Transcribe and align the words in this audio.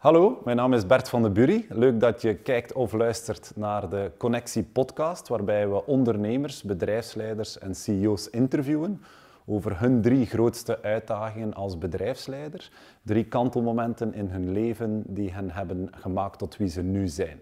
Hallo, 0.00 0.40
mijn 0.44 0.56
naam 0.56 0.72
is 0.72 0.86
Bert 0.86 1.08
van 1.08 1.22
de 1.22 1.30
Bury. 1.30 1.66
Leuk 1.68 2.00
dat 2.00 2.22
je 2.22 2.34
kijkt 2.34 2.72
of 2.72 2.92
luistert 2.92 3.52
naar 3.56 3.88
de 3.88 4.10
Connectie 4.16 4.62
podcast, 4.62 5.28
waarbij 5.28 5.68
we 5.68 5.86
ondernemers, 5.86 6.62
bedrijfsleiders 6.62 7.58
en 7.58 7.74
CEO's 7.74 8.26
interviewen 8.26 9.02
over 9.46 9.80
hun 9.80 10.02
drie 10.02 10.26
grootste 10.26 10.82
uitdagingen 10.82 11.54
als 11.54 11.78
bedrijfsleider, 11.78 12.70
drie 13.02 13.24
kantelmomenten 13.24 14.14
in 14.14 14.28
hun 14.28 14.52
leven 14.52 15.02
die 15.06 15.32
hen 15.32 15.50
hebben 15.50 15.88
gemaakt 15.90 16.38
tot 16.38 16.56
wie 16.56 16.68
ze 16.68 16.82
nu 16.82 17.08
zijn. 17.08 17.40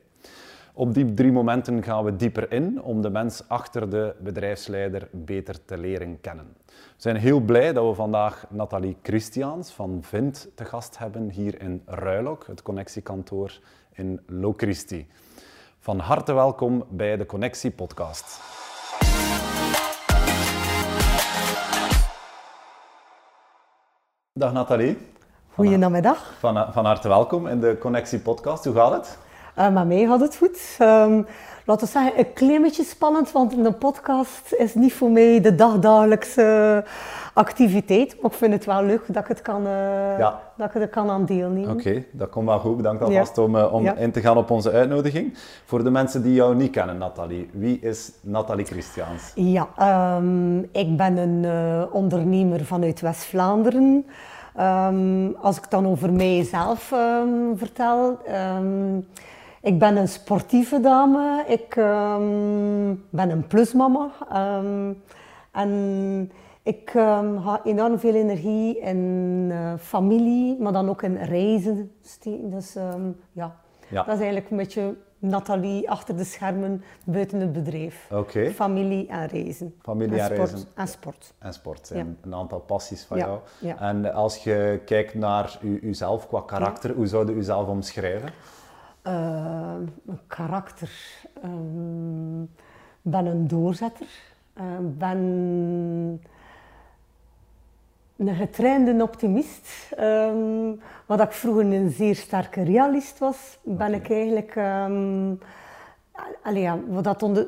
Op 0.78 0.94
die 0.94 1.14
drie 1.14 1.32
momenten 1.32 1.82
gaan 1.82 2.04
we 2.04 2.16
dieper 2.16 2.52
in 2.52 2.82
om 2.82 3.02
de 3.02 3.10
mens 3.10 3.48
achter 3.48 3.90
de 3.90 4.14
bedrijfsleider 4.18 5.08
beter 5.12 5.64
te 5.64 5.78
leren 5.78 6.20
kennen. 6.20 6.54
We 6.66 6.72
zijn 6.96 7.16
heel 7.16 7.40
blij 7.40 7.72
dat 7.72 7.86
we 7.86 7.94
vandaag 7.94 8.46
Nathalie 8.48 8.96
Christiaans 9.02 9.70
van 9.70 9.98
Vint 10.02 10.48
te 10.54 10.64
gast 10.64 10.98
hebben 10.98 11.30
hier 11.30 11.60
in 11.60 11.82
Ruilok, 11.86 12.46
het 12.46 12.62
connectiekantoor 12.62 13.60
in 13.92 14.20
Locristi. 14.26 15.06
Van 15.78 15.98
harte 15.98 16.32
welkom 16.32 16.84
bij 16.88 17.16
de 17.16 17.26
Connectie 17.26 17.70
Podcast. 17.70 18.40
Dag 24.32 24.52
Nathalie. 24.52 24.98
Goedemiddag. 25.54 26.34
Van, 26.38 26.72
van 26.72 26.84
harte 26.84 27.08
welkom 27.08 27.46
in 27.46 27.60
de 27.60 27.76
Connectie 27.78 28.18
Podcast. 28.18 28.64
Hoe 28.64 28.74
gaat 28.74 28.92
het? 28.92 29.27
Uh, 29.58 29.72
maar 29.72 29.86
mij 29.86 30.06
gaat 30.06 30.20
het 30.20 30.36
goed. 30.36 30.76
Um, 30.80 31.26
laten 31.64 31.86
we 31.86 31.92
zeggen, 31.92 32.18
een 32.18 32.32
klein 32.32 32.62
beetje 32.62 32.84
spannend, 32.84 33.32
want 33.32 33.52
een 33.52 33.78
podcast 33.78 34.52
is 34.52 34.74
niet 34.74 34.92
voor 34.92 35.10
mij 35.10 35.40
de 35.40 35.54
dagdagelijkse 35.54 36.84
activiteit. 37.34 38.16
Maar 38.20 38.30
ik 38.30 38.36
vind 38.36 38.52
het 38.52 38.64
wel 38.64 38.82
leuk 38.82 39.02
dat 39.06 39.22
ik 39.22 39.28
het 39.28 39.42
kan, 39.42 39.66
uh, 39.66 40.18
ja. 40.18 40.40
dat 40.56 40.74
ik 40.74 40.82
er 40.82 40.88
kan 40.88 41.10
aan 41.10 41.24
deelnemen. 41.24 41.70
Oké, 41.70 42.04
dat 42.10 42.28
komt 42.28 42.46
wel 42.46 42.58
goed. 42.58 42.76
Bedankt 42.76 43.02
alvast 43.02 43.36
ja. 43.36 43.42
om, 43.42 43.54
uh, 43.56 43.74
om 43.74 43.82
ja. 43.82 43.94
in 43.94 44.12
te 44.12 44.20
gaan 44.20 44.36
op 44.36 44.50
onze 44.50 44.70
uitnodiging. 44.70 45.38
Voor 45.64 45.84
de 45.84 45.90
mensen 45.90 46.22
die 46.22 46.34
jou 46.34 46.54
niet 46.54 46.70
kennen, 46.70 46.98
Nathalie, 46.98 47.50
wie 47.52 47.78
is 47.80 48.12
Nathalie 48.20 48.64
Christiaans? 48.64 49.32
Ja, 49.34 49.68
um, 50.16 50.68
ik 50.72 50.96
ben 50.96 51.16
een 51.16 51.46
ondernemer 51.92 52.64
vanuit 52.64 53.00
West-Vlaanderen. 53.00 54.06
Um, 54.60 55.36
als 55.40 55.56
ik 55.56 55.70
dan 55.70 55.86
over 55.86 56.12
mijzelf 56.12 56.92
vertel... 57.56 58.18
Ik 59.62 59.78
ben 59.78 59.96
een 59.96 60.08
sportieve 60.08 60.80
dame. 60.80 61.44
Ik 61.46 61.76
um, 61.76 63.04
ben 63.10 63.30
een 63.30 63.46
plusmama. 63.46 64.10
Um, 64.58 65.02
en 65.52 66.32
ik 66.62 66.94
um, 66.94 67.40
ga 67.42 67.60
enorm 67.64 67.98
veel 67.98 68.14
energie 68.14 68.78
in 68.78 68.96
uh, 69.50 69.72
familie, 69.78 70.56
maar 70.60 70.72
dan 70.72 70.88
ook 70.88 71.02
in 71.02 71.16
reizen 71.16 71.92
steken. 72.02 72.50
Dus 72.50 72.72
ja. 73.32 73.56
ja, 73.88 74.02
dat 74.02 74.14
is 74.14 74.20
eigenlijk 74.20 74.50
een 74.50 74.56
beetje 74.56 74.94
Nathalie 75.18 75.90
achter 75.90 76.16
de 76.16 76.24
schermen 76.24 76.82
buiten 77.04 77.40
het 77.40 77.52
bedrijf. 77.52 78.08
Okay. 78.12 78.50
Familie 78.50 79.08
en 79.08 79.26
reizen. 79.26 79.74
Familie 79.82 80.20
en, 80.20 80.30
en 80.30 80.36
reizen. 80.36 80.58
En 80.74 80.88
sport. 80.88 81.34
En 81.38 81.52
sport 81.52 81.86
zijn 81.86 82.18
een 82.20 82.34
aantal 82.34 82.60
passies 82.60 83.04
van 83.04 83.18
jou. 83.18 83.38
En 83.78 84.12
als 84.12 84.36
je 84.44 84.80
kijkt 84.84 85.14
naar 85.14 85.58
u, 85.62 85.78
uzelf 85.82 86.28
qua 86.28 86.42
karakter, 86.46 86.94
hoe 86.94 87.06
zou 87.06 87.26
je 87.26 87.32
uzelf 87.32 87.68
omschrijven? 87.68 88.30
Uh, 89.06 89.74
een 90.06 90.20
karakter. 90.26 90.90
Ik 91.34 91.40
uh, 91.44 91.50
ben 93.02 93.26
een 93.26 93.48
doorzetter. 93.48 94.06
Ik 94.54 94.62
uh, 94.62 94.64
ben 94.80 95.18
een 98.16 98.34
getrainde 98.34 99.02
optimist. 99.02 99.92
Um, 100.00 100.80
wat 101.06 101.20
ik 101.20 101.32
vroeger 101.32 101.72
een 101.72 101.90
zeer 101.90 102.14
sterke 102.14 102.62
realist 102.62 103.18
was, 103.18 103.58
ben 103.62 103.94
okay. 103.94 104.00
ik 104.00 104.10
eigenlijk... 104.10 104.54
Um, 104.56 105.38
allee, 106.42 106.62
ja, 106.62 106.78
wat 106.88 107.04
dat 107.04 107.22
onder, 107.22 107.44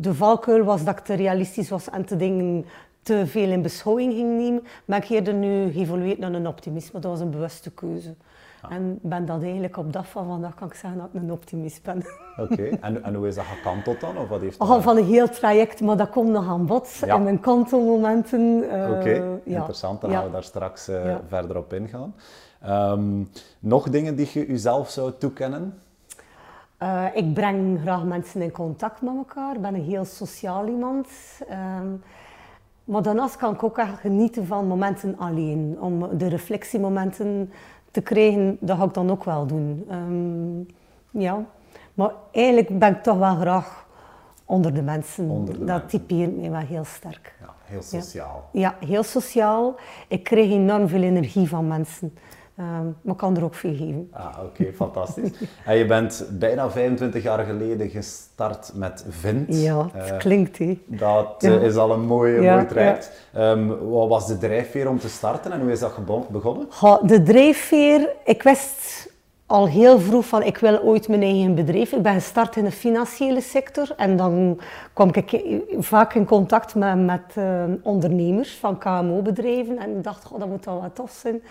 de 0.00 0.14
valkuil 0.14 0.64
was 0.64 0.84
dat 0.84 0.98
ik 0.98 1.04
te 1.04 1.14
realistisch 1.14 1.68
was 1.68 1.90
en 1.90 2.04
te 2.04 2.16
dingen 2.16 2.64
te 3.02 3.26
veel 3.26 3.48
in 3.50 3.62
beschouwing 3.62 4.12
ging 4.12 4.36
nemen. 4.36 4.62
Maar 4.84 4.98
ik 4.98 5.08
heb 5.08 5.32
nu 5.32 5.70
geëvolueerd 5.70 6.18
naar 6.18 6.32
een 6.32 6.46
optimisme. 6.46 7.00
Dat 7.00 7.10
was 7.10 7.20
een 7.20 7.30
bewuste 7.30 7.70
keuze. 7.70 8.14
Ja. 8.62 8.68
En 8.68 8.98
ben 9.02 9.26
dat 9.26 9.42
eigenlijk 9.42 9.76
op 9.76 9.92
dag 9.92 10.08
van 10.08 10.26
vandaag 10.26 10.54
kan 10.54 10.68
ik 10.68 10.74
zeggen 10.74 11.00
dat 11.00 11.08
ik 11.12 11.22
een 11.22 11.32
optimist 11.32 11.82
ben. 11.82 12.04
Oké, 12.38 12.52
okay. 12.52 12.78
en, 12.80 13.04
en 13.04 13.14
hoe 13.14 13.26
is 13.26 13.34
dat 13.34 13.44
gekanteld 13.44 14.00
dan? 14.00 14.18
Of 14.18 14.28
wat 14.28 14.40
heeft 14.40 14.58
dat... 14.58 14.68
oh, 14.68 14.82
van 14.82 14.96
een 14.96 15.04
heel 15.04 15.28
traject, 15.28 15.80
maar 15.80 15.96
dat 15.96 16.10
komt 16.10 16.30
nog 16.30 16.48
aan 16.48 16.66
bod 16.66 17.02
ja. 17.06 17.14
in 17.14 17.22
mijn 17.22 17.40
kantelmomenten. 17.40 18.40
Uh, 18.40 18.90
Oké, 18.90 18.98
okay. 18.98 19.14
ja. 19.44 19.56
interessant. 19.56 20.00
Dan 20.00 20.10
gaan 20.10 20.24
we 20.24 20.30
daar 20.30 20.44
straks 20.44 20.88
uh, 20.88 21.14
verder 21.28 21.56
op 21.56 21.72
ingaan. 21.72 22.14
Um, 22.66 23.28
nog 23.58 23.88
dingen 23.88 24.16
die 24.16 24.30
je 24.32 24.46
jezelf 24.46 24.90
zou 24.90 25.12
toekennen? 25.18 25.80
Uh, 26.82 27.04
ik 27.14 27.34
breng 27.34 27.80
graag 27.80 28.04
mensen 28.04 28.42
in 28.42 28.50
contact 28.50 29.02
met 29.02 29.14
elkaar. 29.16 29.54
Ik 29.54 29.60
ben 29.60 29.74
een 29.74 29.84
heel 29.84 30.04
sociaal 30.04 30.66
iemand. 30.66 31.08
Um, 31.80 32.02
maar 32.84 33.02
daarnaast 33.02 33.36
kan 33.36 33.54
ik 33.54 33.62
ook 33.62 33.78
echt 33.78 34.00
genieten 34.00 34.46
van 34.46 34.66
momenten 34.66 35.18
alleen. 35.18 35.76
Om 35.80 36.18
de 36.18 36.28
reflectiemomenten 36.28 37.52
te 37.90 38.00
krijgen, 38.00 38.56
dat 38.60 38.78
ga 38.78 38.84
ik 38.84 38.94
dan 38.94 39.10
ook 39.10 39.24
wel 39.24 39.46
doen. 39.46 39.86
Um, 39.90 40.66
ja. 41.10 41.44
Maar 41.94 42.10
eigenlijk 42.32 42.78
ben 42.78 42.94
ik 42.96 43.02
toch 43.02 43.18
wel 43.18 43.34
graag 43.34 43.86
onder 44.44 44.74
de 44.74 44.82
mensen. 44.82 45.28
Onder 45.28 45.58
de 45.58 45.64
dat 45.64 45.88
typeert 45.88 46.36
mij 46.36 46.50
wel 46.50 46.60
heel 46.60 46.84
sterk. 46.84 47.34
Ja, 47.40 47.54
heel 47.64 47.82
sociaal. 47.82 48.48
Ja. 48.52 48.76
ja, 48.80 48.86
heel 48.86 49.02
sociaal. 49.02 49.74
Ik 50.08 50.24
krijg 50.24 50.50
enorm 50.50 50.88
veel 50.88 51.02
energie 51.02 51.48
van 51.48 51.66
mensen. 51.66 52.14
Um, 52.60 52.96
maar 53.02 53.14
kan 53.14 53.36
er 53.36 53.44
ook 53.44 53.54
veel 53.54 53.74
geven. 53.76 54.08
Ah, 54.12 54.26
oké, 54.38 54.46
okay, 54.46 54.72
fantastisch. 54.72 55.30
en 55.66 55.76
je 55.76 55.86
bent 55.86 56.26
bijna 56.30 56.70
25 56.70 57.22
jaar 57.22 57.44
geleden 57.44 57.88
gestart 57.88 58.72
met 58.74 59.04
Vint. 59.08 59.62
Ja, 59.62 59.88
het 59.92 60.10
uh, 60.10 60.18
klinkt 60.18 60.58
hè. 60.58 60.78
Dat 60.86 61.34
ja. 61.38 61.58
is 61.58 61.76
al 61.76 61.90
een 61.90 62.06
mooi, 62.06 62.40
ja, 62.40 62.54
mooi 62.54 62.66
traject. 62.66 63.28
Ja. 63.32 63.50
Um, 63.50 63.88
wat 63.90 64.08
was 64.08 64.26
de 64.26 64.38
drijfveer 64.38 64.88
om 64.88 64.98
te 64.98 65.08
starten 65.08 65.52
en 65.52 65.60
hoe 65.60 65.70
is 65.70 65.80
dat 65.80 66.28
begonnen? 66.30 66.66
Ha, 66.70 67.00
de 67.02 67.22
drijfveer, 67.22 68.08
ik 68.24 68.42
wist 68.42 69.08
al 69.46 69.68
heel 69.68 70.00
vroeg 70.00 70.26
van 70.26 70.42
ik 70.42 70.56
wil 70.56 70.80
ooit 70.80 71.08
mijn 71.08 71.22
eigen 71.22 71.54
bedrijf. 71.54 71.92
Ik 71.92 72.02
ben 72.02 72.14
gestart 72.14 72.56
in 72.56 72.64
de 72.64 72.70
financiële 72.70 73.40
sector 73.40 73.92
en 73.96 74.16
dan 74.16 74.60
kwam 74.92 75.08
ik 75.12 75.42
vaak 75.78 76.14
in 76.14 76.24
contact 76.24 76.74
met, 76.74 77.04
met 77.04 77.22
uh, 77.38 77.62
ondernemers 77.82 78.56
van 78.56 78.78
KMO-bedrijven 78.78 79.78
en 79.78 79.96
ik 79.96 80.04
dacht, 80.04 80.32
oh, 80.32 80.38
dat 80.38 80.48
moet 80.48 80.64
wel 80.64 80.80
wat 80.80 80.94
tof 80.94 81.10
zijn 81.10 81.42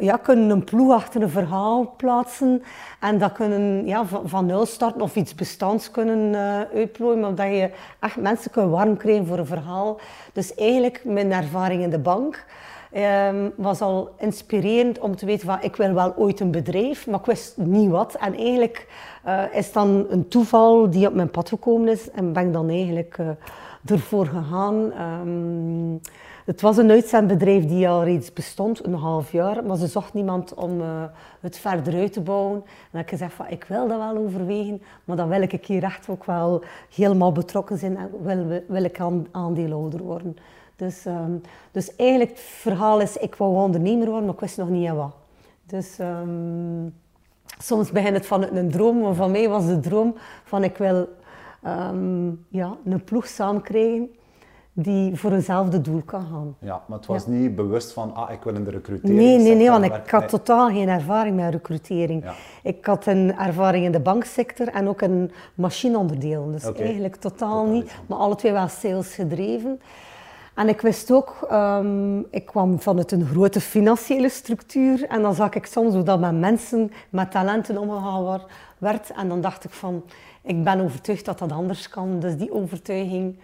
ja, 0.00 0.16
kunnen 0.16 0.50
een 0.50 0.64
ploeg 0.64 0.92
achter 0.92 1.22
een 1.22 1.30
verhaal 1.30 1.94
plaatsen 1.96 2.62
en 3.00 3.18
dat 3.18 3.32
kunnen 3.32 3.86
ja, 3.86 4.04
van, 4.24 4.46
nul 4.46 4.66
starten 4.66 5.00
of 5.00 5.16
iets 5.16 5.34
bestands 5.34 5.90
kunnen 5.90 6.32
uh, 6.32 6.78
uitplooien, 6.78 7.20
maar 7.20 7.34
dat 7.34 7.46
je 7.46 7.70
echt 8.00 8.16
mensen 8.16 8.50
kunt 8.50 8.70
warm 8.70 8.96
krijgen 8.96 9.26
voor 9.26 9.38
een 9.38 9.46
verhaal. 9.46 10.00
Dus 10.32 10.54
eigenlijk 10.54 11.00
mijn 11.04 11.32
ervaring 11.32 11.82
in 11.82 11.90
de 11.90 11.98
bank 11.98 12.44
um, 12.96 13.52
was 13.56 13.80
al 13.80 14.10
inspirerend 14.18 14.98
om 14.98 15.16
te 15.16 15.26
weten 15.26 15.46
van 15.46 15.58
ik 15.60 15.76
wil 15.76 15.92
wel 15.92 16.16
ooit 16.16 16.40
een 16.40 16.50
bedrijf, 16.50 17.06
maar 17.06 17.18
ik 17.18 17.26
wist 17.26 17.56
niet 17.56 17.90
wat. 17.90 18.14
En 18.14 18.36
eigenlijk 18.36 18.86
uh, 19.26 19.42
is 19.52 19.72
dan 19.72 20.06
een 20.10 20.28
toeval 20.28 20.90
die 20.90 21.06
op 21.06 21.14
mijn 21.14 21.30
pad 21.30 21.48
gekomen 21.48 21.88
is 21.88 22.10
en 22.10 22.32
ben 22.32 22.46
ik 22.46 22.52
dan 22.52 22.68
eigenlijk 22.68 23.16
uh, 23.20 23.28
ervoor 23.84 24.26
gegaan. 24.26 24.92
Um, 25.22 26.00
het 26.50 26.60
was 26.60 26.76
een 26.76 26.90
uitzendbedrijf 26.90 27.66
die 27.66 27.88
al 27.88 28.04
reeds 28.04 28.32
bestond, 28.32 28.86
een 28.86 28.94
half 28.94 29.32
jaar, 29.32 29.64
maar 29.64 29.76
ze 29.76 29.86
zocht 29.86 30.14
niemand 30.14 30.54
om 30.54 30.80
uh, 30.80 31.02
het 31.40 31.58
verder 31.58 31.94
uit 31.94 32.12
te 32.12 32.20
bouwen. 32.20 32.54
En 32.54 32.62
dan 32.64 33.00
heb 33.00 33.02
ik 33.02 33.08
gezegd 33.08 33.32
van, 33.32 33.48
ik 33.48 33.64
wil 33.64 33.88
dat 33.88 33.98
wel 33.98 34.16
overwegen, 34.16 34.82
maar 35.04 35.16
dan 35.16 35.28
wil 35.28 35.42
ik 35.42 35.52
een 35.52 35.60
keer 35.60 35.82
echt 35.82 36.08
ook 36.08 36.24
wel 36.24 36.62
helemaal 36.94 37.32
betrokken 37.32 37.78
zijn 37.78 37.96
en 37.96 38.10
wil, 38.22 38.62
wil 38.66 38.84
ik 38.84 39.00
aandeelhouder 39.30 40.02
worden. 40.02 40.36
Dus, 40.76 41.04
um, 41.06 41.40
dus 41.70 41.96
eigenlijk 41.96 42.30
het 42.30 42.40
verhaal 42.40 43.00
is, 43.00 43.16
ik 43.16 43.34
wou 43.34 43.54
ondernemer 43.54 44.06
worden, 44.06 44.24
maar 44.24 44.34
ik 44.34 44.40
wist 44.40 44.56
nog 44.56 44.68
niet 44.68 44.88
aan 44.88 44.96
wat. 44.96 45.14
Dus 45.66 45.98
um, 45.98 46.94
soms 47.58 47.90
begint 47.90 48.16
het 48.16 48.26
van 48.26 48.42
een 48.42 48.70
droom, 48.70 49.00
maar 49.00 49.14
van 49.14 49.30
mij 49.30 49.48
was 49.48 49.66
de 49.66 49.80
droom 49.80 50.14
van 50.44 50.64
ik 50.64 50.76
wil 50.76 51.08
um, 51.66 52.44
ja, 52.48 52.76
een 52.84 53.04
ploeg 53.04 53.26
samen 53.26 53.62
krijgen 53.62 54.10
die 54.82 55.16
voor 55.16 55.32
eenzelfde 55.32 55.80
doel 55.80 56.02
kan 56.04 56.26
gaan. 56.30 56.56
Ja, 56.58 56.82
maar 56.86 56.98
het 56.98 57.06
was 57.06 57.24
ja. 57.24 57.30
niet 57.30 57.54
bewust 57.54 57.92
van, 57.92 58.14
ah, 58.14 58.30
ik 58.30 58.42
wil 58.42 58.54
in 58.54 58.64
de 58.64 58.70
recrutering. 58.70 59.18
Nee, 59.18 59.38
nee, 59.38 59.54
nee, 59.54 59.70
want 59.70 59.84
ik 59.84 60.10
had 60.10 60.28
totaal 60.28 60.68
geen 60.68 60.88
ervaring 60.88 61.36
met 61.36 61.52
recrutering. 61.52 62.24
Ja. 62.24 62.34
Ik 62.62 62.86
had 62.86 63.06
een 63.06 63.36
ervaring 63.38 63.84
in 63.84 63.92
de 63.92 64.00
banksector 64.00 64.68
en 64.68 64.88
ook 64.88 65.00
een 65.00 65.30
machineonderdelen. 65.54 66.52
Dus 66.52 66.66
okay. 66.66 66.84
eigenlijk 66.84 67.16
totaal, 67.16 67.38
totaal 67.38 67.66
niet, 67.66 67.92
maar 68.06 68.18
alle 68.18 68.34
twee 68.34 68.52
wel 68.52 68.68
sales 68.68 69.14
gedreven. 69.14 69.80
En 70.54 70.68
ik 70.68 70.80
wist 70.80 71.10
ook, 71.10 71.48
um, 71.52 72.26
ik 72.30 72.46
kwam 72.46 72.80
vanuit 72.80 73.12
een 73.12 73.26
grote 73.26 73.60
financiële 73.60 74.28
structuur 74.28 75.04
en 75.04 75.22
dan 75.22 75.34
zag 75.34 75.54
ik 75.54 75.66
soms 75.66 75.94
hoe 75.94 76.02
dat 76.02 76.20
met 76.20 76.38
mensen 76.38 76.92
met 77.10 77.30
talenten 77.30 77.78
omgegaan 77.78 78.40
werd. 78.78 79.10
En 79.10 79.28
dan 79.28 79.40
dacht 79.40 79.64
ik 79.64 79.70
van, 79.70 80.04
ik 80.42 80.64
ben 80.64 80.80
overtuigd 80.80 81.24
dat 81.24 81.38
dat 81.38 81.52
anders 81.52 81.88
kan. 81.88 82.20
Dus 82.20 82.36
die 82.36 82.52
overtuiging 82.52 83.38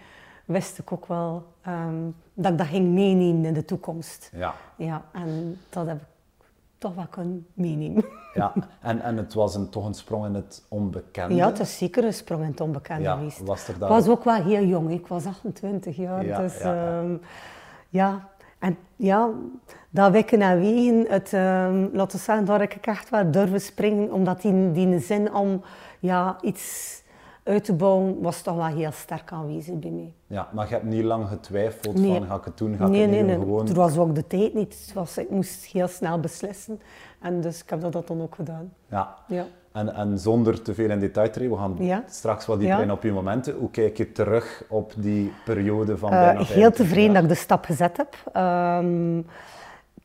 wist 0.47 0.77
ik 0.77 0.91
ook 0.91 1.05
wel 1.05 1.45
um, 1.67 2.15
dat 2.33 2.51
ik 2.51 2.57
dat 2.57 2.67
ging 2.67 2.93
meenemen 2.93 3.45
in 3.45 3.53
de 3.53 3.65
toekomst. 3.65 4.29
Ja. 4.33 4.53
Ja, 4.75 5.05
en 5.11 5.59
dat 5.69 5.87
heb 5.87 5.97
ik 5.97 6.07
toch 6.77 6.95
wel 6.95 7.07
kunnen 7.09 7.47
meenemen. 7.53 8.05
Ja, 8.33 8.53
en, 8.81 9.01
en 9.01 9.17
het 9.17 9.33
was 9.33 9.55
een, 9.55 9.69
toch 9.69 9.85
een 9.85 9.93
sprong 9.93 10.25
in 10.25 10.33
het 10.33 10.65
onbekende. 10.67 11.35
Ja, 11.35 11.47
het 11.47 11.59
is 11.59 11.77
zeker 11.77 12.03
een 12.03 12.13
sprong 12.13 12.43
in 12.43 12.49
het 12.49 12.61
onbekende 12.61 13.03
Ja, 13.03 13.15
geweest. 13.15 13.39
was 13.39 13.67
er 13.67 13.73
Ik 13.73 13.79
was 13.79 14.07
ook 14.07 14.23
wel 14.23 14.43
heel 14.43 14.63
jong, 14.63 14.91
ik 14.91 15.07
was 15.07 15.25
28 15.25 15.95
jaar. 15.95 16.25
Ja, 16.25 16.39
dus 16.39 16.57
ja, 16.59 16.73
ja. 16.73 16.99
ehm, 17.01 17.17
ja, 17.89 18.27
en 18.59 18.77
ja, 18.95 19.29
dat 19.89 20.11
wikken 20.11 20.41
en 20.41 20.59
wegen, 20.59 21.05
het, 21.09 21.33
ehm, 21.33 21.87
laten 21.93 22.17
we 22.17 22.23
zeggen, 22.23 22.45
daar 22.45 22.59
heb 22.59 22.73
ik 22.73 22.87
echt 22.87 23.09
wel 23.09 23.31
durven 23.31 23.61
springen, 23.61 24.11
omdat 24.11 24.41
die, 24.41 24.71
die 24.71 24.99
zin 24.99 25.33
om 25.33 25.61
ja, 25.99 26.37
iets 26.41 26.95
uit 27.43 27.63
te 27.63 27.73
bouwen, 27.73 28.21
was 28.21 28.41
toch 28.41 28.55
wel 28.55 28.65
heel 28.65 28.91
sterk 28.91 29.31
aanwezig 29.31 29.79
bij 29.79 29.91
mij. 29.91 30.13
Ja, 30.27 30.47
maar 30.51 30.67
je 30.67 30.73
hebt 30.73 30.85
niet 30.85 31.03
lang 31.03 31.27
getwijfeld 31.27 31.95
Nee. 31.99 32.13
van 32.17 32.27
ga 32.27 32.35
ik 32.35 32.43
het 32.45 32.57
doen, 32.57 32.75
ga 32.77 32.85
ik 32.85 32.89
Nee, 32.91 33.01
het 33.01 33.09
nee, 33.09 33.19
niet 33.19 33.27
nee. 33.27 33.35
doen, 33.35 33.45
gewoon... 33.45 33.67
Er 33.67 33.73
was 33.73 33.97
ook 33.97 34.15
de 34.15 34.27
tijd 34.27 34.53
niet. 34.53 34.77
Het 34.85 34.93
was, 34.93 35.17
ik 35.17 35.29
moest 35.29 35.65
heel 35.65 35.87
snel 35.87 36.19
beslissen. 36.19 36.81
En 37.21 37.41
dus 37.41 37.61
ik 37.63 37.69
heb 37.69 37.81
dat 37.91 38.07
dan 38.07 38.21
ook 38.21 38.35
gedaan. 38.35 38.73
Ja. 38.89 39.15
Ja. 39.27 39.45
En, 39.71 39.93
en 39.95 40.19
zonder 40.19 40.61
te 40.61 40.73
veel 40.73 40.89
in 40.89 40.99
detail 40.99 41.29
treden, 41.29 41.51
we 41.51 41.57
gaan 41.57 41.75
Ja. 41.79 42.03
straks 42.09 42.45
wat 42.45 42.59
dieper 42.59 42.77
Ja. 42.77 42.83
in 42.83 42.91
op 42.91 43.03
je 43.03 43.11
momenten. 43.11 43.55
Hoe 43.55 43.71
kijk 43.71 43.97
je 43.97 44.11
terug 44.11 44.63
op 44.69 44.93
die 44.97 45.33
periode 45.45 45.97
van 45.97 46.11
Eh, 46.11 46.15
bijna 46.19 46.31
heel 46.37 46.45
25 46.45 46.85
tevreden 46.85 47.13
dat 47.13 47.23
ik 47.23 47.29
de 47.29 47.35
stap 47.35 47.65
gezet 47.65 47.97
heb. 47.97 48.15
Ehm, 48.33 49.21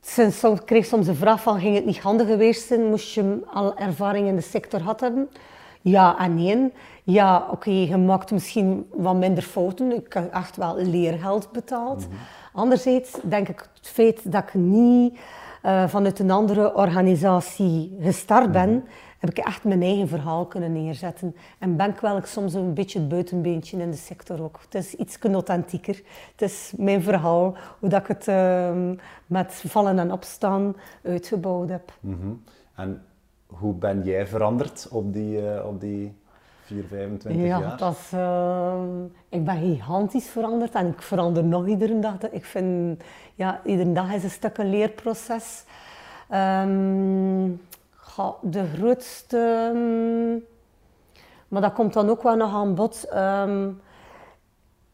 sinds, 0.00 0.38
soms, 0.38 0.60
ik 0.60 0.66
kreeg 0.66 0.84
soms 0.84 1.06
de 1.06 1.14
vraag 1.14 1.42
van, 1.42 1.60
ging 1.60 1.74
het 1.74 1.84
niet 1.86 2.00
handig 2.00 2.26
geweest 2.26 2.66
zijn? 2.66 2.84
Moest 2.88 3.14
je 3.14 3.42
al 3.52 3.76
ervaring 3.76 4.26
in 4.28 4.34
de 4.36 4.42
sector 4.42 4.80
gehad 4.80 5.00
hebben? 5.00 5.28
Ja 5.82 6.18
en 6.18 6.34
nee. 6.34 6.72
Ja, 7.04 7.46
oké, 7.50 7.70
je 7.70 7.96
maakt 7.96 8.30
misschien 8.30 8.86
wat 8.90 9.16
minder 9.16 9.42
fouten. 9.42 9.92
Ik 9.92 10.12
heb 10.12 10.32
echt 10.32 10.56
wel 10.56 10.76
leergeld 10.76 11.52
betaald. 11.52 12.06
Anderzijds 12.52 13.18
denk 13.22 13.48
ik 13.48 13.68
het 13.74 13.88
feit 13.88 14.32
dat 14.32 14.42
ik 14.42 14.54
niet 14.54 15.18
eh, 15.62 15.88
vanuit 15.88 16.18
een 16.18 16.30
andere 16.30 16.74
organisatie 16.74 17.96
gestart 18.00 18.52
ben, 18.52 18.84
heb 19.18 19.30
ik 19.30 19.38
echt 19.38 19.64
mijn 19.64 19.82
eigen 19.82 20.08
verhaal 20.08 20.46
kunnen 20.46 20.72
neerzetten. 20.72 21.36
En 21.58 21.76
ben 21.76 21.90
ik 21.90 22.00
wel 22.00 22.20
soms 22.22 22.54
een 22.54 22.74
beetje 22.74 22.98
het 22.98 23.08
buitenbeentje 23.08 23.78
in 23.78 23.90
de 23.90 23.96
sector 23.96 24.42
ook. 24.42 24.60
Het 24.64 24.74
is 24.74 24.94
iets 24.94 25.18
authentieker. 25.20 26.02
Het 26.30 26.42
is 26.50 26.72
mijn 26.76 27.02
verhaal, 27.02 27.56
hoe 27.78 27.88
dat 27.88 28.00
ik 28.00 28.06
het 28.06 28.28
ehm, 28.28 28.94
met 29.26 29.62
vallen 29.66 29.98
en 29.98 30.12
opstaan 30.12 30.76
uitgebouwd 31.02 31.68
heb. 31.68 31.92
Mhm. 32.00 32.32
En 32.74 33.02
hoe 33.58 33.74
ben 33.74 34.02
jij 34.02 34.26
veranderd 34.26 34.88
op 34.90 35.12
die, 35.12 35.50
eh, 35.50 35.66
op 35.66 35.80
die 35.80 36.14
4, 36.64 36.84
25 36.88 37.42
Ja, 37.46 37.58
jaar? 37.58 37.76
dat 37.76 37.92
is, 37.92 38.12
ehm, 38.12 39.04
ik 39.28 39.44
ben 39.44 39.56
gigantisch 39.56 40.28
veranderd 40.28 40.74
en 40.74 40.86
ik 40.86 41.02
verander 41.02 41.44
nog 41.44 41.66
iedere 41.66 41.98
dag. 41.98 42.14
Ik 42.30 42.44
vind, 42.44 43.02
ja, 43.34 43.60
iedere 43.64 43.92
dag 43.92 44.12
is 44.12 44.24
een 44.24 44.30
stuk 44.30 44.58
een 44.58 44.70
leerproces. 44.70 45.64
Ehm, 46.28 47.50
de 48.40 48.64
grootste, 48.76 49.38
ehm, 49.72 50.38
maar 51.48 51.60
dat 51.62 51.72
komt 51.72 51.92
dan 51.92 52.08
ook 52.10 52.22
wel 52.22 52.36
nog 52.36 52.54
aan 52.54 52.74
bod. 52.74 53.04
Ehm, 53.10 53.68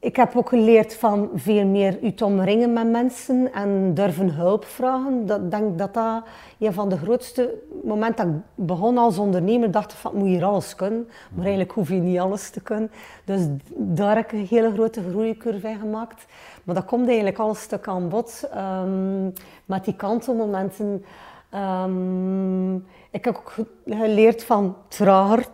ik 0.01 0.17
heb 0.17 0.37
ook 0.37 0.49
geleerd 0.49 0.95
van 0.95 1.31
veel 1.35 1.67
meer 1.67 1.99
u 2.03 2.13
te 2.15 2.25
omringen 2.25 2.73
met 2.73 2.91
mensen 2.91 3.53
en 3.53 3.95
durven 3.95 4.35
hulp 4.35 4.65
vragen. 4.65 5.27
Dat, 5.27 5.41
ik 5.41 5.51
denk 5.51 5.79
dat 5.79 5.95
dat 5.95 6.23
een 6.59 6.73
van 6.73 6.89
de 6.89 6.97
grootste 6.97 7.55
momenten 7.85 8.27
dat 8.27 8.37
ik 8.37 8.67
begon 8.67 8.99
als 8.99 9.19
ondernemer, 9.19 9.71
dacht 9.71 9.93
van, 9.93 10.15
moet 10.15 10.29
je 10.29 10.35
hier 10.35 10.45
alles 10.45 10.75
kunnen? 10.75 11.09
Maar 11.31 11.41
eigenlijk 11.45 11.73
hoef 11.73 11.89
je 11.89 11.95
niet 11.95 12.19
alles 12.19 12.51
te 12.51 12.61
kunnen. 12.61 12.91
Dus 13.25 13.41
daar 13.77 14.17
heb 14.17 14.25
ik 14.25 14.33
een 14.33 14.47
hele 14.47 14.73
grote 14.73 15.03
groeicurve 15.11 15.69
in 15.69 15.79
gemaakt. 15.79 16.27
Maar 16.65 16.75
dat 16.75 16.85
komt 16.85 17.07
eigenlijk 17.07 17.39
al 17.39 17.49
een 17.49 17.57
stuk 17.57 17.89
aan 17.89 18.09
bod. 18.09 18.49
ehm, 18.53 19.25
met 19.65 19.85
die 19.85 19.95
kantelmomenten. 19.97 21.05
Ehm, 21.51 22.75
ik 23.11 23.25
heb 23.25 23.37
ook 23.37 23.51
ge- 23.51 23.67
geleerd 23.87 24.45
van 24.45 24.77
trager 24.89 25.47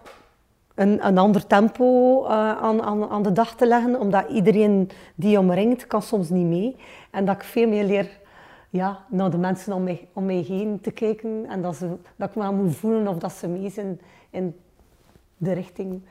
een, 0.74 1.06
een 1.06 1.18
ander 1.18 1.46
tempo 1.46 2.22
eh, 2.24 2.30
aan, 2.56 2.82
aan, 2.82 3.08
aan 3.08 3.22
de 3.22 3.32
dag 3.32 3.54
te 3.56 3.66
leggen, 3.66 4.00
omdat 4.00 4.28
iedereen 4.28 4.90
die 5.14 5.30
je 5.30 5.38
omringt 5.38 5.86
kan 5.86 6.02
soms 6.02 6.30
niet 6.30 6.46
mee. 6.46 6.76
En 7.10 7.24
dat 7.24 7.34
ik 7.36 7.42
veel 7.42 7.68
meer 7.68 7.84
leer 7.84 8.20
ja, 8.70 9.04
naar 9.08 9.30
de 9.30 9.38
mensen 9.38 9.72
om 9.72 9.82
mij, 9.82 10.08
om 10.12 10.24
mij 10.24 10.44
heen 10.48 10.80
te 10.80 10.90
kijken 10.90 11.46
en 11.48 11.62
dat, 11.62 11.76
ze, 11.76 11.96
dat 12.16 12.28
ik 12.28 12.34
me 12.36 12.52
moet 12.52 12.76
voelen 12.76 13.08
of 13.08 13.18
dat 13.18 13.32
ze 13.32 13.48
mee 13.48 13.70
zijn 13.70 14.00
in 14.30 14.56
de 15.36 15.52
richting 15.52 16.02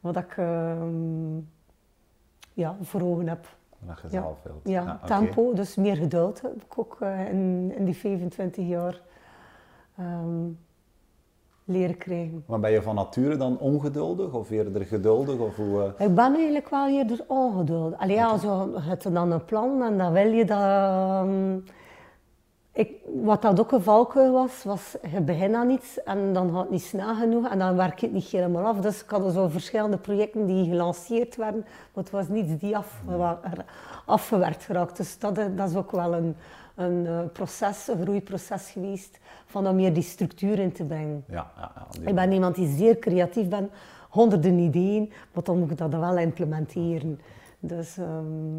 wat 0.00 0.16
ik 0.16 0.34
ehm, 0.36 1.36
ja, 2.52 2.76
voor 2.82 3.00
ogen 3.02 3.28
heb. 3.28 3.46
Dat 3.78 4.00
je 4.00 4.08
Ja, 4.10 4.22
wilt. 4.42 4.60
ja, 4.64 4.98
oké. 5.02 5.06
tempo, 5.06 5.52
dus 5.54 5.76
meer 5.76 5.96
geduld 5.96 6.40
heb 6.42 6.62
ik 6.64 6.78
ook 6.78 6.96
eh, 7.00 7.28
in, 7.28 7.72
in 7.76 7.84
die 7.84 7.96
25 7.96 8.66
jaar 8.66 9.00
ehm, 9.96 10.46
leren 11.64 11.96
krijgen. 11.98 12.44
Maar 12.46 12.60
ben 12.60 12.70
je 12.70 12.82
van 12.82 12.94
nature 12.94 13.36
dan 13.36 13.58
ongeduldig 13.58 14.32
of 14.32 14.50
eerder 14.50 14.84
geduldig? 14.84 15.38
Of 15.38 15.56
hoe, 15.56 15.92
eh, 15.96 16.06
Ik 16.06 16.14
ben 16.14 16.34
eigenlijk 16.34 16.68
wel 16.68 16.88
eerder 16.88 17.24
ongeduldig. 17.26 17.98
Allee, 17.98 18.16
ja, 18.16 18.38
zo, 18.38 18.70
je 19.02 19.10
dan 19.12 19.30
een 19.32 19.44
plan 19.44 19.82
en 19.82 19.98
dan 19.98 20.12
wil 20.12 20.32
je 20.32 20.44
dat... 20.44 20.58
ehm, 20.60 21.56
ik, 22.74 22.90
wat 23.22 23.42
dat 23.42 23.60
ook 23.60 23.72
een 23.72 23.82
valkuil 23.82 24.32
was, 24.32 24.64
was 24.64 24.96
je 25.12 25.20
begint 25.20 25.54
aan 25.54 25.70
iets 25.70 26.02
en 26.02 26.32
dan 26.32 26.50
gaat 26.50 26.60
het 26.60 26.70
niet 26.70 26.82
snel 26.82 27.14
genoeg 27.14 27.48
en 27.48 27.58
dan 27.58 27.76
werk 27.76 27.98
je 27.98 28.06
het 28.06 28.14
niet 28.14 28.24
helemaal 28.24 28.64
af. 28.64 28.76
Dus 28.80 29.02
ik 29.02 29.10
had 29.10 29.32
zo 29.32 29.48
verschillende 29.48 29.96
projecten 29.96 30.46
die 30.46 30.68
gelanceerd 30.70 31.36
werden, 31.36 31.60
maar 31.94 32.04
het 32.04 32.10
was 32.12 32.28
niets 32.28 32.58
die 32.58 32.76
afgewa- 32.76 33.40
afgewerkt 34.06 34.62
geraakt. 34.64 34.96
Dus 34.96 35.18
dat, 35.18 35.38
is- 35.38 35.46
dat 35.56 35.68
is 35.70 35.76
ook 35.76 35.90
wel 35.90 36.14
een, 36.14 36.36
een 36.74 37.06
eh, 37.06 37.18
proces, 37.32 37.88
een 37.88 38.02
groeiproces 38.02 38.70
geweest, 38.70 39.18
van 39.46 39.64
dan 39.64 39.76
meer 39.76 39.92
die 39.92 40.02
structuur 40.02 40.58
in 40.58 40.72
te 40.72 40.84
brengen. 40.84 41.24
ja, 41.28 41.50
ja, 41.56 41.72
ja, 41.74 42.08
Ik 42.08 42.14
ben 42.14 42.32
iemand 42.32 42.54
die 42.54 42.76
zeer 42.76 42.98
creatief 42.98 43.48
ben, 43.48 43.70
honderden 44.08 44.58
ideeën, 44.58 45.12
maar 45.32 45.44
dan 45.44 45.58
moet 45.58 45.70
ik 45.70 45.78
dat 45.78 45.90
wel 45.94 46.18
implementeren. 46.18 47.20
Dus 47.58 47.96
ehm, 47.98 48.56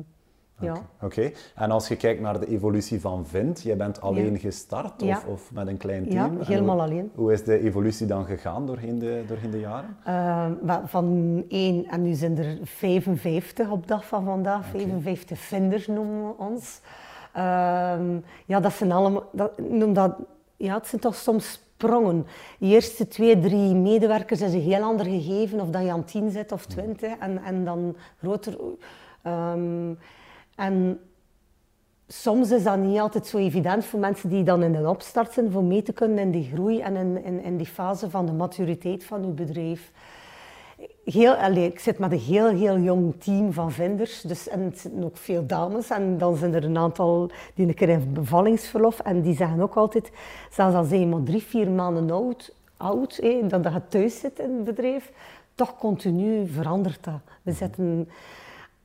ja. 0.59 0.75
Oké, 1.01 1.31
en 1.55 1.71
als 1.71 1.87
je 1.87 1.95
kijkt 1.95 2.21
naar 2.21 2.39
de 2.39 2.47
evolutie 2.47 3.01
van 3.01 3.25
Vint, 3.25 3.61
jij 3.61 3.77
bent 3.77 4.01
alleen 4.01 4.31
Ja. 4.33 4.37
gestart 4.39 5.01
Ja. 5.01 5.17
of, 5.17 5.25
of 5.25 5.51
met 5.53 5.67
een 5.67 5.77
klein 5.77 6.03
Ja, 6.05 6.09
team? 6.09 6.39
En 6.39 6.45
helemaal 6.45 6.75
hoe, 6.75 6.83
alleen. 6.83 7.11
Hoe 7.15 7.33
is 7.33 7.43
de 7.43 7.59
evolutie 7.59 8.07
dan 8.07 8.25
gegaan 8.25 8.65
doorheen 8.65 8.99
de, 8.99 9.23
doorheen 9.27 9.51
de 9.51 9.59
jaren? 9.59 9.97
Ehm, 10.05 10.85
van 10.87 11.43
één, 11.49 11.85
en 11.85 12.01
nu 12.01 12.13
zijn 12.13 12.37
er 12.37 12.57
55 12.63 13.69
op 13.69 13.87
dag 13.87 14.05
van 14.05 14.23
vandaag, 14.23 14.65
55 14.65 15.39
vinders 15.39 15.87
noemen 15.87 16.27
we 16.27 16.33
ons. 16.37 16.81
Ehm, 17.33 18.19
ja, 18.45 18.59
dat 18.59 18.73
zijn 18.73 18.91
allemaal, 18.91 19.29
dat, 19.31 19.59
noem 19.59 19.93
dat, 19.93 20.15
ja, 20.57 20.73
het 20.73 20.87
zijn 20.87 21.01
toch 21.01 21.15
soms 21.15 21.51
sprongen. 21.51 22.25
De 22.59 22.65
eerste 22.65 23.07
twee, 23.07 23.39
drie 23.39 23.75
medewerkers 23.75 24.41
is 24.41 24.53
een 24.53 24.61
heel 24.61 24.81
ander 24.81 25.05
gegeven, 25.05 25.59
of 25.59 25.69
dat 25.69 25.83
je 25.83 25.91
aan 25.91 26.03
10 26.03 26.31
zit 26.31 26.51
of 26.51 26.65
20, 26.65 27.17
en, 27.17 27.43
en 27.43 27.65
dan 27.65 27.95
groter. 28.19 28.57
Ehm, 29.21 29.93
en 30.55 30.99
soms 32.07 32.51
is 32.51 32.63
dat 32.63 32.77
niet 32.77 32.99
altijd 32.99 33.27
zo 33.27 33.37
evident 33.37 33.85
voor 33.85 33.99
mensen 33.99 34.29
die 34.29 34.43
dan 34.43 34.63
in 34.63 34.75
een 34.75 34.87
opstart 34.87 35.33
zijn, 35.33 35.51
voor 35.51 35.63
mee 35.63 35.81
te 35.81 35.93
kunnen 35.93 36.19
in 36.19 36.31
die 36.31 36.49
groei 36.53 36.79
en 36.79 36.95
in, 36.95 37.23
in, 37.23 37.43
in 37.43 37.57
die 37.57 37.67
fase 37.67 38.09
van 38.09 38.25
de 38.25 38.31
maturiteit 38.31 39.03
van 39.03 39.23
uw 39.23 39.33
bedrijf. 39.33 39.91
Heel, 41.05 41.33
allee, 41.33 41.65
ik 41.65 41.79
zit 41.79 41.99
met 41.99 42.11
een 42.11 42.19
heel, 42.19 42.47
heel 42.47 42.77
jong 42.77 43.13
team 43.23 43.53
van 43.53 43.71
vinders, 43.71 44.21
dus, 44.21 44.47
en 44.47 44.59
het 44.59 44.79
zitten 44.79 45.03
ook 45.03 45.17
veel 45.17 45.45
dames. 45.45 45.89
En 45.89 46.17
dan 46.17 46.35
zijn 46.35 46.53
er 46.53 46.63
een 46.63 46.77
aantal 46.77 47.29
die 47.55 47.67
een 47.67 47.73
keer 47.73 47.89
in 47.89 48.13
bevallingsverlof 48.13 48.99
en 48.99 49.21
die 49.21 49.35
zeggen 49.35 49.61
ook 49.61 49.75
altijd, 49.75 50.11
zelfs 50.51 50.75
als 50.75 50.89
je 50.89 51.05
maar 51.05 51.23
drie, 51.23 51.43
vier 51.43 51.69
maanden 51.69 52.11
oud, 52.11 52.55
oud 52.77 53.15
hé, 53.15 53.47
dat 53.47 53.63
je 53.63 53.81
thuis 53.87 54.19
zit 54.19 54.39
in 54.39 54.55
het 54.55 54.63
bedrijf, 54.63 55.11
toch 55.55 55.77
continu 55.77 56.47
verandert 56.47 57.03
dat. 57.03 57.19
We 57.41 57.51
zitten... 57.51 58.09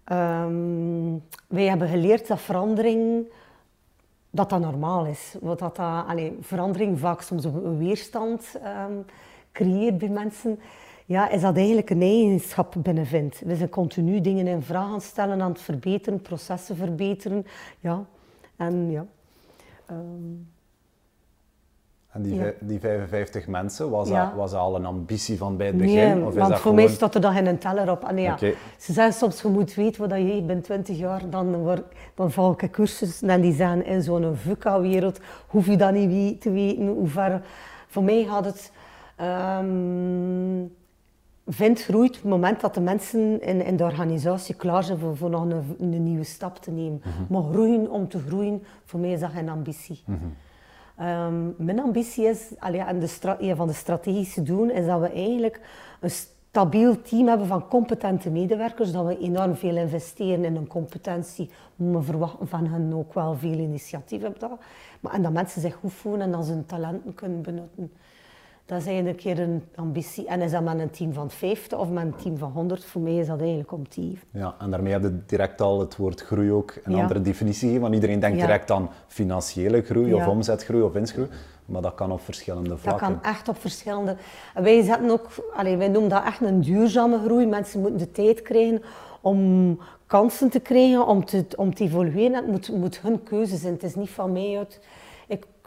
Ehm, 0.04 1.18
wij 1.46 1.64
hebben 1.64 1.88
geleerd 1.88 2.28
dat 2.28 2.40
verandering 2.40 3.26
dat 4.30 4.50
dat 4.50 4.60
normaal 4.60 5.06
is. 5.06 5.34
Want 5.40 5.58
dat, 5.58 5.76
dat 5.76 6.06
allee, 6.06 6.38
verandering 6.40 6.98
vaak 6.98 7.20
soms 7.20 7.44
een 7.44 7.66
een 7.66 7.78
weerstand 7.78 8.58
ehm, 8.62 8.92
creëert 9.52 9.98
bij 9.98 10.08
mensen. 10.08 10.60
Ja, 11.08 11.28
is 11.30 11.40
dat 11.40 11.56
eigenlijk 11.56 11.90
een 11.90 12.02
eigenschap 12.02 12.74
binnenvindt. 12.78 13.40
We 13.44 13.56
zijn 13.56 13.68
continu 13.68 14.20
dingen 14.20 14.46
in 14.46 14.62
vraag 14.62 14.92
aan 14.92 15.00
stellen, 15.00 15.40
aan 15.42 15.50
het 15.50 15.60
verbeteren, 15.60 16.20
processen 16.22 16.76
verbeteren. 16.76 17.46
Ja, 17.80 18.04
en 18.56 18.90
ja. 18.90 19.06
ehm, 19.86 19.98
En 22.12 22.22
die, 22.22 22.34
Ja. 22.34 22.52
die 22.60 22.78
55 22.80 23.46
mensen, 23.46 23.90
was, 23.90 24.08
Ja. 24.08 24.24
dat, 24.24 24.34
was 24.34 24.50
dat 24.50 24.60
al 24.60 24.74
een 24.76 24.84
ambitie 24.86 25.38
van 25.38 25.56
bij 25.56 25.66
het 25.66 25.76
begin? 25.76 25.94
Nee, 25.94 26.12
of 26.12 26.16
is 26.16 26.22
want 26.22 26.36
dat 26.36 26.46
voor 26.48 26.56
gewoon... 26.56 26.74
mij 26.74 26.88
staat 26.88 27.14
er 27.14 27.20
dan 27.20 27.32
geen 27.34 27.58
teller 27.58 27.90
op. 27.90 28.04
En 28.04 28.18
ja, 28.18 28.32
Oké. 28.32 28.52
Ze 28.78 28.92
zeggen 28.92 29.14
soms, 29.14 29.42
je 29.42 29.48
moet 29.48 29.74
weten 29.74 30.08
wat 30.08 30.18
je 30.18 30.34
je 30.34 30.42
bent 30.42 30.64
20 30.64 30.98
jaar, 30.98 31.30
dan, 31.30 31.54
word, 31.56 31.82
dan 32.14 32.30
volg 32.30 32.60
ik 32.62 32.70
cursussen 32.70 33.28
en 33.30 33.40
die 33.40 33.52
zeggen 33.54 33.84
in 33.84 34.02
zo'n 34.02 34.36
VUCA-wereld 34.36 35.20
hoef 35.46 35.66
je 35.66 35.76
dat 35.76 35.92
niet 35.92 36.08
wie- 36.10 36.38
te 36.38 36.50
weten, 36.50 36.86
hoe 36.86 37.08
ver. 37.08 37.42
Voor 37.86 38.02
mij 38.02 38.24
gaat 38.24 38.44
het... 38.44 38.72
ehm 39.16 40.64
vindt 41.48 41.82
groeit 41.82 42.16
op 42.16 42.22
het 42.22 42.30
moment 42.30 42.60
dat 42.60 42.74
de 42.74 42.80
mensen 42.80 43.42
in, 43.42 43.64
in 43.64 43.76
de 43.76 43.84
organisatie 43.84 44.54
klaar 44.54 44.84
zijn 44.84 44.98
voor, 44.98 45.16
voor 45.16 45.30
nog 45.30 45.42
een, 45.42 45.76
een 45.78 46.02
nieuwe 46.02 46.24
stap 46.24 46.56
te 46.56 46.70
nemen. 46.70 47.02
Maar 47.28 47.42
groeien 47.42 47.90
om 47.90 48.08
te 48.08 48.18
groeien, 48.18 48.62
voor 48.84 49.00
mij 49.00 49.12
is 49.12 49.20
dat 49.20 49.30
geen 49.30 49.48
ambitie. 49.48 50.04
Ehm, 50.96 51.50
mijn 51.56 51.80
ambitie 51.80 52.24
is, 52.24 52.52
allee, 52.58 52.80
en 52.80 52.98
de 52.98 53.36
een 53.38 53.56
van 53.56 53.66
de 53.66 53.72
strategische 53.72 54.42
doelen, 54.42 54.74
is 54.74 54.86
dat 54.86 55.00
we 55.00 55.08
eigenlijk 55.08 55.60
een 56.00 56.10
stabiel 56.10 57.02
team 57.02 57.26
hebben 57.28 57.46
van 57.46 57.68
competente 57.68 58.30
medewerkers, 58.30 58.92
dat 58.92 59.06
we 59.06 59.18
enorm 59.18 59.56
veel 59.56 59.76
investeren 59.76 60.44
in 60.44 60.54
hun 60.54 60.66
competentie. 60.66 61.50
We 61.76 62.02
verwachten 62.02 62.48
van 62.48 62.66
hen 62.66 62.92
ook 62.94 63.14
wel 63.14 63.36
veel 63.36 63.58
initiatief 63.58 64.24
op 64.24 64.40
dat. 64.40 64.58
Maar, 65.00 65.12
en 65.12 65.22
dat 65.22 65.32
mensen 65.32 65.60
zich 65.60 65.74
goed 65.74 65.92
voelen 65.92 66.20
en 66.20 66.30
dat 66.30 66.44
ze 66.44 66.52
hun 66.52 66.66
talenten 66.66 67.14
kunnen 67.14 67.42
benutten. 67.42 67.92
Dat 68.68 68.80
is 68.80 68.86
eigenlijk 68.86 69.16
een 69.16 69.34
keer 69.34 69.44
een 69.44 69.62
ambitie. 69.74 70.26
En 70.26 70.40
is 70.40 70.50
dat 70.50 70.62
met 70.62 70.78
een 70.78 70.90
team 70.90 71.12
van 71.12 71.30
50 71.30 71.78
of 71.78 71.88
met 71.88 72.04
een 72.04 72.16
team 72.16 72.38
van 72.38 72.50
100? 72.50 72.84
Voor 72.84 73.00
mij 73.00 73.16
is 73.16 73.26
dat 73.26 73.40
eigenlijk 73.40 73.72
om 73.72 73.82
die. 73.88 74.18
Ja, 74.30 74.54
en 74.58 74.70
daarmee 74.70 74.92
heb 74.92 75.02
je 75.02 75.18
direct 75.26 75.60
al 75.60 75.80
het 75.80 75.96
woord 75.96 76.20
groei 76.20 76.52
ook 76.52 76.74
een 76.84 76.94
andere 76.94 77.20
definitie 77.20 77.60
gegeven. 77.60 77.80
Want 77.80 77.94
iedereen 77.94 78.20
denkt 78.20 78.40
direct 78.40 78.70
aan 78.70 78.90
financiële 79.06 79.82
groei 79.82 80.14
of 80.14 80.26
omzetgroei 80.26 80.82
of 80.82 80.92
winstgroei. 80.92 81.28
Maar 81.64 81.82
dat 81.82 81.94
kan 81.94 82.12
op 82.12 82.20
verschillende 82.20 82.76
vlakken. 82.76 83.08
Dat 83.08 83.20
kan 83.20 83.30
echt 83.30 83.48
op 83.48 83.60
verschillende... 83.60 84.16
Wij 84.54 84.82
zetten 84.82 85.10
ook... 85.10 85.26
Allez, 85.54 85.76
wij 85.76 85.88
noemen 85.88 86.10
dat 86.10 86.24
echt 86.24 86.40
een 86.40 86.60
duurzame 86.60 87.18
groei. 87.24 87.46
Mensen 87.46 87.80
moeten 87.80 87.98
de 87.98 88.10
tijd 88.10 88.42
krijgen 88.42 88.82
om 89.20 89.78
kansen 90.06 90.50
te 90.50 90.60
krijgen, 90.60 91.06
om 91.06 91.24
te, 91.24 91.44
om 91.56 91.74
te 91.74 91.84
evolueren. 91.84 92.34
Het 92.34 92.46
moet, 92.46 92.72
moet 92.72 93.00
hun 93.00 93.22
keuze 93.22 93.56
zijn. 93.56 93.72
Het 93.72 93.82
is 93.82 93.94
niet 93.94 94.10
van 94.10 94.32
mij 94.32 94.58
uit 94.58 94.80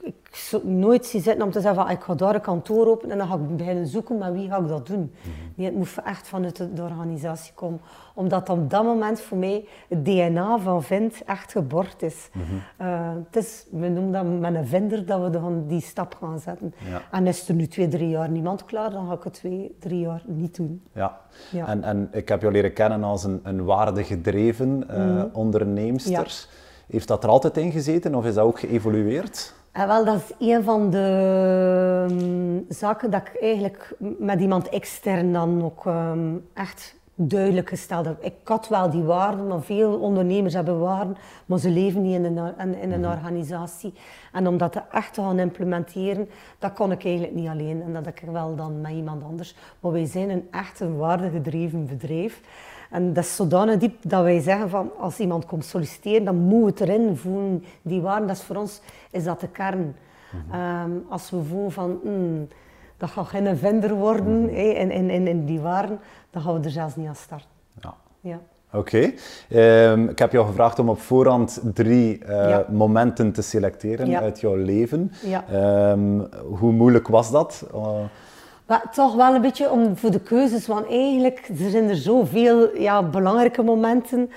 ik 0.01 0.35
zou 0.35 0.67
nooit 0.67 1.05
zien 1.05 1.21
zitten 1.21 1.43
om 1.43 1.51
te 1.51 1.61
zeggen 1.61 1.83
van 1.83 1.91
ik 1.91 2.01
ga 2.01 2.15
daar 2.15 2.35
een 2.35 2.41
kantoor 2.41 2.87
openen 2.87 3.11
en 3.11 3.17
dan 3.17 3.27
ga 3.27 3.35
ik 3.35 3.57
beginnen 3.57 3.87
zoeken, 3.87 4.17
maar 4.17 4.33
wie 4.33 4.49
ga 4.49 4.57
ik 4.57 4.67
dat 4.67 4.87
doen? 4.87 4.99
Mm 4.99 5.31
Nee, 5.55 5.69
het 5.69 5.75
moet 5.75 5.95
echt 6.05 6.27
vanuit 6.27 6.57
de, 6.75 6.81
organisatie 6.81 7.53
komen. 7.53 7.81
Omdat 8.13 8.49
op 8.49 8.69
dat 8.69 8.83
moment 8.83 9.21
voor 9.21 9.37
mij 9.37 9.65
het 9.87 10.05
DNA 10.05 10.59
van 10.59 10.83
Vind 10.83 11.23
echt 11.25 11.51
geborgd 11.51 12.01
is. 12.01 12.29
Mm 12.33 12.43
het 13.25 13.35
is, 13.35 13.65
we 13.71 13.87
noemen 13.87 14.11
dat 14.11 14.39
met 14.39 14.55
een 14.55 14.67
vinder 14.67 15.05
dat 15.05 15.21
we 15.21 15.29
dan 15.29 15.67
die 15.67 15.81
stap 15.81 16.15
gaan 16.19 16.39
zetten. 16.39 16.73
En 17.11 17.27
is 17.27 17.49
er 17.49 17.55
nu 17.55 17.67
twee, 17.67 17.87
drie 17.87 18.09
jaar 18.09 18.29
niemand 18.29 18.65
klaar, 18.65 18.89
dan 18.89 19.07
ga 19.07 19.13
ik 19.13 19.23
het 19.23 19.33
twee, 19.33 19.75
drie 19.79 19.99
jaar 19.99 20.23
niet 20.25 20.55
doen. 20.55 20.83
Ja, 20.93 21.17
ja. 21.51 21.67
En, 21.67 21.83
en 21.83 22.09
ik 22.11 22.29
heb 22.29 22.41
jou 22.41 22.53
leren 22.53 22.73
kennen 22.73 23.03
als 23.03 23.23
een, 23.23 23.39
een 23.43 23.65
waardegedreven 23.65 24.83
uh, 24.89 24.97
mm 24.97 25.29
onderneemster. 25.33 26.47
Heeft 26.87 27.07
dat 27.07 27.23
er 27.23 27.29
altijd 27.29 27.57
in 27.57 27.71
gezeten 27.71 28.15
of 28.15 28.25
is 28.25 28.33
dat 28.33 28.45
ook 28.45 28.59
geëvolueerd? 28.59 29.53
En 29.71 29.87
wel, 29.87 30.05
dat 30.05 30.15
is 30.15 30.47
een 30.47 30.63
van 30.63 30.89
de 30.89 32.07
um, 32.09 32.65
zaken 32.69 33.11
dat 33.11 33.21
ik 33.21 33.41
eigenlijk 33.41 33.95
met 34.19 34.39
iemand 34.39 34.69
extern 34.69 35.33
dan 35.33 35.63
ook 35.63 35.85
um, 35.85 36.47
echt 36.53 36.95
duidelijk 37.15 37.69
gesteld 37.69 38.05
heb. 38.05 38.23
Ik 38.23 38.33
had 38.43 38.67
wel 38.67 38.89
die 38.89 39.03
waarden, 39.03 39.47
maar 39.47 39.61
veel 39.61 39.99
ondernemers 39.99 40.53
hebben 40.53 40.79
waarden, 40.79 41.17
maar 41.45 41.59
ze 41.59 41.69
leven 41.69 42.01
niet 42.01 42.15
in 42.15 42.37
een, 42.37 42.75
in 42.81 42.91
een 42.91 42.99
mhm. 42.99 43.11
organisatie. 43.11 43.93
En 44.31 44.47
om 44.47 44.57
dat 44.57 44.83
echt 44.91 45.13
te 45.13 45.21
gaan 45.21 45.39
implementeren, 45.39 46.29
dat 46.59 46.73
kon 46.73 46.91
ik 46.91 47.03
eigenlijk 47.05 47.35
niet 47.35 47.47
alleen. 47.47 47.81
En 47.81 47.93
dat 47.93 48.07
ik 48.07 48.23
wel 48.31 48.55
dan 48.55 48.81
met 48.81 48.91
iemand 48.91 49.23
anders. 49.23 49.55
Maar 49.79 49.91
wij 49.91 50.05
zijn 50.05 50.29
een 50.29 50.47
echt 50.51 50.79
een 50.79 50.97
waardegedreven 50.97 51.85
bedrijf. 51.85 52.41
En 52.91 53.13
dat 53.13 53.23
is 53.23 53.35
zodanig 53.35 53.77
diep 53.77 53.95
dat 54.01 54.23
wij 54.23 54.39
zeggen 54.39 54.69
van 54.69 54.91
als 54.99 55.19
iemand 55.19 55.45
komt 55.45 55.65
solliciteren, 55.65 56.23
dan 56.23 56.35
moet 56.35 56.79
het 56.79 56.89
erin 56.89 57.17
voelen. 57.17 57.63
Die 57.81 58.01
waarden, 58.01 58.27
dat 58.27 58.37
is 58.37 58.43
voor 58.43 58.55
ons 58.55 58.81
is 59.11 59.23
dat 59.23 59.39
de 59.39 59.47
kern. 59.47 59.95
Mhm. 60.31 60.55
Ehm, 60.55 60.91
als 61.09 61.29
we 61.29 61.43
voelen 61.43 61.71
van 61.71 61.99
mm, 62.03 62.47
dat 62.97 63.09
gaat 63.09 63.27
geen 63.27 63.57
vender 63.57 63.93
worden 63.93 64.41
mm 64.41 64.47
in, 64.49 64.91
in, 64.91 65.27
in, 65.27 65.45
die 65.45 65.59
waarden, 65.59 65.99
dan 66.29 66.41
gaan 66.41 66.59
we 66.59 66.65
er 66.65 66.71
zelfs 66.71 66.95
niet 66.95 67.07
aan 67.07 67.15
starten. 67.15 67.49
Ja. 67.81 67.93
ja. 68.21 68.39
Oké. 68.73 69.13
Ehm, 69.49 70.07
ik 70.07 70.19
heb 70.19 70.31
jou 70.31 70.47
gevraagd 70.47 70.79
om 70.79 70.89
op 70.89 70.99
voorhand 70.99 71.61
drie 71.73 72.25
uh, 72.25 72.57
momenten 72.69 73.31
te 73.31 73.41
selecteren 73.41 74.19
uit 74.19 74.39
jouw 74.39 74.55
leven. 74.55 75.11
Um, 75.53 76.27
hoe 76.43 76.71
moeilijk 76.71 77.07
was 77.07 77.31
dat? 77.31 77.65
Uh, 77.73 77.99
maar 78.71 78.91
toch 78.91 79.15
wel 79.15 79.35
een 79.35 79.41
beetje 79.41 79.71
om, 79.71 79.97
voor 79.97 80.11
de 80.11 80.19
keuzes, 80.19 80.67
want 80.67 80.87
eigenlijk 80.89 81.49
er 81.59 81.69
zijn 81.69 81.89
er 81.89 81.95
zoveel 81.95 82.77
ja, 82.77 83.03
belangrijke 83.03 83.63
momenten. 83.63 84.31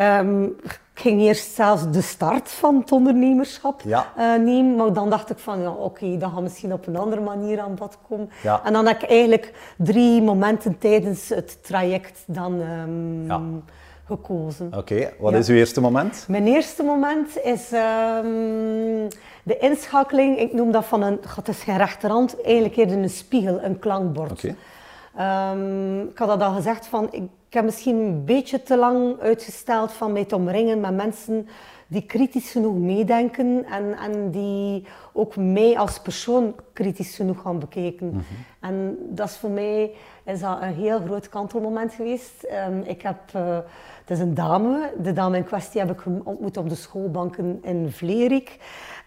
Um, 0.00 0.44
ik 0.44 1.04
ging 1.04 1.20
eerst 1.20 1.54
zelfs 1.54 1.90
de 1.90 2.02
start 2.02 2.48
van 2.48 2.78
het 2.78 2.92
ondernemerschap 2.92 3.82
ja. 3.84 4.12
uh, 4.18 4.44
nemen, 4.44 4.76
maar 4.76 4.92
dan 4.92 5.10
dacht 5.10 5.30
ik 5.30 5.38
van 5.38 5.60
ja, 5.60 5.70
oké, 5.70 5.82
okay, 5.82 6.18
dat 6.18 6.30
gaat 6.30 6.42
misschien 6.42 6.72
op 6.72 6.86
een 6.86 6.96
andere 6.96 7.20
manier 7.20 7.60
aan 7.60 7.74
bod 7.74 7.98
komen. 8.08 8.30
Ja. 8.42 8.60
En 8.64 8.72
dan 8.72 8.86
heb 8.86 9.02
ik 9.02 9.08
eigenlijk 9.08 9.52
drie 9.76 10.22
momenten 10.22 10.78
tijdens 10.78 11.28
het 11.28 11.64
traject 11.64 12.22
dan 12.26 12.60
um, 12.60 13.64
gekozen. 14.06 14.72
Oké, 14.76 15.12
wat 15.18 15.34
is 15.34 15.48
uw 15.48 15.56
eerste 15.56 15.80
moment? 15.80 16.24
Mijn 16.28 16.46
eerste 16.46 16.82
moment 16.82 17.38
is 17.42 17.72
um, 17.72 19.08
de 19.48 19.58
inschakeling, 19.58 20.38
ik 20.38 20.52
noem 20.52 20.70
dat 20.70 20.84
van 20.84 21.02
een, 21.02 21.20
het 21.34 21.48
is 21.48 21.62
geen 21.62 21.76
rechterhand, 21.76 22.42
eigenlijk 22.42 22.76
eerder 22.76 22.98
een 22.98 23.10
spiegel, 23.10 23.62
een 23.62 23.78
klankbord. 23.78 24.44
Okay. 24.44 25.52
Um, 25.52 26.08
ik 26.08 26.18
had 26.18 26.28
dat 26.28 26.42
al 26.42 26.52
gezegd, 26.52 26.86
van, 26.86 27.08
ik, 27.10 27.22
heb 27.50 27.64
misschien 27.64 27.96
een 27.96 28.24
beetje 28.24 28.62
te 28.62 28.76
lang 28.76 29.20
uitgesteld 29.20 29.92
van 29.92 30.12
mij 30.12 30.24
te 30.24 30.36
omringen 30.36 30.80
met 30.80 30.94
mensen 30.94 31.48
die 31.86 32.02
kritisch 32.02 32.50
genoeg 32.50 32.74
meedenken 32.74 33.64
en, 33.64 33.98
en 33.98 34.30
die 34.30 34.84
ook 35.12 35.36
mij 35.36 35.78
als 35.78 36.00
persoon 36.00 36.54
kritisch 36.72 37.14
genoeg 37.14 37.40
gaan 37.40 37.58
bekijken. 37.58 38.08
Mhm. 38.08 38.20
En 38.60 38.98
dat 39.10 39.28
is 39.28 39.36
voor 39.36 39.50
mij 39.50 39.90
is 40.24 40.40
dat 40.40 40.62
een 40.62 40.74
heel 40.74 41.00
groot 41.00 41.28
kantelmoment 41.28 41.92
geweest. 41.92 42.46
Um, 42.68 42.82
ik 42.82 43.02
heb, 43.02 43.18
uh, 43.36 43.56
het 44.00 44.10
is 44.10 44.18
een 44.18 44.34
dame, 44.34 44.92
de 45.02 45.12
dame 45.12 45.36
in 45.36 45.44
kwestie 45.44 45.80
heb 45.80 45.90
ik 45.90 46.02
ontmoet 46.24 46.56
op 46.56 46.68
de 46.68 46.74
schoolbanken 46.74 47.58
in 47.62 47.90
Vlerik. 47.90 48.58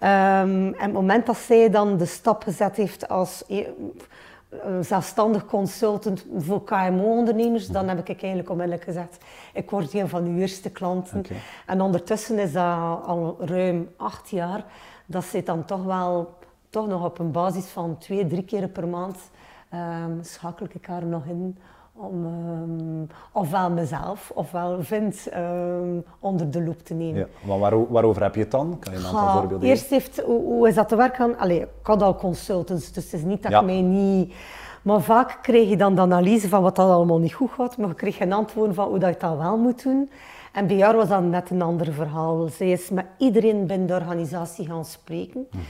Um, 0.04 0.08
en 0.08 0.76
het 0.78 0.94
moment 0.94 1.26
dat 1.26 1.38
zij 1.38 1.70
dan 1.70 1.98
de 1.98 2.06
stap 2.06 2.44
gezet 2.44 2.76
heeft 2.76 3.08
als 3.08 3.44
e- 3.48 3.68
zelfstandig 4.82 5.46
consultant 5.46 6.26
voor 6.38 6.64
KMO-ondernemers, 6.64 7.68
dan 7.68 7.88
heb 7.88 8.00
ik 8.00 8.08
eigenlijk 8.08 8.50
onmiddellijk 8.50 8.84
gezegd, 8.84 9.18
ik 9.54 9.70
word 9.70 9.94
een 9.94 10.10
van 10.10 10.24
de 10.24 10.42
eerste 10.42 10.70
klanten. 10.70 11.26
En 11.66 11.82
ondertussen 11.82 12.40
is 12.40 12.52
dat 12.52 13.04
al 13.06 13.38
ruim 13.40 13.90
acht 13.98 14.30
jaar, 14.30 14.66
dat 15.06 15.24
zit 15.24 15.46
dan 15.46 15.66
toch 15.66 15.84
wel 15.84 16.40
toch 16.70 16.88
nog 16.88 17.06
op 17.06 17.20
een 17.20 17.32
basis 17.32 17.66
van 17.66 17.98
twee, 17.98 18.28
drie 18.28 18.44
keer 18.44 18.68
per 18.68 18.88
maand 18.88 19.18
um, 19.74 20.20
schakel 20.22 20.68
ik 20.72 20.86
haar 20.86 21.06
nog 21.06 21.26
in 21.26 21.58
om 21.94 22.26
um, 22.26 23.08
ofwel 23.32 23.70
mezelf 23.70 24.32
ofwel 24.34 24.78
vind 24.84 25.28
um, 25.36 26.04
onder 26.20 26.52
de 26.52 26.64
loep 26.64 26.80
te 26.80 26.94
nemen. 26.94 27.20
Ja, 27.20 27.28
maar 27.48 27.60
waar, 27.60 27.92
waarover 27.92 28.24
heb 28.24 28.36
je 28.36 28.42
het 28.42 28.52
dan? 28.52 28.80
Kan 28.80 28.94
je 28.94 29.00
een 29.00 29.06
aantal 29.06 29.26
ja, 29.26 29.34
voorbeelden 29.34 29.70
Eerst 29.70 29.90
heeft, 29.90 30.22
hoe, 30.22 30.42
hoe, 30.42 30.68
is 30.68 30.76
dat 30.76 30.90
te 30.90 30.96
werken? 30.96 31.38
Allee, 31.38 31.62
ik 31.62 31.68
had 31.84 32.02
al 32.02 32.16
consultants, 32.16 32.92
dus 32.92 33.04
het 33.04 33.14
is 33.14 33.24
niet 33.24 33.44
dat 33.44 33.52
ik 33.52 33.62
mij 33.62 33.82
niet... 33.82 34.34
Maar 34.82 35.02
vaak 35.02 35.40
kreeg 35.42 35.70
je 35.70 35.78
dan 35.78 35.96
de 35.96 36.02
analyse 36.02 36.50
van 36.50 36.62
wat 36.62 36.76
dat 36.76 36.90
allemaal 36.90 37.20
niet 37.20 37.34
goed 37.34 37.52
gaat, 37.52 37.78
maar 37.78 37.88
je 37.88 37.96
kreeg 37.96 38.16
geen 38.16 38.34
antwoord 38.34 38.76
van 38.76 38.88
hoe 38.88 39.00
dat 39.00 39.14
je 39.14 39.20
dat 39.20 39.38
wel 39.38 39.58
moet 39.58 39.84
doen. 39.84 40.10
En 40.52 40.68
bij 40.68 40.80
haar 40.80 40.96
was 40.96 41.08
dat 41.08 41.24
net 41.24 41.50
een 41.50 41.62
ander 41.62 41.94
verhaal. 41.94 42.48
Zij 42.48 42.72
is 42.72 42.90
met 42.90 43.06
iedereen 43.18 43.68
binnen 43.68 43.88
de 43.88 43.94
organisatie 43.94 44.66
gaan 44.66 44.86
spreken. 44.86 45.48
Mm 45.52 45.62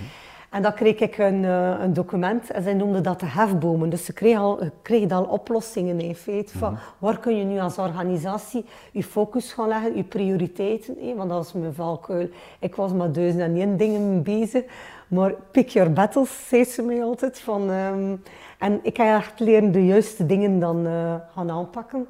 en 0.52 0.62
dan 0.62 0.74
kreeg 0.74 1.00
ik 1.00 1.18
een, 1.18 1.44
uh, 1.44 1.80
een, 1.80 1.94
document 1.94 2.52
en 2.52 2.64
zij 2.64 2.74
noemde 2.74 3.02
dat 3.02 3.20
de 3.20 3.26
hefbomen. 3.26 3.90
Dus 3.90 4.06
ze 4.06 4.14
kregen 4.14 4.40
al, 4.40 4.60
kreeg 4.82 5.12
al 5.12 5.24
oplossingen 5.24 6.00
in 6.00 6.16
feite. 6.16 6.58
Van 6.58 6.72
mhm. 6.72 6.82
waar 6.98 7.20
kun 7.20 7.38
je 7.38 7.44
nu 7.44 7.60
als 7.60 7.78
organisatie 7.78 8.66
je 8.92 9.04
focus 9.04 9.54
gaan 9.54 9.68
leggen, 9.68 9.96
je 9.96 10.04
prioriteiten. 10.04 10.96
Hè? 11.00 11.16
Want 11.16 11.30
dat 11.30 11.38
was 11.38 11.54
mijn 11.54 11.74
valkuil. 11.74 12.30
Ik 12.60 12.76
was 12.76 12.92
met 12.92 13.16
duizend 13.16 13.42
en 13.42 13.56
één 13.56 13.78
dingen 13.78 14.24
bezig. 14.24 14.64
Maar 15.08 15.34
pick 15.52 15.70
your 15.70 15.94
battles, 15.94 16.48
zei 16.48 16.64
ze 16.64 16.82
mij 16.82 17.04
altijd. 17.04 17.40
Van, 17.40 17.70
um, 17.70 18.24
en 18.58 18.80
ik 18.84 18.98
heb 18.98 19.18
echt 19.18 19.40
leren 19.40 19.72
de 19.72 19.86
juiste 19.86 20.26
dingen 20.26 20.60
dan 20.60 20.88
uh, 20.88 21.16
gaan 21.34 21.52
aanpakken. 21.52 22.08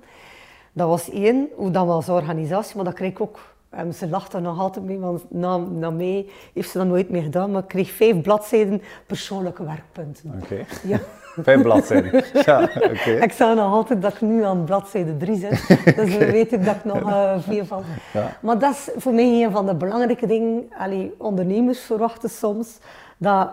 Dat 0.73 0.87
was 0.87 1.09
één, 1.09 1.49
hoe 1.55 1.71
dat 1.71 1.85
was 1.85 2.09
organisatie, 2.09 2.75
maar 2.75 2.85
dat 2.85 2.93
kreeg 2.93 3.11
ik 3.11 3.21
ook 3.21 3.50
en 3.71 3.93
ze 3.93 4.09
lacht 4.09 4.33
er 4.33 4.41
nog 4.41 4.59
altijd 4.59 4.85
mee, 4.85 4.99
want 4.99 5.23
na, 5.29 5.57
na 5.57 5.89
mij 5.89 6.25
heeft 6.53 6.69
ze 6.69 6.77
dat 6.77 6.87
nooit 6.87 7.09
meer 7.09 7.21
gedaan. 7.21 7.51
Maar 7.51 7.61
ik 7.61 7.67
kreeg 7.67 7.91
vijf 7.91 8.21
bladzijden 8.21 8.81
persoonlijke 9.07 9.63
werkpunten. 9.63 10.33
Oké. 10.41 10.65
Ja. 10.83 10.99
Vijf 11.43 11.61
bladzijden. 11.61 12.23
Ja, 12.45 12.69
oké. 12.75 13.11
Ik 13.11 13.31
zou 13.31 13.55
nog 13.55 13.71
altijd 13.71 14.01
dat 14.01 14.13
ik 14.13 14.21
nu 14.21 14.43
aan 14.43 14.63
bladzijde 14.63 15.17
drie 15.17 15.37
zit. 15.37 15.67
Dus 15.95 16.17
dan 16.17 16.29
weet 16.31 16.51
ik 16.53 16.65
dat 16.65 16.75
ik 16.75 16.83
nog 16.83 17.01
uh, 17.01 17.33
vier 17.39 17.65
van. 17.65 17.83
Ja. 18.13 18.37
Maar 18.41 18.59
dat 18.59 18.71
is 18.71 18.89
voor 18.95 19.13
mij 19.13 19.43
een 19.43 19.51
van 19.51 19.65
de 19.65 19.75
belangrijke 19.75 20.27
dingen. 20.27 20.69
Allee, 20.77 21.13
ondernemers 21.17 21.79
verwachten 21.79 22.29
soms 22.29 22.77
dat 23.17 23.49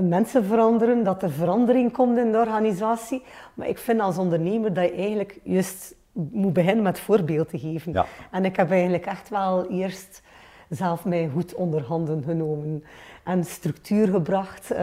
mensen 0.00 0.44
veranderen, 0.44 1.04
dat 1.04 1.22
er 1.22 1.30
verandering 1.30 1.92
komt 1.92 2.18
in 2.18 2.32
de 2.32 2.38
organisatie. 2.38 3.22
Maar 3.54 3.68
ik 3.68 3.78
vind 3.78 4.00
als 4.00 4.18
ondernemer 4.18 4.74
dat 4.74 4.84
je 4.84 4.94
eigenlijk 4.94 5.38
juist 5.42 5.94
moet 6.12 6.52
beginnen 6.52 6.82
met 6.82 7.00
voorbeeld 7.00 7.48
te 7.48 7.58
geven. 7.58 7.92
Ja. 7.92 8.06
En 8.30 8.44
ik 8.44 8.56
heb 8.56 8.70
eigenlijk 8.70 9.06
echt 9.06 9.28
wel 9.28 9.70
eerst 9.70 10.22
zelf 10.68 11.04
mij 11.04 11.30
goed 11.32 11.54
onder 11.54 11.82
handen 11.82 12.22
genomen 12.22 12.84
en 13.22 13.44
structuur 13.44 14.08
gebracht. 14.08 14.72
Uh, 14.72 14.78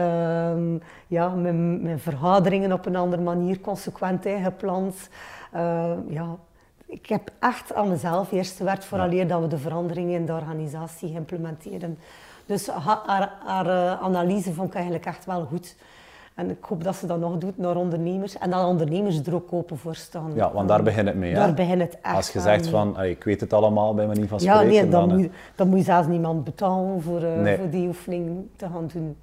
ja, 1.06 1.28
mijn, 1.28 1.82
mijn, 1.82 1.98
vergaderingen 1.98 2.72
op 2.72 2.86
een 2.86 2.96
andere 2.96 3.22
manier 3.22 3.60
consequent 3.60 4.26
ingepland. 4.26 5.08
Uh, 5.54 5.92
ja, 6.08 6.36
ik 6.86 7.06
heb 7.06 7.30
echt 7.40 7.74
aan 7.74 7.88
mezelf 7.88 8.32
eerst 8.32 8.56
gewerkt, 8.56 8.84
vooral 8.84 9.10
ja. 9.10 9.24
dat 9.24 9.40
we 9.40 9.46
de 9.46 9.58
veranderingen 9.58 10.14
in 10.14 10.26
de 10.26 10.32
organisatie 10.32 11.12
implementeren. 11.12 11.98
Dus 12.46 12.66
haar, 12.66 13.32
haar 13.44 13.66
uh, 13.66 14.02
analyse 14.02 14.52
vond 14.52 14.68
ik 14.68 14.74
eigenlijk 14.74 15.06
echt 15.06 15.24
wel 15.24 15.44
goed. 15.44 15.76
En 16.40 16.50
ik 16.50 16.64
hoop 16.64 16.84
dat 16.84 16.96
ze 16.96 17.06
dat 17.06 17.18
nog 17.18 17.38
doet 17.38 17.58
naar 17.58 17.76
ondernemers. 17.76 18.38
En 18.38 18.50
dat 18.50 18.66
ondernemers 18.66 19.26
er 19.26 19.34
ook 19.34 19.52
open 19.52 19.78
voor 19.78 19.94
staan. 19.94 20.32
Ja, 20.34 20.52
want 20.52 20.68
daar 20.68 20.82
begint 20.82 21.06
het 21.06 21.16
mee. 21.16 21.34
Daar 21.34 21.54
begint 21.54 21.80
het 21.80 21.98
echt 22.02 22.14
Als 22.14 22.32
je 22.32 22.40
zegt 22.40 22.66
van, 22.66 23.02
ik 23.02 23.24
weet 23.24 23.40
het 23.40 23.52
allemaal 23.52 23.94
bij 23.94 24.06
manier 24.06 24.28
van 24.28 24.40
spreken. 24.40 24.72
Ja, 24.72 24.82
nee, 24.82 24.90
dan, 24.90 25.08
dan, 25.08 25.18
moet, 25.18 25.30
dan 25.54 25.68
moet 25.68 25.78
je 25.78 25.84
zelfs 25.84 26.08
niemand 26.08 26.44
betalen 26.44 27.02
voor, 27.02 27.22
uh, 27.22 27.52
voor 27.58 27.70
die 27.70 27.86
oefening 27.86 28.46
te 28.56 28.66
gaan 28.66 28.90
doen. 28.92 29.16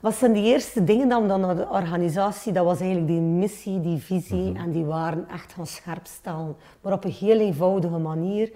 Wat 0.00 0.14
zijn 0.14 0.32
de 0.32 0.42
eerste 0.42 0.84
dingen 0.84 1.08
dan, 1.08 1.28
dan 1.28 1.40
naar 1.40 1.56
de 1.56 1.68
organisatie? 1.70 2.52
Dat 2.52 2.64
was 2.64 2.80
eigenlijk 2.80 3.08
die 3.08 3.20
missie, 3.20 3.80
die 3.80 3.98
visie 3.98 4.54
en 4.56 4.72
die 4.72 4.84
waren 4.84 5.28
echt 5.28 5.52
gaan 5.52 5.66
scherp 5.66 6.06
stellen. 6.06 6.56
Maar 6.80 6.92
op 6.92 7.04
een 7.04 7.10
heel 7.10 7.38
eenvoudige 7.38 7.98
manier. 7.98 8.50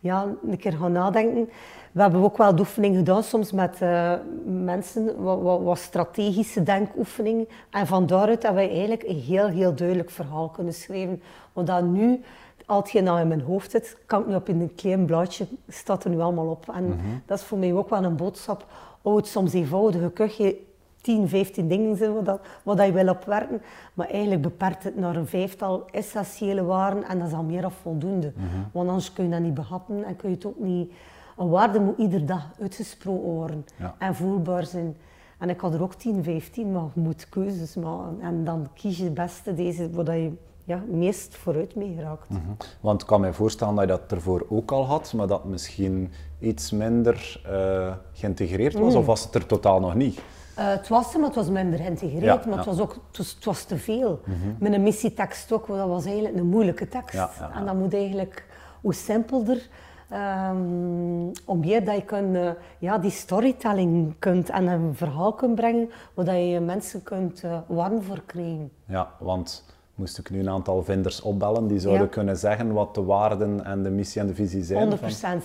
Ja, 0.00 0.26
een 0.48 0.56
keer 0.56 0.72
gaan 0.72 0.92
nadenken. 0.92 1.48
We 1.92 2.00
hebben 2.02 2.22
ook 2.22 2.36
wel 2.36 2.54
de 2.54 2.60
oefening 2.60 2.96
gedaan, 2.96 3.22
soms 3.22 3.52
met 3.52 3.80
uh, 3.82 4.12
mensen, 4.44 5.22
wat, 5.22 5.40
wat, 5.40 5.62
wat, 5.62 5.78
strategische 5.78 6.62
denkoefeningen. 6.62 7.48
En 7.70 7.86
van 7.86 8.06
daaruit 8.06 8.42
hebben 8.42 8.62
wij 8.62 8.70
eigenlijk 8.70 9.02
een 9.02 9.20
heel, 9.20 9.46
heel 9.46 9.74
duidelijk 9.74 10.10
verhaal 10.10 10.48
kunnen 10.48 10.74
schrijven. 10.74 11.22
Want 11.52 11.66
dat 11.66 11.84
nu, 11.84 12.20
als 12.66 12.90
je 12.90 13.00
nou 13.00 13.20
in 13.20 13.28
mijn 13.28 13.40
hoofd 13.40 13.70
zit, 13.70 13.96
kan 14.06 14.20
ik 14.20 14.26
nu 14.26 14.34
op 14.34 14.48
in 14.48 14.60
een 14.60 14.74
klein 14.74 15.06
blaadje, 15.06 15.46
staat 15.68 16.04
er 16.04 16.10
nu 16.10 16.20
allemaal 16.20 16.46
op. 16.46 16.68
En 16.74 16.84
mm 16.84 16.90
-hmm. 16.90 17.22
dat 17.26 17.38
is 17.38 17.44
voor 17.44 17.58
mij 17.58 17.72
ook 17.72 17.90
wel 17.90 18.04
een 18.04 18.16
boodschap. 18.16 18.66
Oh, 19.02 19.16
het 19.16 19.26
soms 19.26 19.52
eenvoudige 19.52 20.10
kuchje 20.10 20.56
10, 21.00 21.28
15 21.28 21.68
dingen 21.68 21.96
zijn 21.96 22.14
wat, 22.14 22.24
dat, 22.24 22.40
wat 22.62 22.76
dat 22.76 22.86
je 22.86 22.92
wil 22.92 23.08
opwerken. 23.08 23.62
Maar 23.94 24.08
eigenlijk 24.08 24.42
beperkt 24.42 24.84
het 24.84 24.96
naar 24.96 25.16
een 25.16 25.26
vijftal 25.26 25.86
essentiële 25.90 26.64
waarden 26.64 27.04
en 27.04 27.18
dat 27.18 27.28
is 27.28 27.34
al 27.34 27.42
meer 27.42 27.64
of 27.64 27.74
voldoende. 27.74 28.32
Mm 28.36 28.42
-hmm. 28.42 28.66
Want 28.72 28.88
anders 28.88 29.12
kun 29.12 29.24
je 29.24 29.30
dat 29.30 29.40
niet 29.40 29.54
behappen 29.54 30.04
en 30.04 30.16
kun 30.16 30.28
je 30.28 30.34
het 30.34 30.46
ook 30.46 30.58
niet... 30.58 30.92
Een 31.36 31.48
waarde 31.48 31.80
moet 31.80 31.98
iedere 31.98 32.24
dag 32.24 32.50
uitgesproken 32.60 33.28
worden 33.28 33.64
ja. 33.76 33.94
en 33.98 34.14
voelbaar 34.14 34.66
zijn. 34.66 34.96
En 35.38 35.48
ik 35.48 35.60
had 35.60 35.74
er 35.74 35.82
ook 35.82 35.94
10, 35.94 36.24
15, 36.24 36.72
maar 36.72 36.88
je 36.94 37.00
moet 37.00 37.28
keuzes 37.28 37.74
maken. 37.74 38.20
En 38.20 38.44
dan 38.44 38.68
kies 38.74 38.98
je 38.98 39.04
het 39.04 39.14
beste, 39.14 39.54
deze, 39.54 39.90
wat 39.90 40.06
je 40.06 40.32
ja, 40.64 40.82
meest 40.90 41.36
vooruit 41.36 41.74
mee 41.74 41.94
geraakt. 41.94 42.28
Mm 42.28 42.36
-hmm. 42.36 42.56
Want 42.80 43.00
ik 43.00 43.06
kan 43.06 43.20
me 43.20 43.32
voorstellen 43.32 43.74
dat 43.74 43.84
je 43.84 43.90
dat 43.90 44.12
ervoor 44.12 44.46
ook 44.48 44.72
al 44.72 44.86
had, 44.86 45.12
maar 45.12 45.26
dat 45.26 45.44
misschien 45.44 46.10
iets 46.38 46.70
minder 46.70 47.42
uh, 47.46 47.94
geïntegreerd 48.12 48.74
was, 48.74 48.92
mm. 48.92 48.98
of 48.98 49.06
was 49.06 49.24
het 49.24 49.34
er 49.34 49.46
totaal 49.46 49.80
nog 49.80 49.94
niet? 49.94 50.20
Uh, 50.58 50.68
het 50.68 50.88
was 50.88 51.12
er, 51.12 51.18
maar 51.18 51.28
het 51.28 51.36
was 51.36 51.48
minder 51.48 51.78
geïntegreerd. 51.78 52.24
Ja, 52.24 52.42
maar 52.48 52.56
het 52.56 52.66
was 52.66 52.78
ook 52.78 52.92
het 52.92 53.16
was, 53.16 53.34
het 53.34 53.44
was 53.44 53.64
te 53.64 53.78
veel. 53.78 54.20
Mm 54.24 54.34
-hmm. 54.42 54.56
Met 54.58 54.72
een 54.72 54.82
missietekst 54.82 55.52
ook, 55.52 55.66
dat 55.66 55.88
was 55.88 56.04
eigenlijk 56.04 56.36
een 56.36 56.46
moeilijke 56.46 56.88
tekst. 56.88 57.14
Ja, 57.14 57.30
en 57.54 57.66
dat 57.66 57.74
moet 57.74 57.94
eigenlijk, 57.94 58.46
hoe 58.80 58.94
simpelder, 58.94 59.68
um, 60.12 61.30
om 61.44 61.60
meer 61.60 61.84
dat 61.84 61.94
je 61.94 62.02
kunt, 62.02 62.36
uh, 62.36 62.50
ja, 62.78 62.98
die 62.98 63.10
storytelling 63.10 64.14
kunt 64.18 64.50
en 64.50 64.66
een 64.66 64.94
verhaal 64.94 65.32
kunt 65.32 65.54
brengen, 65.54 65.90
waar 66.14 66.36
je 66.36 66.60
mensen 66.60 67.02
kunt 67.02 67.42
uh, 67.42 67.58
warm 67.66 68.02
voor 68.02 68.22
krijgen. 68.26 68.70
Ja, 68.84 69.10
want 69.18 69.64
moest 70.00 70.18
ik 70.18 70.30
nu 70.30 70.38
een 70.38 70.50
aantal 70.50 70.82
vinders 70.82 71.20
opbellen 71.20 71.66
die 71.66 71.78
zouden 71.78 72.02
ja. 72.04 72.08
kunnen 72.08 72.36
zeggen 72.36 72.72
wat 72.72 72.94
de 72.94 73.02
waarden 73.02 73.64
en 73.64 73.82
de 73.82 73.90
missie 73.90 74.20
en 74.20 74.26
de 74.26 74.34
visie 74.34 74.62
zijn? 74.62 74.90
100% 74.90 74.94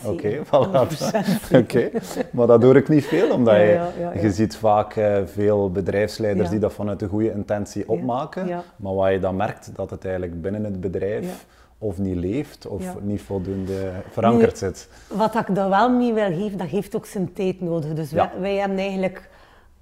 Oké, 0.05 0.11
okay, 0.11 0.41
voilà. 0.45 0.87
okay. 1.61 1.91
maar 2.31 2.47
dat 2.47 2.63
hoor 2.63 2.75
ik 2.75 2.89
niet 2.89 3.05
veel, 3.05 3.31
omdat 3.31 3.53
ja, 3.53 3.61
je, 3.61 3.79
ja, 3.99 4.13
je 4.21 4.31
ziet 4.31 4.55
vaak 4.55 4.95
uh, 4.95 5.17
veel 5.25 5.71
bedrijfsleiders 5.71 6.49
die 6.49 6.59
dat 6.59 6.73
vanuit 6.73 7.01
een 7.01 7.09
goede 7.09 7.31
intentie 7.31 7.89
opmaken, 7.89 8.63
maar 8.75 8.95
waar 8.95 9.11
je 9.11 9.19
dan 9.19 9.35
merkt 9.35 9.71
dat 9.75 9.89
het 9.89 10.05
eigenlijk 10.05 10.41
binnen 10.41 10.63
het 10.63 10.81
bedrijf 10.81 11.45
of 11.77 11.97
niet 11.97 12.15
leeft 12.15 12.67
of 12.67 13.01
niet 13.01 13.21
voldoende 13.21 13.91
verankerd 14.09 14.61
nu, 14.61 14.67
zit. 14.67 14.89
Wat 15.07 15.35
ik 15.35 15.55
daar 15.55 15.69
wel 15.69 15.89
mee 15.89 16.13
wil 16.13 16.33
geven, 16.33 16.57
dat 16.57 16.67
heeft 16.67 16.95
ook 16.95 17.05
zijn 17.05 17.33
tijd 17.33 17.61
nodig. 17.61 17.93
Dus 17.93 18.11
wij, 18.11 18.29
wij, 18.39 18.55
hebben 18.55 18.77
eigenlijk, 18.77 19.29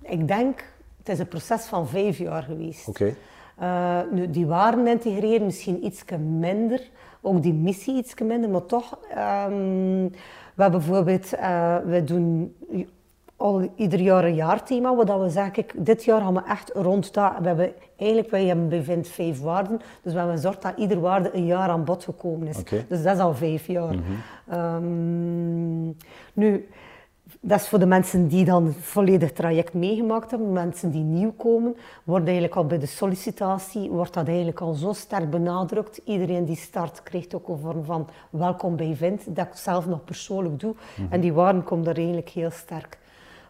ik 0.01 0.27
denk, 0.27 0.63
het 0.98 1.10
is 1.10 1.20
een 1.20 1.27
proces 1.27 1.62
van 1.62 1.88
vijf 1.88 2.18
jaar 2.18 2.44
geweest. 2.44 2.88
Okay. 2.88 3.15
Uh, 3.62 4.00
nu, 4.12 4.29
die 4.29 4.45
waarden 4.45 4.88
integreren 4.88 5.45
misschien 5.45 5.86
iets 5.86 6.03
minder, 6.19 6.89
ook 7.22 7.41
die 7.41 7.53
missie 7.53 7.96
iets 7.96 8.13
minder, 8.22 8.50
maar 8.50 8.66
toch, 8.66 9.00
um, 9.48 10.09
we 10.55 10.61
hebben 10.61 10.79
bijvoorbeeld, 10.79 11.33
uh, 11.33 11.77
we 11.85 12.03
doen 12.03 12.55
al 13.37 13.70
ieder 13.75 14.00
jaar 14.00 14.24
een 14.24 14.35
jaarthema, 14.35 14.96
wat 14.96 15.20
we 15.22 15.29
zeggen, 15.29 15.51
kijk, 15.51 15.74
dit 15.75 16.03
jaar 16.03 16.22
gaan 16.22 16.33
we 16.33 16.42
echt 16.48 16.72
rond 16.74 17.13
dat, 17.13 17.33
we 17.42 17.48
hebben 17.48 17.72
eigenlijk, 17.96 18.29
wij 18.29 18.46
hebben 18.46 18.70
bevindt 18.70 19.07
vijf 19.07 19.42
waarden, 19.42 19.81
dus 20.01 20.11
we 20.11 20.18
hebben 20.18 20.35
gezorgd 20.35 20.61
dat 20.61 20.77
ieder 20.77 21.00
waarde 21.00 21.29
een 21.33 21.46
jaar 21.46 21.70
aan 21.70 21.83
bod 21.83 22.03
gekomen 22.03 22.48
is. 22.48 22.57
Okay. 22.57 22.85
Dus 22.89 23.03
dat 23.03 23.16
is 23.16 23.22
al 23.22 23.35
vijf 23.35 23.68
jaar. 23.68 23.94
Mm 23.94 24.03
-hmm. 24.46 24.57
um, 24.57 25.98
nu, 26.33 26.68
dat 27.46 27.60
is 27.60 27.68
voor 27.68 27.79
de 27.79 27.86
mensen 27.86 28.27
die 28.27 28.46
dan 28.46 28.66
het 28.66 28.75
volledig 28.79 29.32
traject 29.32 29.74
meegemaakt 29.74 30.32
hebben. 30.32 30.51
Mensen 30.51 30.92
die 30.92 31.03
nieuw 31.03 31.32
komen, 31.32 31.75
wordt 32.03 32.25
eigenlijk 32.25 32.56
al 32.56 32.66
bij 32.66 32.79
de 32.79 32.86
sollicitatie, 32.86 33.90
wordt 33.90 34.14
dat 34.14 34.27
eigenlijk 34.27 34.62
al 34.62 34.74
zo 34.74 34.94
sterk 34.94 35.29
benadrukt. 35.29 36.01
Iedereen 36.03 36.46
die 36.46 36.56
start 36.56 37.03
krijgt 37.03 37.36
ook 37.36 37.48
een 37.48 37.60
vorm 37.60 37.86
van 37.86 38.08
welkom 38.29 38.75
bij 38.75 38.96
Vint, 38.96 39.36
dat 39.36 39.48
ik 39.48 39.53
zelf 39.53 39.88
nog 39.88 40.03
persoonlijk 40.03 40.60
doe. 40.60 40.72
Mm 40.72 40.77
-hmm. 40.96 41.08
En 41.10 41.22
die 41.22 41.34
waarden 41.34 41.64
komen 41.64 41.86
daar 41.86 41.96
eigenlijk 41.96 42.29
heel 42.29 42.51
sterk 42.51 42.98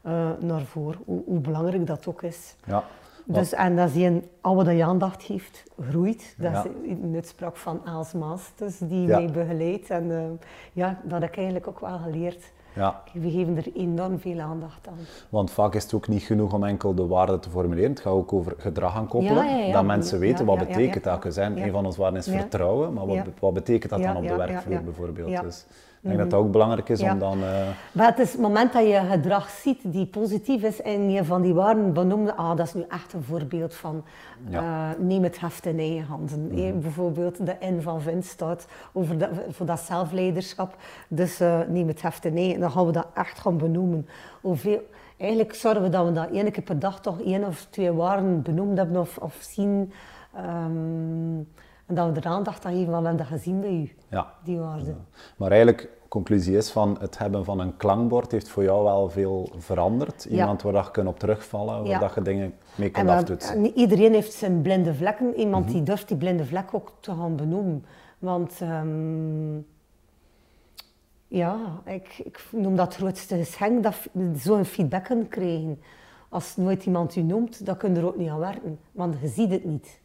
uh, 0.06 0.30
naar 0.40 0.62
voren, 0.62 1.00
hoe, 1.06 1.24
hoe, 1.26 1.40
belangrijk 1.40 1.88
dat 1.88 2.08
ook 2.08 2.22
is. 2.22 2.56
Ja. 2.66 2.84
Dus, 3.26 3.54
en 3.54 3.76
dat 3.76 3.96
een, 3.96 4.24
al 4.42 4.56
wat 4.56 4.66
je 4.66 4.84
aandacht 4.84 5.24
geeft, 5.24 5.64
groeit. 5.90 6.36
Dat 6.38 6.52
ja. 6.52 6.66
is 6.82 6.92
een 7.02 7.12
uitspraak 7.16 7.58
van 7.58 7.82
Maas, 8.18 8.52
dus 8.56 8.78
die 8.78 9.08
ja. 9.08 9.20
mij 9.20 9.32
begeleidt. 9.32 9.90
En 9.90 10.06
uh, 10.06 10.24
ja, 10.74 11.00
dat 11.04 11.22
heb 11.22 11.30
ik 11.30 11.36
eigenlijk 11.36 11.68
ook 11.68 11.80
wel 11.80 11.98
geleerd. 11.98 12.52
Ja. 12.76 13.02
We 13.14 13.32
geven 13.32 13.58
er 13.58 13.66
enorm 13.76 14.20
veel 14.20 14.40
aandacht 14.40 14.88
aan. 14.88 14.98
Want 15.30 15.52
vaak 15.52 15.76
is 15.76 15.84
het 15.84 15.94
ook 15.94 16.08
niet 16.08 16.24
genoeg 16.24 16.54
om 16.54 16.64
enkel 16.64 16.94
de 16.94 17.08
waarde 17.08 17.40
te 17.40 17.50
formuleren. 17.50 17.90
Het 17.90 18.00
gaat 18.00 18.14
ook 18.14 18.34
over 18.34 18.54
gedrag 18.58 18.94
gaan 18.94 19.08
koppelen. 19.08 19.46
Ja, 19.46 19.58
ja, 19.58 19.66
ja. 19.66 19.74
Dat 19.74 19.86
mensen 19.86 20.20
weten 20.20 20.46
wat 20.46 20.58
betekent 20.58 21.04
dat. 21.04 21.22
Zijn. 21.28 21.64
Een 21.64 21.72
van 21.72 21.86
onze 21.86 22.02
waarden 22.02 22.20
is 22.20 22.28
vertrouwen, 22.28 22.94
maar 22.94 23.08
wat, 23.08 23.18
wat 23.40 23.54
betekent 23.54 23.92
dat 23.92 24.02
dan 24.02 24.18
op 24.18 24.28
de 24.28 24.36
werkvloer 24.36 24.84
bijvoorbeeld? 24.84 25.42
Dus 25.42 25.66
ik 26.04 26.10
denk 26.10 26.22
dat 26.22 26.30
dat 26.30 26.40
ook 26.40 26.52
belangrijk 26.52 26.90
is 26.90 27.02
om 27.02 27.20
dan... 27.20 27.40
Uh... 27.40 27.68
Maar 27.92 28.08
het 28.08 28.20
is 28.20 28.32
het 28.32 28.42
moment 28.42 28.74
dat 28.74 28.88
je 28.88 29.02
gedrag 29.10 29.50
ziet 29.50 29.80
die 29.84 30.06
positief 30.06 30.64
is 30.64 30.82
en 30.82 31.12
je 31.12 31.26
van 31.26 31.42
die 31.42 31.54
waarden 31.54 31.94
benoemde, 31.94 32.36
ah, 32.36 32.58
dat 32.58 32.68
is 32.68 32.74
nu 32.74 32.86
echt 32.90 33.14
een 33.14 33.24
voorbeeld 33.24 33.76
van 33.76 34.04
uh, 34.52 34.90
neem 34.98 35.24
het 35.24 35.40
heft 35.40 35.66
in 35.66 35.80
eigen 35.80 36.06
handen. 36.06 36.40
Mm 36.40 36.58
-hmm. 36.58 36.82
bijvoorbeeld 36.82 37.46
de 37.46 37.56
N 37.60 37.82
van 37.82 38.02
Vint 38.02 38.26
staat 38.26 38.68
over 38.94 39.18
de, 39.18 39.30
voor 39.50 39.66
dat 39.66 39.80
zelfleiderschap. 39.80 40.76
Dus 41.08 41.42
uh, 41.42 41.60
neem 41.68 41.88
het 41.88 42.02
heft 42.02 42.26
in 42.26 42.38
eigen. 42.38 42.60
Dan 42.60 42.72
gaan 42.72 42.86
we 42.86 42.92
dat 42.92 43.08
echt 43.14 43.40
gaan 43.40 43.58
benoemen. 43.58 44.08
Hoeveel, 44.42 44.82
eigenlijk 45.18 45.54
zorgen 45.54 45.82
we 45.82 45.90
dat 45.90 46.06
we 46.06 46.12
dat 46.12 46.32
één 46.32 46.52
keer 46.52 46.64
per 46.64 46.80
dag 46.80 47.02
toch 47.02 47.22
één 47.22 47.44
of 47.44 47.68
twee 47.70 47.92
waarden 47.92 48.42
benoemd 48.42 48.78
hebben 48.78 49.02
of, 49.02 49.18
of 49.18 49.38
zien. 49.40 49.92
Um, 50.66 51.48
en 51.86 51.96
dat 51.96 52.14
we 52.14 52.20
er 52.20 52.28
aandacht 52.28 52.66
aan 52.66 52.74
geven, 52.74 52.92
want 52.92 53.02
we 53.02 53.08
hebben 53.08 53.28
dat 53.28 53.38
gezien 53.40 53.62
bij 53.62 53.74
u, 53.74 53.92
ja. 54.10 54.34
die 54.44 54.60
waarden. 54.60 54.86
Ja. 54.86 55.20
Maar 55.38 55.50
eigenlijk, 55.50 55.90
conclusie 56.08 56.58
is 56.58 56.72
van 56.72 56.98
het 57.00 57.18
hebben 57.18 57.46
van 57.46 57.60
een 57.60 57.78
klankbord 57.78 58.32
heeft 58.32 58.50
voor 58.50 58.64
jou 58.64 58.84
wel 58.84 59.10
veel 59.10 59.52
veranderd. 59.58 60.26
Iemand 60.26 60.62
ja. 60.62 60.72
waar 60.72 60.84
je 60.84 60.92
kunt 60.92 61.08
op 61.08 61.20
terugvallen, 61.20 61.84
waar 61.84 62.02
ja. 62.02 62.12
je 62.16 62.22
dingen 62.22 62.54
mee 62.76 62.90
kunt 62.90 63.10
afdoen. 63.10 63.66
Iedereen 63.66 64.14
heeft 64.14 64.34
zijn 64.34 64.62
blinde 64.62 64.94
vlekken. 64.94 65.36
Iemand 65.36 65.66
mm 65.66 65.72
-hmm. 65.72 65.78
die 65.78 65.84
durft 65.84 66.08
die 66.08 66.18
blinde 66.18 66.46
vlek 66.46 66.74
ook 66.74 66.92
te 67.00 67.12
gaan 67.12 67.36
benoemen. 67.36 67.86
Want 68.20 68.60
um, 68.62 69.66
ja, 71.28 71.58
ik, 71.86 72.18
ik, 72.24 72.46
noem 72.52 72.76
dat 72.76 72.86
het 72.86 72.96
grootste 72.96 73.38
geschenk, 73.38 73.84
dat 73.84 73.96
zo'n 74.36 74.66
feedback 74.66 75.04
kunnen 75.04 75.28
krijgen. 75.28 75.82
Als 76.30 76.56
nooit 76.56 76.86
iemand 76.86 77.16
u 77.16 77.22
noemt, 77.22 77.66
dan 77.66 77.78
kun 77.78 77.94
je 77.94 78.00
er 78.00 78.06
ook 78.06 78.18
niet 78.18 78.30
aan 78.30 78.40
werken, 78.40 78.80
want 78.92 79.16
je 79.22 79.28
ziet 79.28 79.52
het 79.52 79.66
niet. 79.66 80.02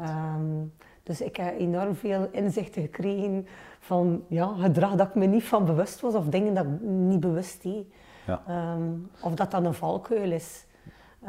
Um, 0.00 0.72
dus 1.04 1.20
ik 1.20 1.36
heb 1.36 1.58
enorm 1.58 1.94
veel 1.94 2.28
inzichten 2.30 2.82
gekregen 2.82 3.46
van 3.78 4.24
ja, 4.28 4.54
gedrag 4.58 4.94
dat 4.94 5.08
ik 5.08 5.14
me 5.14 5.26
niet 5.26 5.44
van 5.44 5.64
bewust 5.64 6.00
was 6.00 6.14
of 6.14 6.26
dingen 6.26 6.54
dat 6.54 6.64
ik 6.64 6.80
niet 6.80 7.20
bewust 7.20 7.62
deed. 7.62 7.86
Ja. 8.26 8.72
Um, 8.74 9.10
of 9.20 9.34
dat 9.34 9.50
dan 9.50 9.64
een 9.64 9.74
valkuil 9.74 10.30
is. 10.30 10.66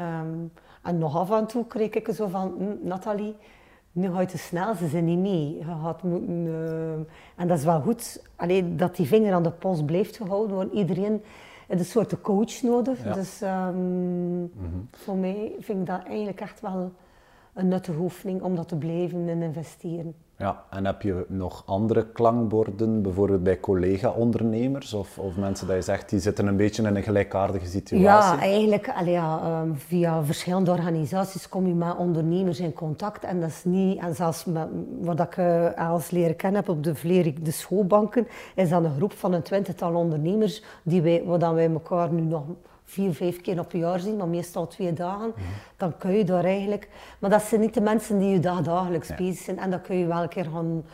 Um, 0.00 0.52
en 0.82 0.98
nog 0.98 1.16
af 1.16 1.30
en 1.30 1.46
toe 1.46 1.66
kreeg 1.66 1.90
ik 1.90 2.08
zo 2.14 2.26
van, 2.26 2.54
hm, 2.58 2.88
Nathalie, 2.88 3.36
nu 3.92 4.10
ga 4.10 4.20
je 4.20 4.26
te 4.26 4.38
snel, 4.38 4.74
ze 4.74 4.88
zijn 4.88 5.04
niet 5.04 5.18
mee. 5.18 5.56
Je 5.56 5.64
gaat 5.64 6.02
moeten, 6.02 6.46
uh, 6.46 6.92
en 7.36 7.48
dat 7.48 7.58
is 7.58 7.64
wel 7.64 7.80
goed, 7.80 8.22
alleen 8.36 8.76
dat 8.76 8.96
die 8.96 9.06
vinger 9.06 9.34
aan 9.34 9.42
de 9.42 9.50
pols 9.50 9.84
blijft 9.84 10.16
gehouden, 10.16 10.56
want 10.56 10.72
iedereen 10.72 11.22
heeft 11.66 11.80
een 11.80 11.86
soort 11.86 12.20
coach 12.20 12.62
nodig. 12.62 13.04
Ja. 13.04 13.12
Dus 13.12 13.40
um, 13.42 13.48
mm 13.48 14.50
-hmm. 14.56 14.88
voor 14.92 15.16
mij 15.16 15.52
vind 15.58 15.78
ik 15.80 15.86
dat 15.86 16.04
eigenlijk 16.04 16.40
echt 16.40 16.60
wel 16.60 16.92
een 17.56 17.68
nuttige 17.68 17.98
oefening 17.98 18.42
om 18.42 18.56
dat 18.56 18.68
te 18.68 18.76
blijven 18.76 19.28
en 19.28 19.42
investeren. 19.42 20.14
Ja, 20.38 20.64
en 20.70 20.86
heb 20.86 21.02
je 21.02 21.24
nog 21.28 21.62
andere 21.66 22.06
klankborden, 22.06 23.02
bijvoorbeeld 23.02 23.42
bij 23.42 23.60
collega-ondernemers 23.60 24.92
of, 24.94 25.18
of 25.18 25.36
mensen 25.36 25.66
dat 25.66 25.76
je 25.76 25.82
zegt 25.82 26.08
die 26.10 26.20
zitten 26.20 26.46
een 26.46 26.56
beetje 26.56 26.82
in 26.82 26.96
een 26.96 27.02
gelijkaardige 27.02 27.66
situatie? 27.66 28.06
Ja, 28.06 28.38
eigenlijk 28.38 28.88
allee, 28.88 29.12
ja, 29.12 29.60
um, 29.62 29.76
via 29.76 30.24
verschillende 30.24 30.70
organisaties 30.70 31.48
kom 31.48 31.66
je 31.66 31.74
met 31.74 31.96
ondernemers 31.96 32.60
in 32.60 32.72
contact 32.72 33.24
en 33.24 33.40
dat 33.40 33.48
is 33.48 33.64
niet, 33.64 34.00
en 34.00 34.14
zelfs 34.14 34.44
met, 34.44 34.68
wat 35.00 35.20
ik 35.20 35.36
uh, 35.36 35.90
als 35.90 36.10
leren 36.10 36.36
kennen 36.36 36.60
heb 36.60 36.68
op 36.68 36.84
de 36.84 36.94
Vlerik, 36.94 37.44
de 37.44 37.50
schoolbanken, 37.50 38.26
is 38.54 38.68
dat 38.68 38.84
een 38.84 38.96
groep 38.96 39.12
van 39.12 39.32
een 39.32 39.42
twintigtal 39.42 39.94
ondernemers 39.94 40.62
die 40.82 41.02
wij, 41.02 41.22
wat 41.24 41.52
wij 41.52 41.70
elkaar 41.70 42.12
nu 42.12 42.22
nog 42.22 42.44
vier, 42.86 43.14
vijf 43.14 43.40
keer 43.40 43.58
op 43.58 43.72
een 43.72 43.80
jaar 43.80 44.00
zien, 44.00 44.16
maar 44.16 44.28
meestal 44.28 44.66
twee 44.66 44.92
dagen. 44.92 45.32
Dan 45.76 45.96
kun 45.98 46.10
je 46.12 46.24
daar 46.24 46.44
eigenlijk... 46.44 46.88
Maar 47.18 47.30
dat 47.30 47.42
zijn 47.42 47.60
niet 47.60 47.74
de 47.74 47.80
mensen 47.80 48.18
die 48.18 48.28
je 48.28 48.40
dag, 48.40 48.60
dagelijks 48.62 49.14
bezig 49.14 49.44
zijn. 49.44 49.58
En 49.58 49.70
dan 49.70 49.80
kun 49.80 49.96
je 49.96 50.06
wel 50.06 50.22
een 50.22 50.28
keer 50.28 50.44
gaan 50.44 50.84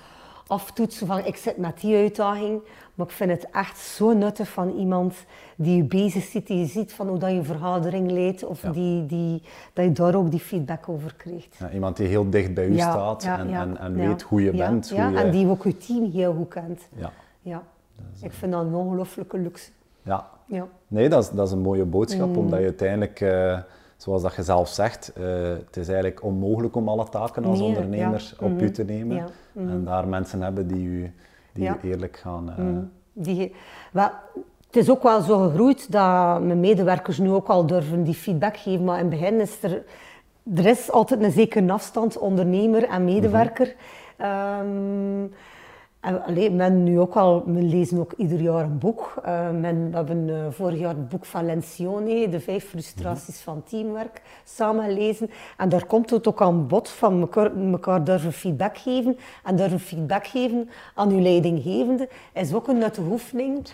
aftoetsen 0.46 1.07
van 1.07 1.24
ik 1.24 1.37
zit 1.37 1.57
met 1.57 1.81
die 1.81 1.96
uitdaging. 1.96 2.61
Maar 2.94 3.07
ik 3.07 3.12
vind 3.12 3.31
het 3.31 3.50
echt 3.50 3.78
zo 3.78 4.12
nuttig 4.12 4.48
van 4.48 4.70
iemand 4.70 5.14
die 5.57 5.76
je 5.76 5.85
bezig 5.85 6.24
ziet, 6.24 6.46
die 6.46 6.59
je 6.59 6.66
ziet 6.66 6.92
van 6.92 7.09
hoe 7.09 7.18
dat 7.18 7.31
je 7.31 7.42
vergadering 7.42 8.11
leidt, 8.11 8.44
of 8.44 8.61
die, 8.61 9.07
die, 9.07 9.42
dat 9.72 9.85
je 9.85 9.92
daar 9.92 10.14
ook 10.14 10.31
die 10.31 10.40
feedback 10.40 10.88
over 10.88 11.14
krijgt. 11.14 11.57
Ja, 11.59 11.70
iemand 11.70 11.96
die 11.96 12.07
heel 12.07 12.31
dicht 12.31 12.55
bij 12.55 12.66
u 12.66 12.74
Ja, 12.74 12.90
staat 12.90 13.24
en, 13.24 13.55
en, 13.55 13.78
en 13.78 13.94
weet 13.94 14.22
hoe 14.22 14.42
je 14.42 14.50
bent. 14.50 14.88
ja, 14.88 15.05
hoe 15.05 15.12
je... 15.12 15.24
en 15.24 15.31
die 15.31 15.48
ook 15.48 15.64
je 15.64 15.76
team 15.76 16.11
heel 16.11 16.35
goed 16.35 16.48
kent. 16.48 16.88
ja. 16.96 17.12
Ja. 17.42 17.62
Ik 18.20 18.33
vind 18.33 18.52
dat 18.52 18.64
een 18.64 18.74
ongelooflijke 18.74 19.38
luxe. 19.38 19.70
ja. 20.02 20.28
Ja. 20.46 20.66
Nee, 20.92 21.09
dat 21.09 21.22
is, 21.22 21.31
dat 21.31 21.46
is 21.46 21.52
een 21.52 21.59
mooie 21.61 21.85
boodschap, 21.85 22.28
Mm. 22.28 22.37
omdat 22.38 22.59
je 22.59 22.64
uiteindelijk, 22.64 23.20
eh, 23.20 23.59
zoals 23.96 24.22
dat 24.22 24.35
je 24.35 24.42
zelf 24.42 24.68
zegt, 24.68 25.12
eh, 25.16 25.24
het 25.66 25.76
is 25.76 25.87
eigenlijk 25.88 26.22
onmogelijk 26.22 26.76
om 26.76 26.88
alle 26.88 27.09
taken 27.09 27.44
als 27.44 27.59
Nee, 27.59 27.68
ondernemer 27.68 28.35
ja. 28.38 28.46
op 28.46 28.61
u 28.61 28.64
Mhm. 28.64 28.72
te 28.72 28.85
nemen. 28.85 29.16
Ja, 29.16 29.26
mhm. 29.52 29.68
En 29.68 29.85
daar 29.85 30.09
mensen 30.09 30.42
hebben 30.42 30.66
die 30.66 30.85
u, 30.87 31.12
die 31.52 31.64
Ja. 31.64 31.76
u 31.83 31.88
eerlijk 31.88 32.16
gaan... 32.16 32.50
eh, 32.50 32.57
Mm. 32.59 32.90
Die, 33.12 33.55
wel, 33.92 34.09
het 34.66 34.76
is 34.76 34.90
ook 34.90 35.02
wel 35.02 35.20
zo 35.20 35.38
gegroeid 35.48 35.92
dat 35.92 36.42
mijn 36.42 36.61
medewerkers 36.61 37.18
nu 37.18 37.31
ook 37.31 37.48
al 37.48 37.66
durven 37.66 38.02
die 38.05 38.14
feedback 38.14 38.57
geven. 38.57 38.85
Maar 38.85 38.98
in 38.98 39.11
het 39.11 39.20
begin 39.20 39.40
is 39.40 39.62
er, 39.62 39.83
er 40.55 40.66
is 40.66 40.90
altijd 40.90 41.22
een 41.22 41.31
zekere 41.31 41.72
afstand, 41.72 42.18
ondernemer 42.18 42.85
en 42.88 43.05
medewerker. 43.05 43.74
Ehm, 44.16 45.24
en, 46.02 46.22
allee, 46.24 46.50
men 46.50 46.84
nu 46.84 47.00
ook 47.00 47.14
al, 47.14 47.42
we 47.46 47.62
lezen 47.62 47.98
ook 47.98 48.12
ieder 48.16 48.40
jaar 48.40 48.64
een 48.64 48.78
boek. 48.78 49.14
Eh, 49.24 49.50
men, 49.50 49.90
we 49.90 49.96
hebben 49.96 50.28
eh, 50.28 50.50
vorig 50.50 50.78
jaar 50.78 50.94
het 50.94 51.08
boek 51.08 51.24
van 51.24 51.46
Lencioni, 51.46 52.30
De 52.30 52.40
Vijf 52.40 52.68
Frustraties 52.68 53.40
van 53.40 53.62
Teamwerk, 53.64 54.22
samen 54.44 54.84
gelezen. 54.84 55.30
En 55.56 55.68
daar 55.68 55.86
komt 55.86 56.10
het 56.10 56.28
ook 56.28 56.42
aan 56.42 56.66
bod 56.66 56.88
van 56.88 57.20
elkaar, 57.20 57.56
elkaar 57.72 58.04
durven 58.04 58.32
feedback 58.32 58.78
geven. 58.78 59.18
En 59.44 59.56
durven 59.56 59.80
feedback 59.80 60.26
geven 60.26 60.70
aan 60.94 61.10
uw 61.10 61.20
leidinggevende 61.20 62.08
is 62.32 62.54
ook 62.54 62.68
een 62.68 62.78
nuttige 62.78 63.10
oefening. 63.10 63.66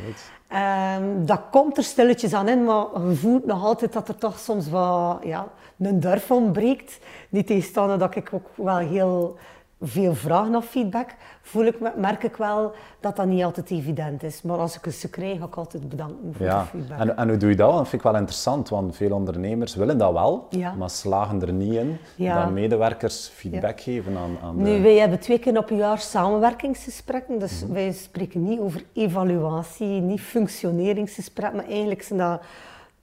Ehm, 0.49 1.25
dat 1.25 1.41
komt 1.51 1.77
er 1.77 1.85
stilletjes 1.85 2.35
aan 2.35 2.49
in, 2.49 2.65
maar 2.65 2.87
je 3.09 3.15
voelt 3.15 3.47
nog 3.47 3.65
altijd 3.65 3.93
dat 3.93 4.09
er 4.09 4.17
toch 4.19 4.39
soms 4.39 4.71
wat 4.71 5.19
ja, 5.23 5.49
een 5.79 6.01
durf 6.01 6.31
ontbreekt. 6.31 6.99
Niet 7.29 7.47
tegenstaande 7.47 7.97
dat 7.97 8.17
ik 8.17 8.29
ook 8.33 8.47
wel 8.55 8.77
heel 8.77 9.37
veel 9.81 10.15
vraag 10.15 10.49
naar 10.49 10.63
feedback, 10.63 11.15
voel 11.43 11.65
ik, 11.65 11.81
me- 11.81 11.93
merk 11.97 12.23
ik 12.25 12.37
wel 12.37 12.73
dat 13.01 13.17
dat 13.17 13.27
niet 13.27 13.45
altijd 13.45 13.71
evident 13.71 14.23
is. 14.23 14.43
Maar 14.43 14.59
als 14.59 14.77
ik 14.77 14.85
het 14.85 14.95
ze 14.95 15.11
krijg, 15.11 15.39
ga 15.39 15.45
ik 15.45 15.57
altijd 15.57 15.89
bedanken 15.89 16.35
voor 16.35 16.47
Ja, 16.47 16.61
de 16.61 16.67
feedback. 16.67 16.99
en, 16.99 17.17
en 17.17 17.29
hoe 17.29 17.37
doe 17.37 17.51
je 17.51 17.57
dat? 17.57 17.73
Dat 17.73 17.89
vind 17.89 18.03
ik 18.05 18.11
wel 18.11 18.17
interessant, 18.17 18.69
want 18.69 18.97
veel 18.97 19.11
ondernemers 19.13 19.75
willen 19.75 19.99
dat 19.99 20.13
wel, 20.13 20.47
Ja. 20.51 20.73
maar 20.75 20.91
slagen 20.91 21.41
er 21.43 21.53
niet 21.53 21.73
in 21.75 21.99
Ja. 22.17 22.43
dat 22.45 22.53
medewerkers 22.53 23.29
feedback 23.35 23.81
geven 23.81 24.17
aan, 24.17 24.37
aan 24.43 24.57
de... 24.57 24.63
Nu, 24.63 24.83
wij 24.83 24.95
hebben 24.97 25.19
twee 25.21 25.39
keer 25.39 25.59
op 25.59 25.71
een 25.71 25.77
jaar 25.77 25.99
samenwerkingsgesprekken. 25.99 27.39
Dus 27.39 27.63
Mhm. 27.65 27.73
wij 27.73 27.93
spreken 27.93 28.43
niet 28.45 28.61
over 28.61 28.85
evaluatie, 28.93 29.87
niet 30.01 30.21
functioneringsgesprekken. 30.21 31.57
Maar 31.57 31.67
eigenlijk 31.69 32.03
zijn 32.03 32.19
dat 32.19 32.41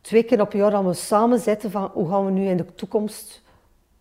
twee 0.01 0.23
keer 0.23 0.41
op 0.41 0.53
een 0.53 0.59
jaar 0.59 0.71
dat 0.71 0.83
we 0.83 0.93
samen 0.93 1.39
zitten 1.39 1.71
van 1.71 1.89
hoe 1.93 2.09
gaan 2.09 2.25
we 2.25 2.31
nu 2.31 2.45
in 2.47 2.57
de 2.57 2.75
toekomst 2.75 3.43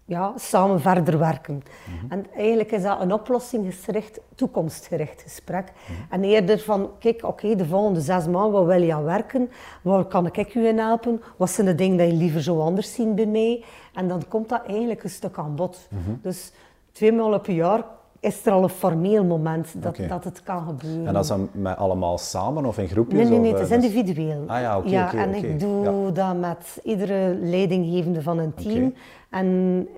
ja, 0.04 0.32
samen 0.36 0.80
verder 0.80 1.18
werken. 1.18 1.62
Mhm. 1.84 2.12
En 2.12 2.26
eigenlijk 2.36 2.72
is 2.72 2.82
dat 2.82 3.00
een 3.00 3.12
oplossingsgericht, 3.12 4.20
toekomstgericht 4.34 5.22
gesprek. 5.22 5.72
Mhm. 5.72 6.12
En 6.12 6.24
eerder 6.24 6.58
van, 6.58 6.90
kijk, 6.98 7.24
oké, 7.24 7.56
de 7.56 7.66
volgende 7.66 8.00
zes 8.00 8.26
maanden, 8.26 8.52
wat 8.52 8.66
wil 8.66 8.82
je 8.82 8.94
aan 8.94 9.04
werken? 9.04 9.50
Waar 9.82 10.04
kan 10.04 10.26
ik 10.26 10.54
u 10.54 10.66
in 10.66 10.78
helpen? 10.78 11.22
Wat 11.36 11.50
zijn 11.50 11.66
de 11.66 11.74
dingen 11.74 11.96
die 11.96 12.06
je 12.06 12.12
liever 12.12 12.42
zo 12.42 12.60
anders 12.60 12.94
ziet 12.94 13.14
bij 13.14 13.26
mij? 13.26 13.64
En 13.94 14.08
dan 14.08 14.22
komt 14.28 14.48
dat 14.48 14.62
eigenlijk 14.66 15.04
een 15.04 15.10
stuk 15.10 15.38
aan 15.38 15.54
bod. 15.54 15.88
Mhm. 15.90 16.10
Dus 16.22 16.52
twee 16.92 17.12
maal 17.12 17.32
op 17.32 17.46
een 17.46 17.54
jaar 17.54 17.84
is 18.24 18.46
er 18.46 18.52
al 18.52 18.62
een 18.62 18.68
formeel 18.68 19.24
moment 19.24 19.82
dat, 19.82 19.96
dat 20.08 20.24
het 20.24 20.42
kan 20.42 20.66
gebeuren. 20.66 21.06
En 21.06 21.12
dat 21.12 21.22
is 21.22 21.28
dan 21.28 21.48
met 21.52 21.76
allemaal 21.76 22.18
samen 22.18 22.64
of 22.66 22.78
in 22.78 22.88
groepjes? 22.88 23.18
Nee, 23.20 23.28
nee, 23.28 23.38
nee, 23.38 23.52
of, 23.52 23.58
het 23.58 23.70
eh, 23.70 23.76
is 23.76 23.82
dat 23.82 23.90
individueel. 23.92 24.44
Ah 24.46 24.60
ja, 24.60 24.78
oké, 24.78 24.88
ja, 24.88 25.14
en 25.14 25.34
ik 25.34 25.60
doe 25.60 26.12
dat 26.12 26.36
met 26.38 26.80
iedere 26.82 27.34
leidinggevende 27.40 28.22
van 28.22 28.38
een 28.38 28.54
team. 28.54 28.94
En 29.30 29.48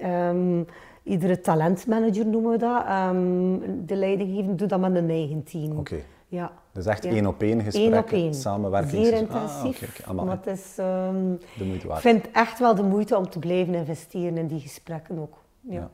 ehm, 0.01 0.63
iedere 1.03 1.41
talentmanager 1.41 2.27
noemen 2.27 2.51
we 2.51 2.59
dat. 2.59 2.85
Ehm, 2.87 3.59
de 3.87 3.97
leidinggevende 3.97 4.55
doet 4.55 4.69
dat 4.69 4.81
met 4.81 4.95
een 4.95 5.11
eigen 5.11 5.43
team. 5.45 5.79
Oké. 5.79 5.97
Ja. 6.29 6.53
Dus 6.73 6.87
echt 6.87 7.05
één 7.05 7.27
op 7.27 7.43
één 7.43 7.63
gesprek, 7.63 7.87
Eén 7.93 7.99
op 7.99 8.11
één. 8.11 8.35
samenwerking. 8.35 9.05
Zeer 9.07 9.15
Ah, 9.15 9.21
intensief. 9.21 10.01
Amai. 10.07 10.27
maar 10.27 10.37
het 10.45 10.47
is, 10.59 10.75
ehm, 10.79 11.15
De 11.59 11.65
moeite 11.65 11.85
ik 11.85 11.91
waard. 11.91 12.01
vind 12.01 12.23
het 12.23 12.31
echt 12.33 12.59
wel 12.59 12.75
de 12.75 12.83
moeite 12.83 13.17
om 13.17 13.29
te 13.31 13.39
blijven 13.39 13.75
investeren 13.75 14.37
in 14.39 14.47
die 14.47 14.61
gesprekken 14.61 15.19
ook. 15.19 15.35
Ja. 15.61 15.91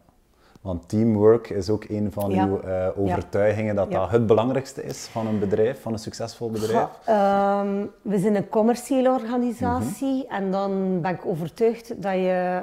Want 0.63 0.89
teamwork 0.89 1.51
is 1.51 1.71
ook 1.71 1.85
een 1.89 2.13
van 2.13 2.31
Ja. 2.31 2.47
uw 2.47 2.61
eh, 2.61 2.89
overtuigingen 2.97 3.75
dat 3.75 3.91
dat 3.91 4.11
het 4.11 4.27
belangrijkste 4.27 4.85
is 4.85 5.07
van 5.07 5.27
een 5.27 5.39
bedrijf, 5.39 5.81
van 5.83 5.93
een 5.93 5.99
succesvol 5.99 6.51
bedrijf. 6.51 6.89
Ehm, 7.05 7.87
we 8.03 8.19
zijn 8.19 8.35
een 8.37 8.49
commerciële 8.49 9.11
organisatie 9.11 10.25
Mhm. 10.29 10.35
en 10.35 10.51
dan 10.51 11.01
ben 11.01 11.11
ik 11.11 11.27
overtuigd 11.27 12.03
dat 12.03 12.13
je 12.13 12.63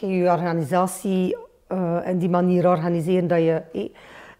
je 0.00 0.06
je 0.06 0.30
organisatie 0.30 1.36
eh 1.66 1.98
in 2.06 2.18
die 2.18 2.28
manier 2.28 2.68
organiseren 2.68 3.28
dat 3.28 3.38
je 3.38 3.62
eh, 3.72 3.88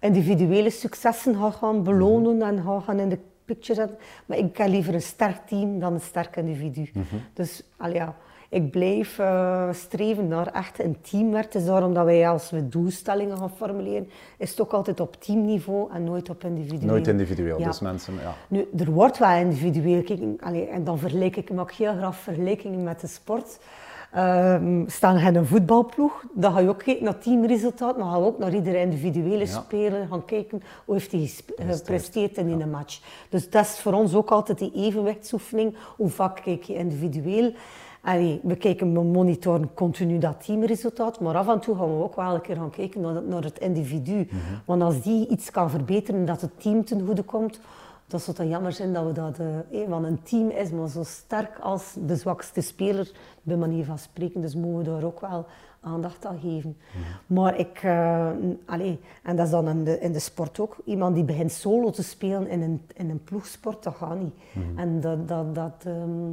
individuele 0.00 0.70
successen 0.70 1.34
gaat 1.34 1.54
gaan 1.54 1.82
belonen 1.82 2.36
Mhm. 2.36 2.46
en 2.46 2.62
gaat 2.62 2.82
gaan 2.84 2.98
in 2.98 3.08
de 3.08 3.18
picture 3.44 3.74
zetten. 3.80 3.96
Maar 4.26 4.38
ik 4.38 4.56
heb 4.56 4.68
liever 4.68 4.94
een 4.94 5.02
sterk 5.02 5.36
team 5.46 5.78
dan 5.78 5.92
een 5.92 6.00
sterk 6.00 6.36
individu. 6.36 6.90
Mhm. 6.94 7.04
Dus 7.34 7.62
al 7.76 7.90
ja, 7.92 8.14
ik 8.56 8.70
blijf 8.70 9.18
eh, 9.18 9.68
streven 9.72 10.28
naar 10.28 10.46
echt 10.46 10.80
een 10.84 10.96
teamwerk. 11.00 11.44
Het 11.44 11.54
is 11.54 11.64
daarom 11.64 11.94
dat 11.94 12.04
wij 12.04 12.28
als 12.28 12.50
we 12.50 12.68
doelstellingen 12.68 13.36
gaan 13.38 13.50
formuleren, 13.56 14.08
is 14.38 14.50
het 14.50 14.60
ook 14.60 14.72
altijd 14.72 15.00
op 15.00 15.16
teamniveau 15.20 15.90
en 15.92 16.04
nooit 16.04 16.30
op 16.30 16.44
individueel. 16.44 16.90
Nooit 16.90 17.06
individueel, 17.06 17.58
Ja. 17.58 17.66
dus 17.66 17.80
mensen, 17.80 18.14
ja. 18.14 18.34
Nu, 18.48 18.68
er 18.78 18.90
wordt 18.90 19.18
wel 19.18 19.36
individueel 19.36 20.36
allee, 20.40 20.66
en 20.66 20.84
dan 20.84 20.98
vergelijk 20.98 21.36
ik 21.36 21.50
ook 21.56 21.72
heel 21.72 21.92
graag 21.96 22.16
vergelijkingen 22.16 22.82
met 22.82 23.00
de 23.00 23.06
sport. 23.06 23.58
Ehm 24.12 24.82
staan 24.86 25.18
je 25.18 25.26
in 25.26 25.34
een 25.36 25.46
voetbalploeg, 25.46 26.24
dan 26.34 26.52
ga 26.52 26.58
je 26.60 26.68
ook 26.68 26.82
kijken 26.82 27.04
naar 27.04 27.18
teamresultaat, 27.18 27.96
maar 27.98 28.06
ga 28.10 28.16
je 28.18 28.24
ook 28.24 28.38
naar 28.38 28.54
iedere 28.54 28.80
individuele 28.80 29.38
Ja. 29.38 29.46
speler 29.46 30.06
gaan 30.10 30.24
kijken 30.24 30.62
hoe 30.84 30.94
heeft 30.94 31.12
hij 31.12 31.20
gesp- 31.20 31.50
gepresteerd 31.68 32.36
in 32.36 32.60
een 32.60 32.70
match. 32.70 33.00
Dus 33.28 33.50
dat 33.50 33.64
is 33.64 33.80
voor 33.80 33.92
ons 33.92 34.14
ook 34.14 34.30
altijd 34.30 34.58
die 34.58 34.72
evenwichtsoefening. 34.74 35.76
Hoe 35.96 36.08
vaak 36.08 36.40
kijk 36.42 36.62
je 36.62 36.74
individueel? 36.74 37.52
Allee, 38.06 38.40
we 38.42 38.56
kijken, 38.56 38.92
we 38.92 39.02
monitoren 39.02 39.74
continu 39.74 40.18
dat 40.18 40.44
teamresultaat, 40.44 41.20
maar 41.20 41.36
af 41.36 41.48
en 41.48 41.60
toe 41.60 41.76
gaan 41.76 41.96
we 41.96 42.02
ook 42.02 42.16
wel 42.16 42.34
een 42.34 42.40
keer 42.40 42.56
gaan 42.56 42.70
kijken 42.70 43.00
naar, 43.00 43.22
naar 43.22 43.42
het 43.42 43.58
individu. 43.58 44.28
Want 44.64 44.82
als 44.82 45.02
die 45.02 45.28
iets 45.28 45.50
kan 45.50 45.70
verbeteren, 45.70 46.24
dat 46.24 46.40
het 46.40 46.60
team 46.60 46.84
ten 46.84 47.06
goede 47.06 47.22
komt, 47.22 47.60
dat 48.06 48.22
zou 48.22 48.36
dan 48.36 48.48
jammer 48.48 48.72
zijn 48.72 48.92
dat 48.92 49.06
we 49.06 49.12
dat, 49.12 49.38
eh, 49.38 49.88
want 49.88 50.06
een 50.06 50.22
team 50.22 50.50
is 50.50 50.70
maar 50.70 50.88
zo 50.88 51.02
sterk 51.02 51.58
als 51.58 51.94
de 52.06 52.16
zwakste 52.16 52.60
speler, 52.60 53.10
bij 53.42 53.56
manier 53.56 53.84
van 53.84 53.98
spreken. 53.98 54.40
Dus 54.40 54.54
moeten 54.54 54.78
we 54.78 54.84
daar 54.84 55.04
ook 55.04 55.20
wel 55.20 55.46
aandacht 55.80 56.26
aan 56.26 56.38
geven. 56.38 56.76
Maar 57.26 57.58
ik, 57.58 57.84
allee, 58.66 59.00
en 59.22 59.36
dat 59.36 59.44
is 59.44 59.50
dan 59.50 59.68
in 59.68 59.84
de, 59.84 59.98
in 59.98 60.12
de 60.12 60.18
sport 60.18 60.60
ook, 60.60 60.76
iemand 60.84 61.14
die 61.14 61.24
begint 61.24 61.52
solo 61.52 61.90
te 61.90 62.02
spelen 62.02 62.48
in 62.48 62.62
een, 62.62 62.80
in 62.94 63.10
een 63.10 63.24
ploegsport, 63.24 63.82
dat 63.82 63.94
gaat 63.94 64.20
niet. 64.20 64.34
En 64.76 65.00
dat, 65.00 65.28
dat, 65.28 65.54
dat, 65.54 65.84
ehm, 65.84 66.32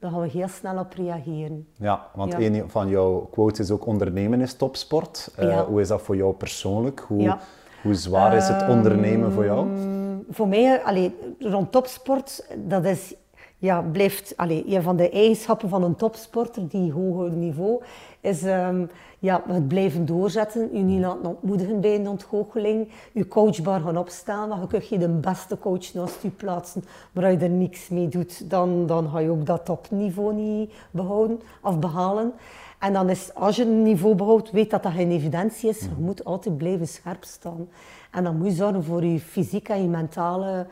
daar 0.00 0.10
gaan 0.10 0.20
we 0.20 0.28
heel 0.28 0.48
snel 0.48 0.78
op 0.78 0.92
reageren. 0.92 1.68
Ja, 1.76 2.06
want 2.14 2.32
Ja. 2.32 2.38
een 2.40 2.70
van 2.70 2.88
jouw 2.88 3.28
quotes 3.30 3.58
is 3.58 3.70
ook 3.70 3.86
ondernemen 3.86 4.40
is 4.40 4.54
topsport. 4.54 5.30
Eh, 5.36 5.48
Ja. 5.48 5.64
Hoe 5.64 5.80
is 5.80 5.88
dat 5.88 6.02
voor 6.02 6.16
jou 6.16 6.34
persoonlijk? 6.34 7.00
Hoe, 7.08 7.20
Ja. 7.22 7.38
hoe 7.82 7.94
zwaar 7.94 8.36
is 8.36 8.48
het 8.48 8.68
ondernemen 8.68 9.32
voor 9.32 9.44
jou? 9.44 9.68
Ehm, 9.76 10.16
voor 10.30 10.48
mij, 10.48 10.82
allee, 10.82 11.16
rond 11.38 11.72
topsport, 11.72 12.46
dat 12.56 12.84
is, 12.84 13.14
ja, 13.60 13.82
blijft 13.82 14.36
allee, 14.36 14.64
een 14.66 14.82
van 14.82 14.96
de 14.96 15.10
eigenschappen 15.10 15.68
van 15.68 15.82
een 15.82 15.96
topsporter, 15.96 16.68
die 16.68 16.92
hoge 16.92 17.30
niveau, 17.30 17.82
is 18.20 18.42
ehm, 18.42 18.86
ja, 19.18 19.42
het 19.46 19.68
blijven 19.68 20.06
doorzetten, 20.06 20.68
je 20.72 20.82
niet 20.82 21.00
laten 21.00 21.26
ontmoedigen 21.26 21.80
bij 21.80 21.94
een 21.94 22.08
ontgoocheling, 22.08 22.88
je 23.12 23.28
coachbaar 23.28 23.80
gaan 23.80 23.96
opstaan, 23.96 24.48
want 24.48 24.60
je 24.60 24.66
kunt 24.66 24.88
je 24.88 24.98
de 24.98 25.08
beste 25.08 25.58
coach 25.58 25.94
naast 25.94 26.22
je 26.22 26.30
plaatsen, 26.30 26.84
maar 27.12 27.24
als 27.24 27.32
je 27.32 27.38
er 27.38 27.50
niks 27.50 27.88
mee 27.88 28.08
doet, 28.08 28.50
dan, 28.50 28.86
dan 28.86 29.08
ga 29.08 29.18
je 29.18 29.30
ook 29.30 29.46
dat 29.46 29.64
topniveau 29.64 30.34
niet 30.34 30.72
behouden 30.90 31.40
of 31.62 31.78
behalen. 31.78 32.32
En 32.78 32.92
dan 32.92 33.10
is, 33.10 33.34
als 33.34 33.56
je 33.56 33.62
een 33.62 33.82
niveau 33.82 34.14
behoudt, 34.14 34.50
weet 34.50 34.70
dat 34.70 34.82
dat 34.82 34.92
geen 34.92 35.10
evidentie 35.10 35.68
is. 35.68 35.80
Je 35.80 35.88
moet 35.98 36.24
altijd 36.24 36.56
blijven 36.56 36.88
scherp 36.88 37.24
staan. 37.24 37.68
En 38.10 38.24
dan 38.24 38.36
moet 38.36 38.46
je 38.46 38.52
zorgen 38.52 38.84
voor 38.84 39.04
je 39.04 39.20
fysieke 39.20 39.72
en 39.72 39.82
je 39.82 39.88
mentale 39.88 40.66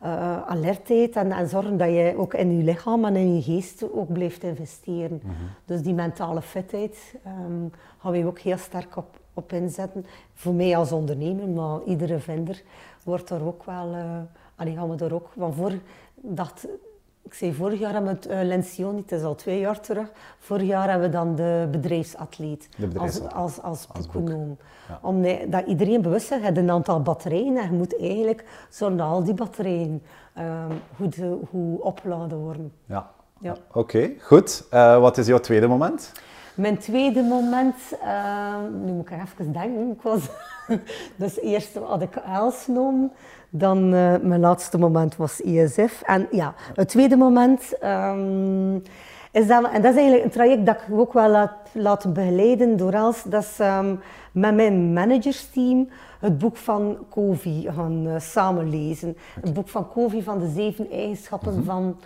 eh, 0.00 0.42
alertheid. 0.46 1.16
En, 1.16 1.32
en 1.32 1.48
zorgen 1.48 1.76
dat 1.76 1.88
je 1.88 2.14
ook 2.16 2.34
in 2.34 2.56
je 2.56 2.64
lichaam 2.64 3.04
en 3.04 3.16
in 3.16 3.34
je 3.34 3.42
geest 3.42 3.92
ook 3.92 4.12
blijft 4.12 4.42
investeren. 4.42 5.22
Dus 5.64 5.82
die 5.82 5.94
mentale 5.94 6.42
fitheid 6.42 7.14
ehm, 7.24 7.66
gaan 7.98 8.12
we 8.12 8.26
ook 8.26 8.38
heel 8.38 8.58
sterk 8.58 8.96
op, 8.96 9.20
op 9.34 9.52
inzetten. 9.52 10.06
Voor 10.34 10.54
mij 10.54 10.76
als 10.76 10.92
ondernemer, 10.92 11.48
maar 11.48 11.80
iedere 11.86 12.18
vinder 12.18 12.62
wordt 13.04 13.30
er 13.30 13.44
ook 13.44 13.64
wel... 13.64 13.94
allee, 14.56 14.74
gaan 14.74 14.96
we 14.96 15.04
er 15.04 15.14
ook... 15.14 15.28
Want 15.34 15.54
voor 15.54 15.72
dacht 16.14 16.66
ik 17.22 17.34
zei 17.34 17.54
vorig 17.54 17.78
jaar 17.78 17.92
hebben 17.92 18.10
we 18.10 18.16
het 18.16 18.30
uh, 18.30 18.48
Lencioni, 18.48 19.00
het 19.00 19.12
is 19.12 19.22
al 19.22 19.34
twee 19.34 19.58
jaar 19.58 19.80
terug. 19.80 20.08
Vorig 20.38 20.66
jaar 20.66 20.90
hebben 20.90 21.10
we 21.10 21.16
dan 21.16 21.34
de 21.34 21.68
bedrijfsatleet, 21.70 22.68
de 22.76 22.86
bedrijfsatleet. 22.86 23.32
als, 23.32 23.62
als, 23.62 23.86
als, 23.92 24.06
boekgenomen. 24.06 24.58
Ja. 24.88 24.98
Omdat 25.02 25.66
iedereen 25.66 26.02
bewust 26.02 26.30
is, 26.30 26.36
je 26.36 26.44
hebt 26.44 26.56
een 26.56 26.70
aantal 26.70 27.02
batterijen 27.02 27.56
en 27.56 27.64
je 27.64 27.76
moet 27.76 28.00
eigenlijk 28.00 28.44
zorgen 28.68 28.96
dat 28.96 29.06
al 29.06 29.24
die 29.24 29.34
batterijen 29.34 30.02
um, 30.38 30.80
goed, 30.96 31.16
goed 31.50 31.80
opgeladen 31.80 32.38
worden. 32.38 32.72
Ja, 32.86 33.10
ja. 33.38 33.52
Oké, 33.68 33.78
okay, 33.78 34.16
goed. 34.20 34.64
Uh, 34.72 35.00
wat 35.00 35.18
is 35.18 35.26
jouw 35.26 35.40
tweede 35.40 35.66
moment? 35.66 36.12
Mijn 36.54 36.78
tweede 36.78 37.22
moment, 37.22 37.76
uh, 38.02 38.54
nu 38.84 38.92
moet 38.92 39.10
ik 39.10 39.18
even 39.18 39.52
denken, 39.52 39.90
ik 39.90 40.02
was 40.02 40.28
dus 41.16 41.40
eerst 41.40 41.74
had 41.74 42.02
ik 42.02 42.16
Els 42.16 42.64
genomen, 42.64 43.12
dan 43.50 43.94
uh, 43.94 44.14
mijn 44.22 44.40
laatste 44.40 44.78
moment 44.78 45.16
was 45.16 45.40
ISF. 45.40 46.02
En 46.02 46.28
ja, 46.30 46.54
het 46.74 46.88
tweede 46.88 47.16
moment 47.16 47.72
um, 47.84 48.82
is 49.32 49.46
dat, 49.46 49.70
en 49.72 49.82
dat 49.82 49.92
is 49.92 49.98
eigenlijk 49.98 50.24
een 50.24 50.30
traject 50.30 50.66
dat 50.66 50.76
ik 50.76 50.98
ook 50.98 51.12
wel 51.12 51.30
laat, 51.30 51.52
laten 51.72 52.12
begeleiden 52.12 52.76
door 52.76 52.92
Els, 52.92 53.22
dat 53.22 53.42
is 53.42 53.58
um, 53.58 54.00
met 54.32 54.54
mijn 54.54 54.92
managersteam 54.92 55.88
het 56.20 56.38
boek 56.38 56.56
van 56.56 56.98
Covey 57.10 57.72
gaan 57.74 58.06
uh, 58.06 58.18
samenlezen. 58.18 59.16
Het 59.40 59.52
boek 59.52 59.68
van 59.68 59.88
Covey 59.88 60.22
van 60.22 60.38
de 60.38 60.48
zeven 60.48 60.90
eigenschappen 60.90 61.50
mm 61.50 61.56
-hmm. 61.56 61.66
van 61.66 61.96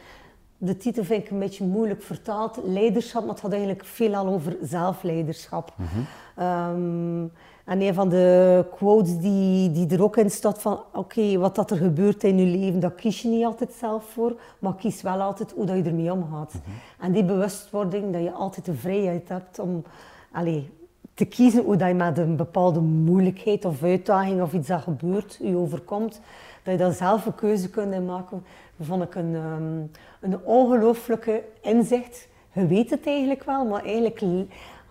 de 0.59 0.77
titel 0.77 1.05
vind 1.05 1.25
ik 1.25 1.31
een 1.31 1.39
beetje 1.39 1.65
moeilijk 1.65 2.03
vertaald. 2.03 2.61
Leiderschap, 2.65 3.23
maar 3.23 3.31
het 3.31 3.41
gaat 3.41 3.53
eigenlijk 3.53 3.85
veelal 3.85 4.27
over 4.27 4.57
zelfleiderschap. 4.63 5.73
Mm 5.77 5.87
-hmm. 5.87 6.47
um, 6.47 7.33
en 7.65 7.81
een 7.81 7.95
van 7.95 8.09
de 8.09 8.65
quotes 8.75 9.19
die, 9.19 9.73
die 9.73 9.89
er 9.89 10.03
ook 10.03 10.17
in 10.17 10.31
staat 10.31 10.63
van 10.63 10.81
oké, 10.93 11.39
wat 11.39 11.55
dat 11.55 11.71
er 11.71 11.77
gebeurt 11.77 12.25
in 12.25 12.39
je 12.39 12.59
leven, 12.59 12.81
dat 12.81 12.95
kies 12.95 13.23
je 13.23 13.29
niet 13.29 13.45
altijd 13.45 13.73
zelf 13.73 14.05
voor, 14.05 14.41
maar 14.59 14.75
kies 14.75 15.03
wel 15.03 15.21
altijd 15.21 15.53
hoe 15.53 15.67
dat 15.67 15.77
je 15.77 15.83
ermee 15.83 16.13
omgaat. 16.13 16.55
Mm 16.55 16.61
-hmm. 16.65 16.75
En 17.07 17.13
die 17.13 17.25
bewustwording 17.25 18.13
dat 18.13 18.23
je 18.23 18.33
altijd 18.33 18.65
de 18.65 18.75
vrijheid 18.75 19.29
hebt 19.29 19.59
om 19.59 19.85
allez, 20.33 20.63
te 21.15 21.25
kiezen 21.25 21.65
hoe 21.65 21.77
dat 21.77 21.89
je 21.89 21.95
met 21.95 22.19
een 22.19 22.37
bepaalde 22.37 22.81
moeilijkheid 22.81 23.65
of 23.65 23.83
uitdaging 23.83 24.43
of 24.43 24.53
iets 24.53 24.69
dat 24.69 24.83
gebeurt, 24.83 25.39
je 25.43 25.57
overkomt, 25.57 26.21
dat 26.63 26.73
je 26.73 26.79
daar 26.79 26.93
zelf 26.93 27.27
een 27.27 27.35
keuze 27.35 27.71
kunt 27.71 28.07
maken 28.07 28.45
vond 28.81 29.03
ik 29.03 29.15
een, 29.15 29.35
um, 29.35 29.91
een 30.21 30.45
ongelooflijke 30.45 31.43
inzicht. 31.61 32.29
Je 32.53 32.67
weet 32.67 32.91
het 32.91 33.07
eigenlijk 33.07 33.45
wel, 33.45 33.65
maar 33.65 33.85
eigenlijk 33.85 34.21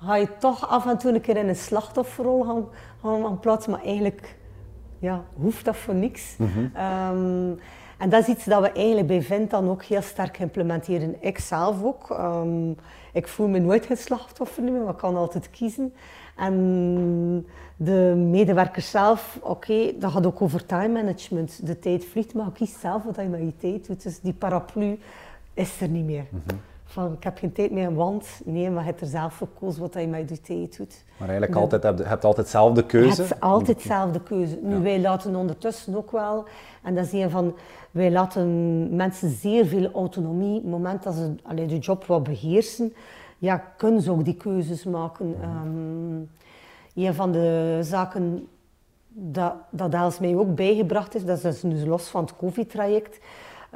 ga 0.06 0.16
je 0.16 0.28
toch 0.40 0.70
af 0.70 0.86
en 0.86 0.98
toe 0.98 1.14
een 1.14 1.22
keer 1.22 1.38
in 1.38 1.48
een 1.48 1.56
slachtofferrol 1.56 2.44
gaan, 2.44 2.66
gaan, 3.02 3.40
plaatsen, 3.40 3.72
maar 3.72 3.84
eigenlijk 3.84 4.36
ja, 5.00 5.24
hoeft 5.36 5.66
dat 5.66 5.76
voor 5.76 5.96
niks. 5.96 6.36
Mm 6.38 6.48
-hmm. 6.48 6.72
um, 7.14 7.60
en 7.98 8.10
dat 8.10 8.22
is 8.22 8.28
iets 8.28 8.46
dat 8.46 8.62
we 8.62 8.72
eigenlijk 8.72 9.08
bij 9.08 9.22
Vint 9.22 9.50
dan 9.50 9.70
ook 9.70 9.84
heel 9.84 10.02
sterk 10.02 10.40
implementeren. 10.40 11.16
Ik 11.20 11.40
zelf 11.40 11.84
ook. 11.84 12.10
Um, 12.10 12.76
ik 13.14 13.28
voel 13.28 13.48
me 13.48 13.60
nooit 13.60 13.86
geen 13.86 13.98
slachtoffer 13.98 14.64
meer, 14.64 14.82
maar 14.82 14.92
ik 14.92 14.98
kan 14.98 15.16
altijd 15.16 15.50
kiezen. 15.50 15.94
En 16.36 17.48
de 17.76 18.14
medewerkers 18.30 18.90
zelf, 18.90 19.38
oké, 19.42 19.50
okay, 19.50 19.96
dat 20.00 20.12
gaat 20.12 20.26
ook 20.26 20.42
over 20.42 20.66
time 20.66 20.88
management. 20.88 21.68
De 21.68 21.80
tijd 21.80 22.06
vliegt, 22.06 22.34
maar 22.34 22.52
kies 22.52 22.80
zelf 22.80 23.04
wat 23.04 23.16
je 23.16 23.24
met 23.24 23.40
je 23.40 23.58
tijd 23.58 23.88
doet. 23.88 24.04
Dus 24.04 24.20
die 24.20 24.34
paraplu 24.34 25.00
is 25.54 25.82
er 25.82 25.88
niet 25.88 26.06
meer. 26.06 26.26
Mm 26.30 26.42
-hmm. 26.48 26.60
Van, 26.94 27.14
ik 27.14 27.24
heb 27.24 27.38
geen 27.38 27.52
tijd 27.52 27.72
meer, 27.72 27.94
want 27.94 28.42
nee, 28.46 28.70
maar 28.70 28.84
je 28.84 28.90
hebt 28.90 29.02
er 29.02 29.08
zelf 29.08 29.34
voor 29.34 29.48
gekozen 29.54 29.82
wat 29.82 29.94
je 29.94 30.08
met 30.08 30.30
je 30.30 30.42
tijd 30.42 30.78
doet. 30.78 31.04
Maar 31.18 31.30
eigenlijk 31.30 31.60
altijd, 31.60 31.84
heb 31.84 31.98
je 31.98 32.04
hebt 32.04 32.26
altijd 32.26 32.48
zelf 32.48 32.74
de 32.74 32.86
keuze? 32.86 33.22
Je 33.22 33.28
hebt 33.28 33.40
altijd 33.42 33.82
zelf 33.82 34.12
de 34.12 34.22
keuze. 34.22 34.60
Nu, 34.62 34.76
ja. 34.76 34.82
wij 34.82 35.00
laten 35.00 35.36
ondertussen 35.36 35.96
ook 35.96 36.12
wel, 36.12 36.46
en 36.84 36.96
dat 36.96 37.06
is 37.06 37.12
een 37.12 37.30
van, 37.30 37.56
wij 37.92 38.12
laten 38.12 38.96
mensen 38.96 39.30
zeer 39.30 39.66
veel 39.66 39.92
autonomie. 39.92 40.56
Op 40.56 40.62
het 40.62 40.72
moment 40.72 41.04
dat 41.04 41.14
ze 41.14 41.36
allee, 41.44 41.66
de 41.66 41.78
job 41.78 42.06
wat 42.06 42.24
beheersen, 42.24 42.94
ja, 43.38 43.58
kunnen 43.78 44.02
ze 44.02 44.12
ook 44.12 44.26
die 44.26 44.38
keuzes 44.38 44.84
maken. 44.84 45.36
Um, 45.66 46.30
een 46.96 47.14
van 47.14 47.32
de 47.32 47.80
zaken 47.82 48.48
dat, 49.08 49.54
dat 49.70 49.94
Els 49.94 50.20
mij 50.20 50.36
ook 50.36 50.56
bijgebracht 50.56 51.16
is, 51.16 51.26
dat 51.26 51.44
is 51.44 51.62
dus 51.62 51.86
los 51.86 52.08
van 52.08 52.24
het 52.24 52.36
COVID-traject. 52.36 53.20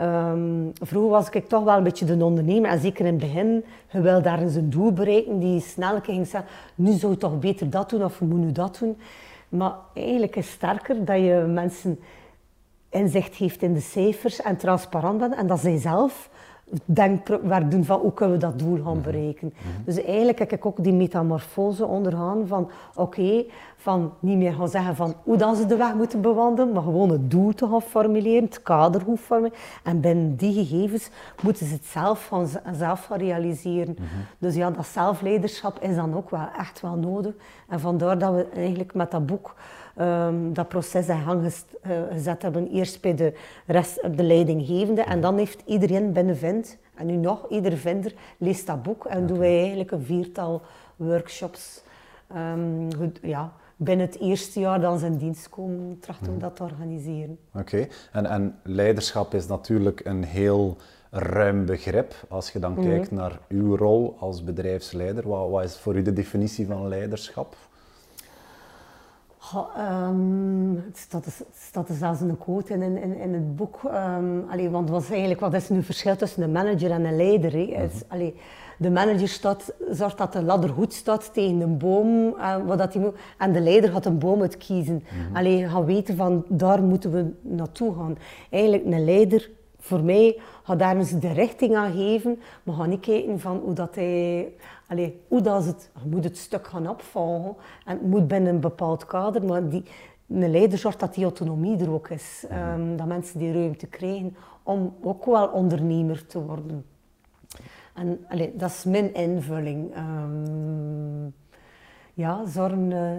Um, 0.01 0.71
vroeger 0.81 1.10
was 1.10 1.29
ik 1.29 1.47
toch 1.47 1.63
wel 1.63 1.77
een 1.77 1.83
beetje 1.83 2.05
de 2.05 2.23
ondernemer, 2.25 2.69
en 2.69 2.79
zeker 2.79 3.05
in 3.05 3.12
het 3.12 3.21
begin, 3.21 3.65
je 3.91 4.01
wil 4.01 4.21
daar 4.21 4.41
eens 4.41 4.55
een 4.55 4.69
doel 4.69 4.91
bereiken 4.91 5.39
die 5.39 5.62
snel 5.62 5.99
ging 5.99 6.27
zeggen, 6.27 6.49
nu 6.75 6.91
zou 6.91 7.12
je 7.12 7.17
toch 7.17 7.39
beter 7.39 7.69
dat 7.69 7.89
doen 7.89 8.03
of 8.03 8.19
je 8.19 8.25
moet 8.25 8.39
nu 8.39 8.51
dat 8.51 8.77
doen. 8.79 8.97
Maar 9.49 9.73
eigenlijk 9.93 10.36
is 10.36 10.49
sterker 10.49 11.05
dat 11.05 11.17
je 11.17 11.45
mensen 11.47 11.99
inzicht 12.89 13.36
geeft 13.36 13.62
in 13.62 13.73
de 13.73 13.79
cijfers 13.79 14.41
en 14.41 14.57
transparant 14.57 15.17
bent 15.17 15.36
en 15.36 15.47
dat 15.47 15.60
zij 15.60 15.77
zelf 15.77 16.29
denkwerk 16.86 17.71
doen 17.71 17.84
van 17.84 17.99
hoe 17.99 18.13
kunnen 18.13 18.36
we 18.36 18.41
dat 18.41 18.60
doel 18.60 18.84
gaan 18.84 18.97
mhm. 18.97 19.01
bereiken. 19.01 19.53
Mhm. 19.58 19.84
Dus 19.86 20.03
eigenlijk 20.03 20.39
heb 20.39 20.51
ik 20.51 20.65
ook 20.65 20.84
die 20.84 20.93
metamorfose 20.93 21.86
ondergaan 21.86 22.47
van 22.47 22.69
oké, 22.95 23.45
van 23.75 24.13
niet 24.19 24.38
meer 24.38 24.53
gaan 24.53 24.69
zeggen 24.69 24.95
van 24.95 25.15
hoe 25.23 25.38
dan 25.38 25.56
ze 25.56 25.65
de 25.65 25.75
weg 25.75 25.93
moeten 25.93 26.21
bewandelen, 26.21 26.73
maar 26.73 26.84
gewoon 26.84 27.10
het 27.10 27.32
doel 27.32 27.53
te 27.53 27.67
gaan 27.67 27.82
formuleren, 27.82 28.43
het 28.43 28.62
kader 28.62 29.01
gaan 29.01 29.17
formuleren. 29.17 29.58
En 29.84 29.99
binnen 29.99 30.36
die 30.36 30.53
gegevens 30.53 31.10
moeten 31.43 31.65
ze 31.65 31.73
het 31.73 31.86
zelf 31.86 32.27
gaan, 32.27 32.47
zelf 32.73 33.06
gaan 33.06 33.17
realiseren. 33.17 33.95
Mhm. 33.97 34.06
Dus 34.38 34.56
ja, 34.56 34.71
dat 34.71 34.88
zelfleiderschap 34.88 35.80
is 35.80 35.95
dan 35.95 36.15
ook 36.15 36.30
wel 36.30 36.47
echt 36.58 36.82
wel 36.82 36.95
nodig. 36.95 37.34
En 37.67 37.80
vandaar 37.80 38.17
dat 38.17 38.34
we 38.34 38.47
eigenlijk 38.53 38.93
met 38.93 39.12
dat 39.12 39.25
boek 39.25 39.56
um, 39.99 40.53
dat 40.53 40.67
proces 40.67 41.07
in 41.07 41.21
gang 41.21 41.53
eh, 41.81 41.91
gezet 42.12 42.41
hebben. 42.41 42.67
Eerst 42.67 43.01
bij 43.01 43.15
de, 43.15 43.33
rest, 43.65 44.17
de 44.17 44.23
leidinggevende 44.23 45.01
en 45.01 45.21
dan 45.21 45.38
heeft 45.38 45.62
iedereen 45.65 46.13
binnen 46.13 46.38
Vind, 46.38 46.77
en 46.95 47.05
nu 47.05 47.15
nog, 47.15 47.49
ieder 47.49 47.77
vinder 47.77 48.13
leest 48.38 48.67
dat 48.67 48.83
boek 48.83 49.05
en 49.05 49.27
doen 49.27 49.38
wij 49.38 49.60
eigenlijk 49.60 49.91
een 49.91 50.03
viertal 50.03 50.62
workshops. 50.95 51.83
Um, 52.36 52.95
goed, 52.97 53.19
ja, 53.21 53.53
binnen 53.75 54.05
het 54.05 54.19
eerste 54.19 54.60
jaar 54.60 54.81
dan 54.81 54.99
zijn 54.99 55.17
dienst 55.17 55.49
komen, 55.49 55.99
trachten 55.99 56.25
we 56.25 56.31
mhm. 56.31 56.41
dat 56.41 56.55
te 56.55 56.63
organiseren. 56.63 57.38
Oké, 57.53 57.88
en, 58.12 58.25
en 58.25 58.60
leiderschap 58.63 59.33
is 59.33 59.47
natuurlijk 59.47 60.05
een 60.05 60.23
heel 60.23 60.77
ruim 61.10 61.65
begrip. 61.65 62.13
Als 62.29 62.51
je 62.51 62.60
dan 62.60 62.71
mhm. 62.71 62.81
kijkt 62.81 63.12
naar 63.12 63.39
uw 63.47 63.75
rol 63.75 64.15
als 64.19 64.43
bedrijfsleider, 64.43 65.27
wat, 65.27 65.49
wat, 65.49 65.63
is 65.63 65.77
voor 65.77 65.95
u 65.95 66.01
de 66.01 66.13
definitie 66.13 66.65
van 66.67 66.88
leiderschap? 66.88 67.55
Um, 69.77 70.83
het, 70.86 70.97
staat, 70.97 71.25
het 71.25 71.45
staat 71.60 71.89
er 71.89 71.95
zelfs 71.95 72.21
een 72.21 72.38
quote 72.38 72.73
in, 72.73 72.81
in, 72.81 73.17
in 73.17 73.33
het 73.33 73.55
boek. 73.55 73.79
Um, 73.83 74.45
allee, 74.49 74.69
want 74.69 74.89
was 74.89 75.10
eigenlijk, 75.10 75.39
wat 75.39 75.53
is 75.53 75.69
nu 75.69 75.75
het 75.75 75.86
verschil 75.86 76.15
tussen 76.15 76.43
een 76.43 76.51
manager 76.51 76.91
en 76.91 77.05
een 77.05 77.15
leider? 77.15 77.89
Allee, 78.07 78.36
de 78.77 78.91
manager 78.91 79.27
staat, 79.27 79.73
zorgt 79.89 80.17
dat 80.17 80.33
de 80.33 80.43
ladder 80.43 80.69
goed 80.69 80.93
staat 80.93 81.33
tegen 81.33 81.62
een 81.62 81.77
boom. 81.77 82.36
Uh, 82.38 82.55
wat 82.65 82.77
dat 82.77 82.95
moet, 82.95 83.15
en 83.38 83.51
de 83.51 83.60
leider 83.60 83.89
gaat 83.91 84.05
een 84.05 84.17
boom 84.17 84.41
uitkiezen. 84.41 84.93
Mm 84.93 85.25
-hmm. 85.25 85.36
Allee, 85.36 85.67
gaan 85.67 85.86
weten 85.86 86.15
van 86.15 86.45
daar 86.47 86.83
moeten 86.83 87.12
we 87.12 87.31
naartoe 87.41 87.93
gaan. 87.95 88.17
Eigenlijk 88.49 88.86
een 88.86 89.05
leider, 89.05 89.49
voor 89.79 90.03
mij, 90.03 90.39
gaat 90.63 90.79
daar 90.79 90.97
eens 90.97 91.19
de 91.19 91.33
richting 91.33 91.75
aan 91.75 91.91
geven. 91.91 92.39
Maar 92.63 92.75
ga 92.75 92.86
niet 92.86 92.99
kijken 92.99 93.39
van 93.39 93.62
hoe 93.63 93.73
dat 93.73 93.95
hij 93.95 94.53
Allee, 94.88 95.21
hoe 95.28 95.41
dat 95.41 95.65
het, 95.65 95.91
je 96.04 96.10
moet 96.10 96.23
het 96.23 96.38
stuk 96.38 96.67
gaan 96.67 96.89
opvolgen 96.89 97.56
en 97.86 97.97
het 97.97 98.08
moet 98.08 98.28
binnen 98.28 98.54
een 98.54 98.60
bepaald 98.60 99.06
kader, 99.06 99.45
maar 99.45 99.69
die, 99.69 99.84
een 100.28 100.52
leider 100.52 100.78
zorgt 100.78 101.00
dat 101.00 101.13
die 101.13 101.23
autonomie 101.23 101.80
er 101.80 101.91
ook 101.91 102.10
is. 102.10 102.45
Um, 102.52 102.97
dat 102.97 103.08
mensen 103.08 103.39
die 103.39 103.54
ruimte 103.54 103.88
krijgen 103.88 104.36
om 104.63 104.95
ook 105.02 105.26
wel 105.26 105.47
ondernemer 105.47 106.26
te 106.26 106.43
worden. 106.43 106.86
En 107.93 108.26
allee, 108.30 108.56
dat 108.56 108.69
is 108.69 108.84
mijn 108.84 109.13
invulling. 109.13 109.97
Um, 109.97 111.34
ja, 112.13 112.45
zorgen 112.45 112.91
uh, 112.91 113.12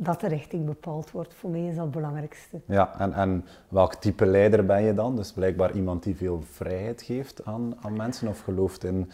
dat 0.00 0.20
de 0.20 0.28
richting 0.28 0.64
bepaald 0.64 1.10
wordt. 1.10 1.34
Voor 1.34 1.50
mij 1.50 1.66
is 1.66 1.74
dat 1.74 1.84
het 1.84 1.94
belangrijkste. 1.94 2.60
Ja, 2.64 2.98
en, 2.98 3.12
en 3.12 3.44
welk 3.68 3.94
type 3.94 4.26
leider 4.26 4.66
ben 4.66 4.82
je 4.82 4.94
dan? 4.94 5.16
Dus 5.16 5.32
blijkbaar 5.32 5.72
iemand 5.72 6.02
die 6.02 6.16
veel 6.16 6.42
vrijheid 6.50 7.02
geeft 7.02 7.44
aan, 7.44 7.74
aan 7.80 7.96
mensen 7.96 8.28
of 8.28 8.40
gelooft 8.40 8.84
in... 8.84 9.10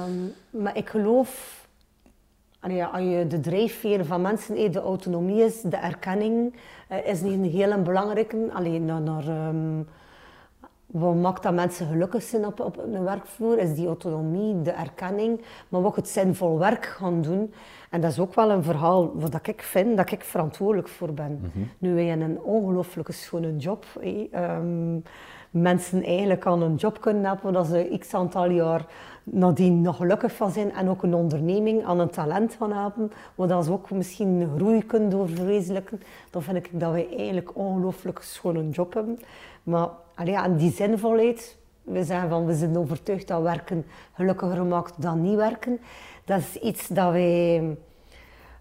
Um, 0.00 0.32
maar 0.62 0.76
ik 0.76 0.88
geloof... 0.88 1.60
Als 2.60 3.02
je 3.02 3.26
de 3.28 3.40
drijfveer 3.40 4.04
van 4.04 4.20
mensen, 4.20 4.72
de 4.72 4.80
autonomie 4.80 5.44
is, 5.44 5.60
de 5.60 5.76
erkenning, 5.76 6.54
uh, 6.90 7.06
is 7.06 7.20
niet 7.20 7.32
een 7.32 7.44
heel 7.44 7.82
belangrijke. 7.82 8.50
Alleen 8.52 8.84
naar... 8.84 9.00
naar 9.00 9.48
um, 9.48 9.86
wat 10.92 11.14
maakt 11.14 11.42
dat 11.42 11.54
mensen 11.54 11.86
gelukkig 11.86 12.22
zijn 12.22 12.46
op, 12.46 12.60
op 12.60 12.78
een 12.78 13.04
werkvloer, 13.04 13.58
is 13.58 13.74
die 13.74 13.86
autonomie, 13.86 14.62
de 14.62 14.70
erkenning, 14.70 15.40
maar 15.68 15.84
ook 15.84 15.96
het 15.96 16.08
zinvol 16.08 16.58
werk 16.58 16.84
gaan 16.84 17.22
doen. 17.22 17.54
En 17.90 18.00
dat 18.00 18.10
is 18.10 18.18
ook 18.18 18.34
wel 18.34 18.50
een 18.50 18.62
verhaal 18.62 19.10
wat 19.14 19.46
ik 19.46 19.62
vind 19.62 19.96
dat 19.96 20.10
ik 20.10 20.24
verantwoordelijk 20.24 20.88
voor 20.88 21.12
ben. 21.12 21.38
Mm 21.42 21.50
-hmm. 21.52 21.68
Nu, 21.78 21.94
wij 21.94 22.04
hebben 22.04 22.30
een 22.30 22.42
ongelooflijke 22.42 23.12
schone 23.12 23.56
job. 23.56 23.84
Um, 24.34 25.02
mensen 25.50 26.02
eigenlijk 26.02 26.46
aan 26.46 26.62
een 26.62 26.74
job 26.74 27.00
kunnen 27.00 27.24
hebben 27.24 27.52
dat 27.52 27.66
ze 27.66 27.96
x 27.98 28.14
aantal 28.14 28.50
jaar 28.50 28.86
nadien 29.24 29.80
nog 29.80 29.96
gelukkig 29.96 30.32
van 30.32 30.50
zijn 30.50 30.72
en 30.72 30.88
ook 30.88 31.02
een 31.02 31.14
onderneming 31.14 31.84
aan 31.84 31.98
een 31.98 32.10
talent 32.10 32.54
van 32.54 32.72
hebben, 32.72 33.12
waar 33.34 33.62
ze 33.62 33.72
ook 33.72 33.90
misschien 33.90 34.50
groei 34.56 34.86
kunnen 34.86 35.10
doorverwezenlijken. 35.10 36.02
Dan 36.30 36.42
vind 36.42 36.56
ik 36.56 36.68
dat 36.72 36.92
wij 36.92 37.08
eigenlijk 37.16 37.56
ongelooflijk 37.56 38.18
schone 38.22 38.68
job 38.68 38.94
hebben. 38.94 39.18
Maar 39.62 39.88
allee, 40.14 40.38
aan 40.38 40.56
die 40.56 40.72
zinvolheid 40.72 41.60
we 41.82 42.04
zeggen 42.04 42.28
van 42.28 42.46
we 42.46 42.54
zijn 42.54 42.76
overtuigd 42.76 43.28
dat 43.28 43.42
werken 43.42 43.84
gelukkiger 44.12 44.64
maakt 44.64 45.02
dan 45.02 45.20
niet 45.20 45.36
werken. 45.36 45.80
Dat 46.24 46.38
is 46.38 46.56
iets 46.56 46.88
dat 46.88 47.12
wij, 47.12 47.76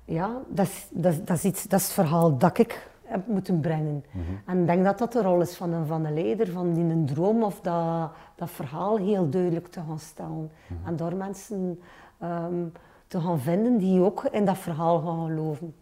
ja, 0.06 0.42
dat 0.48 0.66
is, 0.66 0.88
dat, 0.90 1.28
dat 1.28 1.38
is, 1.38 1.44
iets, 1.44 1.64
dat 1.64 1.80
is 1.80 1.86
het 1.86 1.94
verhaal 1.94 2.38
dat 2.38 2.58
ik 2.58 2.90
heb 3.04 3.28
moeten 3.28 3.60
brengen. 3.60 4.04
En 4.46 4.60
ik 4.60 4.68
denk 4.68 4.84
dat 4.84 4.98
dat 4.98 5.12
de 5.12 5.22
rol 5.22 5.42
is 5.42 5.56
van 5.56 5.74
een, 5.74 5.86
van 5.86 6.06
een 6.06 6.14
leider, 6.14 6.48
van 6.52 6.74
die 6.74 6.84
een 6.84 7.06
droom 7.06 7.44
of 7.44 7.62
dat, 7.62 8.12
dat 8.36 8.50
verhaal 8.50 8.98
heel 8.98 9.30
duidelijk 9.30 9.68
te 9.68 9.80
gaan 9.88 10.00
stellen. 10.00 10.52
En 10.86 10.96
door 10.96 11.16
mensen 11.16 11.80
ehm, 12.18 12.66
te 13.08 13.22
gaan 13.22 13.40
vinden 13.40 13.78
die 13.78 14.02
ook 14.02 14.24
in 14.32 14.46
dat 14.46 14.58
verhaal 14.58 15.00
gaan 15.00 15.26
geloven. 15.28 15.76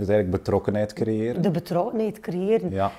Dus 0.00 0.08
eigenlijk 0.08 0.42
betrokkenheid 0.42 0.92
creëren. 0.92 1.42
De 1.42 1.50
betrokkenheid 1.50 2.20
creëren. 2.20 2.70
Ja. 2.70 2.90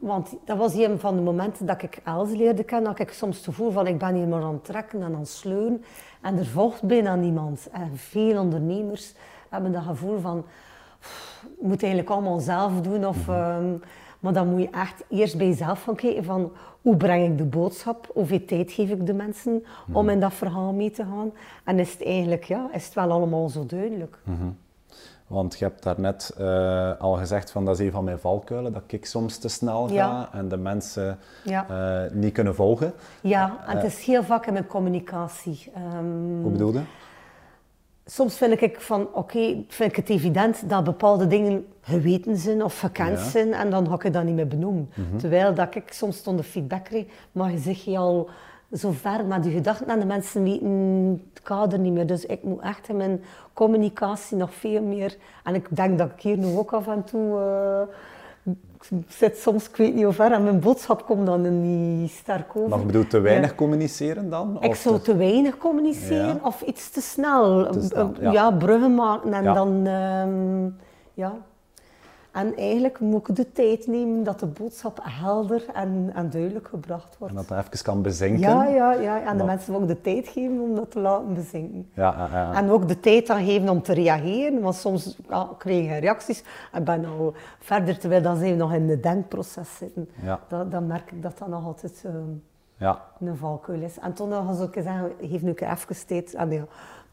Want 0.00 0.34
dat 0.44 0.56
was 0.56 0.74
een 0.74 0.98
van 0.98 1.16
de 1.16 1.22
momenten 1.22 1.66
dat 1.66 1.82
ik 1.82 2.00
Els 2.04 2.30
leerde 2.30 2.64
kennen, 2.64 2.90
dat 2.90 3.00
ik 3.00 3.12
soms 3.12 3.36
het 3.36 3.44
gevoel 3.44 3.70
van 3.70 3.86
ik 3.86 3.98
ben 3.98 4.14
hier 4.14 4.26
maar 4.26 4.42
aan 4.42 4.52
het 4.52 4.64
trekken 4.64 5.02
en 5.02 5.14
aan 5.14 5.18
het 5.18 5.28
sleuren 5.28 5.84
en 6.20 6.38
er 6.38 6.46
volgt 6.46 6.82
bijna 6.82 7.14
niemand. 7.14 7.68
En 7.72 7.90
veel 7.94 8.40
ondernemers 8.40 9.14
hebben 9.48 9.72
dat 9.72 9.82
gevoel 9.82 10.18
van 10.18 10.44
"Pff, 11.00 11.46
je 11.60 11.66
moet 11.66 11.82
eigenlijk 11.82 12.12
allemaal 12.12 12.38
zelf 12.38 12.80
doen 12.80 13.06
of... 13.06 13.28
ehm, 13.28 13.72
maar 14.20 14.32
dan 14.32 14.48
moet 14.48 14.60
je 14.60 14.70
echt 14.70 15.04
eerst 15.08 15.36
bij 15.36 15.46
jezelf 15.46 15.82
gaan 15.82 15.94
kijken 15.94 16.24
van 16.24 16.52
hoe 16.82 16.96
breng 16.96 17.26
ik 17.30 17.38
de 17.38 17.44
boodschap, 17.44 18.10
hoeveel 18.14 18.44
tijd 18.44 18.72
geef 18.72 18.90
ik 18.90 19.06
de 19.06 19.14
mensen 19.14 19.64
om 19.92 20.08
in 20.08 20.20
dat 20.20 20.34
verhaal 20.34 20.72
mee 20.72 20.90
te 20.90 21.04
gaan. 21.04 21.32
En 21.64 21.78
is 21.78 21.92
het 21.92 22.04
eigenlijk, 22.04 22.44
ja, 22.44 22.68
is 22.72 22.84
het 22.84 22.94
wel 22.94 23.10
allemaal 23.10 23.48
zo 23.48 23.66
duidelijk. 23.66 24.18
Want 25.26 25.58
je 25.58 25.64
hebt 25.64 25.82
daarnet 25.82 26.34
eh 26.38 26.92
al 27.00 27.12
gezegd 27.14 27.50
van 27.50 27.64
dat 27.64 27.78
is 27.80 27.86
een 27.86 27.92
van 27.92 28.04
mijn 28.04 28.18
valkuilen, 28.18 28.72
dat 28.72 28.82
ik 28.86 29.06
soms 29.06 29.38
te 29.38 29.48
snel 29.48 29.86
ga 29.88 29.94
Ja. 29.94 30.28
en 30.32 30.48
de 30.48 30.56
mensen 30.56 31.18
Ja. 31.44 31.66
eh, 31.68 32.12
niet 32.12 32.32
kunnen 32.32 32.54
volgen. 32.54 32.92
Ja, 33.20 33.56
en 33.66 33.76
het 33.76 33.84
is 33.86 34.04
heel 34.04 34.22
vaak 34.22 34.46
in 34.46 34.52
mijn 34.52 34.66
communicatie. 34.66 35.70
Ehm, 35.74 36.40
Hoe 36.42 36.50
bedoel 36.52 36.72
je? 36.72 36.80
soms 38.06 38.36
vind 38.36 38.60
ik 38.62 38.80
van, 38.80 39.08
oké, 39.14 39.38
vind 39.68 39.90
ik 39.90 39.96
het 39.96 40.08
evident 40.08 40.68
dat 40.68 40.84
bepaalde 40.84 41.26
dingen 41.26 41.66
geweten 41.80 42.36
zijn 42.36 42.64
of 42.64 42.78
gekend 42.78 43.08
Ja. 43.18 43.20
Mhm. 43.20 43.30
zijn 43.30 43.52
en 43.54 43.70
dan 43.70 43.88
ga 43.88 43.94
ik 44.02 44.12
dat 44.12 44.24
niet 44.24 44.34
meer 44.34 44.48
benoemen. 44.48 44.90
Terwijl 45.16 45.54
dat 45.54 45.74
ik 45.74 45.92
soms 45.92 46.20
toen 46.22 46.36
de 46.36 46.42
feedback 46.42 46.84
kreeg, 46.84 47.06
maar 47.32 47.50
je 47.50 47.58
zegt 47.58 47.84
je 47.84 47.98
al 47.98 48.28
zo 48.74 48.90
ver 48.90 49.24
met 49.24 49.44
je 49.44 49.50
gedachten 49.50 49.86
en 49.86 49.98
de 50.00 50.06
mensen 50.06 50.42
weten 50.42 51.20
het 51.34 51.42
kader 51.42 51.78
niet 51.78 51.92
meer. 51.92 52.06
Dus 52.06 52.26
ik 52.26 52.42
moet 52.42 52.60
echt 52.60 52.88
in 52.88 52.96
mijn 52.96 53.22
communicatie 53.52 54.36
nog 54.36 54.54
veel 54.54 54.82
meer, 54.82 55.16
en 55.44 55.54
ik 55.54 55.66
denk 55.70 55.98
dat 55.98 56.08
ik 56.16 56.20
hier 56.22 56.36
nu 56.38 56.56
ook 56.56 56.72
af 56.72 56.86
en 56.88 57.04
toe... 57.04 57.38
eh, 57.40 58.52
ik 58.90 59.04
zit 59.08 59.38
soms, 59.38 59.68
ik 59.68 59.76
weet 59.76 59.94
niet 59.94 60.04
hoe 60.04 60.12
ver, 60.12 60.32
en 60.32 60.44
mijn 60.44 60.60
boodschap 60.60 61.04
komt 61.06 61.26
dan 61.26 61.60
niet 62.00 62.10
sterk 62.10 62.56
over. 62.56 62.68
Maar 62.68 62.78
je 62.78 62.84
bedoelt 62.86 63.10
te 63.10 63.20
weinig 63.20 63.50
Ja. 63.50 63.56
communiceren 63.56 64.30
dan? 64.30 64.56
Ik 64.60 64.74
zou 64.74 64.96
te- 64.96 65.02
te 65.02 65.16
weinig 65.16 65.58
communiceren 65.58 66.26
Ja. 66.26 66.38
of 66.42 66.60
iets 66.62 66.90
te 66.90 67.00
snel. 67.00 67.66
Te 67.70 67.80
snel, 67.82 68.12
Eh, 68.16 68.22
ja. 68.22 68.32
ja. 68.32 68.50
bruggen 68.50 68.94
maken 68.94 69.32
en 69.32 69.44
dan... 69.44 69.86
ehm, 69.86 70.64
ja. 71.14 71.32
En 72.34 72.56
eigenlijk 72.56 73.00
moet 73.00 73.28
ik 73.28 73.36
de 73.36 73.52
tijd 73.52 73.86
nemen 73.86 74.24
dat 74.24 74.40
de 74.40 74.46
boodschap 74.46 74.98
helder 75.02 75.64
en, 75.74 76.10
en 76.14 76.30
duidelijk 76.30 76.68
gebracht 76.68 77.16
wordt. 77.18 77.34
En 77.34 77.40
dat 77.40 77.48
dat 77.48 77.66
even 77.66 77.84
kan 77.84 78.02
bezinken? 78.02 78.40
Ja, 78.40 78.64
ja, 78.64 78.92
ja. 78.92 79.22
En 79.22 79.36
de 79.36 79.44
mensen 79.44 79.74
ook 79.74 79.86
de 79.86 80.00
tijd 80.00 80.28
geven 80.28 80.60
om 80.60 80.74
dat 80.74 80.90
te 80.90 81.00
laten 81.00 81.34
bezinken. 81.34 81.88
Ja, 81.94 82.14
ja, 82.18 82.28
ja. 82.32 82.52
En 82.54 82.70
ook 82.70 82.88
de 82.88 83.00
tijd 83.00 83.30
aan 83.30 83.44
geven 83.44 83.68
om 83.68 83.82
te 83.82 83.92
reageren, 83.92 84.60
want 84.60 84.74
soms 84.74 85.16
ja, 85.28 85.48
krijg 85.58 85.84
je 85.84 85.96
reacties. 85.96 86.44
Ik 86.72 86.84
ben 86.84 87.04
al 87.04 87.34
verder, 87.58 87.98
terwijl 87.98 88.22
dan 88.22 88.36
ze 88.36 88.54
nog 88.54 88.72
in 88.72 88.88
het 88.88 89.02
denkproces 89.02 89.76
zitten. 89.76 90.08
Ja. 90.22 90.40
Dan, 90.48 90.70
dan 90.70 90.86
merk 90.86 91.12
ik 91.12 91.22
dat 91.22 91.38
dat 91.38 91.48
nog 91.48 91.64
altijd... 91.64 92.02
ehm, 92.06 92.30
ja. 92.76 93.00
een 93.20 93.36
valkuil 93.36 93.80
is. 93.80 93.98
En 93.98 94.12
toen 94.12 94.28
nog 94.28 94.48
eens 94.48 94.60
ook 94.60 94.74
zeggen, 94.74 95.12
geef 95.20 95.42
nu 95.42 95.52
even 95.54 96.06
tijd. 96.06 96.36
Ah, 96.36 96.48
nee, 96.48 96.62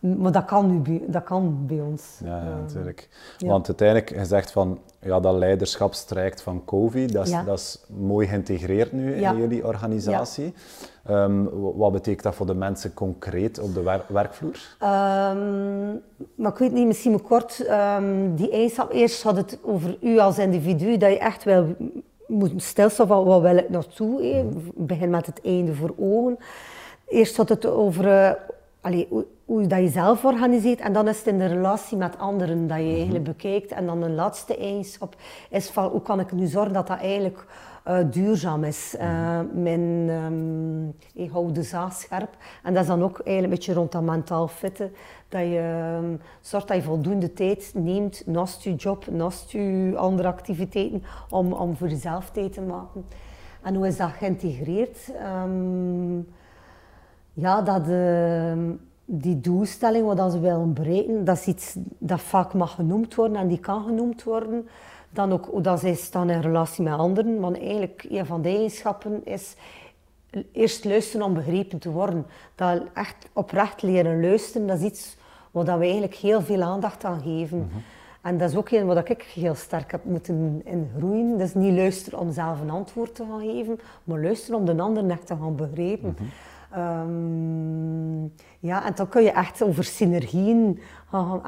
maar 0.01 0.31
dat 0.31 0.45
kan, 0.45 0.71
nu 0.71 0.77
bij, 0.79 1.01
dat 1.07 1.23
kan 1.23 1.63
bij 1.67 1.79
ons. 1.81 2.19
Ja, 2.23 2.37
ja, 2.43 2.49
Eh, 2.51 2.55
natuurlijk. 2.59 3.09
ja. 3.37 3.47
Want 3.47 3.67
uiteindelijk, 3.67 4.09
je 4.15 4.25
zegt 4.25 4.51
van, 4.51 4.79
ja, 5.01 5.19
dat 5.19 5.35
leiderschapstraject 5.35 6.41
van 6.41 6.65
COVID, 6.65 7.13
dat 7.13 7.25
is, 7.25 7.31
Ja. 7.31 7.43
dat 7.43 7.59
is 7.59 7.85
mooi 7.89 8.27
geïntegreerd 8.27 8.91
nu 8.91 9.13
in 9.15 9.37
jullie 9.37 9.65
organisatie. 9.67 10.53
Ehm, 11.05 11.43
wat 11.75 11.91
betekent 11.91 12.23
dat 12.23 12.35
voor 12.35 12.45
de 12.45 12.53
mensen 12.53 12.93
concreet 12.93 13.59
op 13.59 13.73
de 13.73 13.81
wer- 13.83 14.05
werkvloer? 14.07 14.75
Ehm, 14.79 15.89
maar 16.35 16.51
ik 16.51 16.57
weet 16.57 16.71
niet, 16.71 16.87
misschien 16.87 17.11
maar 17.11 17.21
kort, 17.21 17.65
ehm, 17.65 18.35
die 18.35 18.51
eigenschap. 18.51 18.91
Eerst 18.91 19.23
had 19.23 19.35
het 19.37 19.59
over 19.63 19.97
u 20.01 20.19
als 20.19 20.37
individu, 20.39 20.97
dat 20.97 21.09
je 21.11 21.19
echt 21.19 21.43
wel 21.43 21.75
moet 22.27 22.51
stilstaan 22.63 23.07
van 23.07 23.23
wat 23.23 23.41
wil 23.41 23.57
ik 23.57 23.69
naartoe. 23.69 24.23
hè. 24.23 24.45
Begin 24.75 25.09
met 25.09 25.25
het 25.25 25.41
einde 25.43 25.73
voor 25.75 25.93
ogen. 25.99 26.37
Eerst 27.07 27.37
had 27.37 27.49
het 27.49 27.65
over 27.65 28.07
eh, 28.07 28.31
allee, 28.81 29.07
hoe, 29.09 29.25
hoe 29.45 29.67
dat 29.67 29.79
je 29.79 29.89
zelf 29.89 30.25
organiseert 30.25 30.79
en 30.79 30.93
dan 30.93 31.07
is 31.07 31.17
het 31.17 31.27
in 31.27 31.37
de 31.37 31.45
relatie 31.45 31.97
met 31.97 32.17
anderen 32.17 32.67
dat 32.67 32.77
je 32.77 32.93
eigenlijk 32.93 33.23
bekijkt. 33.23 33.71
En 33.71 33.85
dan 33.85 34.01
een 34.01 34.15
laatste 34.15 34.57
eigenschap 34.57 35.15
is 35.49 35.69
van 35.69 35.89
hoe 35.89 36.01
kan 36.01 36.19
ik 36.19 36.31
nu 36.31 36.47
zorgen 36.47 36.73
dat 36.73 36.87
dat 36.87 36.99
eigenlijk 36.99 37.45
eh, 37.83 37.97
duurzaam 38.11 38.63
is. 38.63 38.95
Eh, 38.97 39.39
mijn, 39.53 40.09
ehm, 40.09 41.23
ik 41.23 41.31
hou 41.31 41.51
de 41.51 41.63
zaag 41.63 41.93
scherp. 41.93 42.37
En 42.63 42.73
dat 42.73 42.81
is 42.81 42.87
dan 42.87 43.03
ook 43.03 43.19
eigenlijk 43.19 43.43
een 43.43 43.49
beetje 43.49 43.73
rond 43.73 43.91
dat 43.91 44.01
mentaal 44.01 44.47
fitte. 44.47 44.91
Dat 45.29 45.41
je 45.41 45.93
ehm, 45.97 46.15
zorgt 46.41 46.67
dat 46.67 46.77
je 46.77 46.83
voldoende 46.83 47.33
tijd 47.33 47.71
neemt 47.75 48.23
naast 48.25 48.63
je 48.63 48.75
job, 48.75 49.07
naast 49.11 49.51
je 49.51 49.93
andere 49.95 50.27
activiteiten, 50.27 51.03
om, 51.29 51.53
om 51.53 51.75
voor 51.75 51.89
jezelf 51.89 52.29
tijd 52.29 52.53
te 52.53 52.61
maken. 52.61 53.05
En 53.61 53.75
hoe 53.75 53.87
is 53.87 53.97
dat 53.97 54.09
geïntegreerd? 54.09 55.11
Ehm, 55.15 56.19
ja, 57.33 57.61
dat 57.61 57.87
ehm, 57.87 58.71
die 59.05 59.39
doelstelling 59.39 60.05
wat 60.13 60.31
ze 60.31 60.39
willen 60.39 60.73
bereiken, 60.73 61.25
dat 61.25 61.37
is 61.37 61.45
iets 61.45 61.75
dat 61.97 62.21
vaak 62.21 62.53
mag 62.53 62.75
genoemd 62.75 63.15
worden 63.15 63.37
en 63.37 63.47
die 63.47 63.59
kan 63.59 63.83
genoemd 63.83 64.23
worden. 64.23 64.67
Dan 65.09 65.31
ook 65.31 65.45
hoe 65.45 65.61
dat 65.61 65.79
zij 65.79 65.93
staan 65.93 66.29
in 66.29 66.41
relatie 66.41 66.83
met 66.83 66.93
anderen. 66.93 67.39
Want 67.39 67.59
eigenlijk, 67.59 68.05
een 68.09 68.25
van 68.25 68.41
de 68.41 68.49
eigenschappen 68.49 69.25
is 69.25 69.55
eerst 70.51 70.85
luisteren 70.85 71.25
om 71.25 71.33
begrepen 71.33 71.79
te 71.79 71.91
worden. 71.91 72.25
Dat 72.55 72.81
echt 72.93 73.29
oprecht 73.33 73.81
leren 73.81 74.21
luisteren, 74.21 74.67
dat 74.67 74.77
is 74.77 74.83
iets 74.83 75.17
waar 75.51 75.65
dat 75.65 75.77
we 75.77 75.83
eigenlijk 75.83 76.15
heel 76.15 76.41
veel 76.41 76.61
aandacht 76.61 77.03
aan 77.03 77.21
geven. 77.21 77.69
En 78.21 78.37
dat 78.37 78.49
is 78.49 78.55
ook 78.55 78.69
een 78.69 78.85
wat 78.85 79.09
ik 79.09 79.21
heel 79.21 79.55
sterk 79.55 79.91
heb 79.91 80.05
moeten 80.05 80.61
in 80.65 80.89
groeien. 80.97 81.37
Dus 81.37 81.53
niet 81.53 81.75
luisteren 81.75 82.19
om 82.19 82.31
zelf 82.31 82.61
een 82.61 82.69
antwoord 82.69 83.15
te 83.15 83.25
gaan 83.29 83.41
geven, 83.41 83.79
maar 84.03 84.21
luisteren 84.21 84.59
om 84.59 84.65
de 84.65 84.77
ander 84.77 85.09
echt 85.09 85.27
te 85.27 85.35
gaan 85.35 85.55
begrijpen. 85.55 86.15
Ehm, 86.71 88.23
ja, 88.59 88.85
en 88.85 88.91
dan 88.95 89.07
kun 89.07 89.23
je 89.23 89.31
echt 89.31 89.61
over 89.61 89.83
synergieën 89.83 90.79
gaan, 91.09 91.41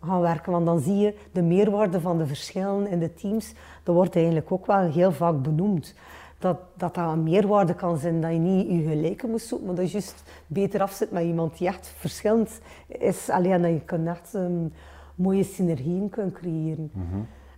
gaan, 0.00 0.20
werken, 0.20 0.52
want 0.52 0.66
dan 0.66 0.80
zie 0.80 0.96
je 0.96 1.14
de 1.32 1.42
meerwaarde 1.42 2.00
van 2.00 2.18
de 2.18 2.26
verschillen 2.26 2.86
in 2.86 2.98
de 2.98 3.14
teams. 3.14 3.54
Dat 3.82 3.94
wordt 3.94 4.16
eigenlijk 4.16 4.52
ook 4.52 4.66
wel 4.66 4.90
heel 4.90 5.12
vaak 5.12 5.42
benoemd. 5.42 5.94
Dat, 6.38 6.58
dat 6.76 6.94
dat 6.94 7.12
een 7.12 7.22
meerwaarde 7.22 7.74
kan 7.74 7.96
zijn, 7.98 8.20
dat 8.20 8.32
je 8.32 8.38
niet 8.38 8.68
je 8.68 8.88
gelijke 8.88 9.26
moet 9.26 9.40
zoeken, 9.40 9.66
maar 9.66 9.76
dat 9.76 9.86
je 9.86 9.92
juist 9.92 10.22
beter 10.46 10.82
afzit 10.82 11.10
met 11.10 11.22
iemand 11.24 11.58
die 11.58 11.68
echt 11.68 11.94
verschillend 11.96 12.60
is. 12.86 13.30
Alleen 13.30 13.62
dat 13.62 13.70
je 13.70 14.08
echt 14.08 14.34
ehm, 14.34 14.66
mooie 15.14 15.44
synergieën 15.44 16.08
kunt 16.08 16.32
creëren. 16.32 16.90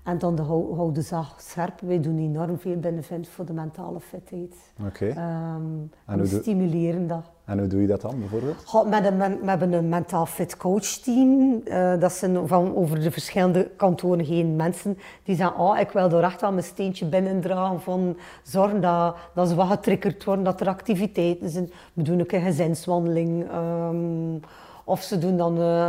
En 0.05 0.19
dan 0.19 0.35
de 0.35 0.43
hou, 0.43 0.75
hou 0.77 0.93
de 0.93 1.03
zaag 1.03 1.35
scherp. 1.41 1.81
Wij 1.81 2.01
doen 2.01 2.19
enorm 2.19 2.59
veel 2.59 2.77
binnen 2.77 3.03
Vint 3.05 3.29
voor 3.29 3.45
de 3.45 3.53
mentale 3.53 4.01
fitheid. 4.01 4.55
Oké. 4.87 5.07
Ehm, 5.07 5.17
En 6.07 6.19
we 6.21 6.29
doe- 6.29 6.41
stimuleren 6.41 7.07
dat. 7.07 7.25
En 7.45 7.59
hoe 7.59 7.67
doe 7.69 7.81
je 7.81 7.87
dat 7.87 8.01
dan, 8.01 8.19
bijvoorbeeld? 8.19 8.63
Goh, 8.65 8.89
met 8.89 9.05
een, 9.05 9.19
we 9.19 9.49
hebben 9.49 9.73
een 9.73 9.89
mentaal 9.89 10.27
fit 10.27 10.57
coachteam. 10.57 11.61
Eh 11.65 11.99
dat 12.01 12.13
zijn 12.13 12.49
van 12.49 12.75
over 12.77 13.01
de 13.01 13.11
verschillende 13.11 13.71
kantoren 13.77 14.25
geen 14.25 14.57
mensen 14.57 14.99
die 15.25 15.37
zeggen, 15.37 15.59
oh, 15.59 15.79
ik 15.79 15.91
wil 15.91 16.11
er 16.11 16.23
echt 16.23 16.41
wel 16.41 16.53
mijn 16.53 16.65
steentje 16.65 17.07
binnendragen 17.07 17.81
van 17.81 18.17
zorgen 18.43 18.81
dat, 18.81 19.17
dat 19.35 19.49
ze 19.49 19.55
wat 19.55 19.67
getriggerd 19.69 20.25
worden, 20.25 20.45
dat 20.45 20.61
er 20.61 20.69
activiteiten 20.69 21.49
zijn. 21.51 21.71
We 21.93 22.03
doen 22.03 22.21
ook 22.21 22.33
een 22.33 22.41
gezinswandeling. 22.43 23.49
ehm, 23.51 24.37
of 24.91 25.03
ze 25.03 25.19
doen 25.19 25.37
dan 25.37 25.59
eh, 25.59 25.89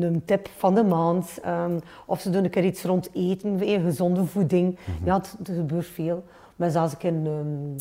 een, 0.00 0.22
tip 0.24 0.48
van 0.56 0.74
de 0.74 0.84
maand. 0.84 1.38
ehm, 1.42 1.78
of 2.06 2.20
ze 2.20 2.30
doen 2.30 2.44
een 2.44 2.50
keer 2.50 2.64
iets 2.64 2.82
rond 2.82 3.10
eten, 3.14 3.56
weer 3.56 3.80
gezonde 3.80 4.24
voeding. 4.24 4.78
Ja, 5.04 5.14
het, 5.14 5.48
er 5.48 5.54
gebeurt 5.54 5.86
veel. 5.86 6.24
Maar 6.56 6.70
zelfs 6.70 6.92
een 6.92 6.98
keer 6.98 7.12
een, 7.12 7.76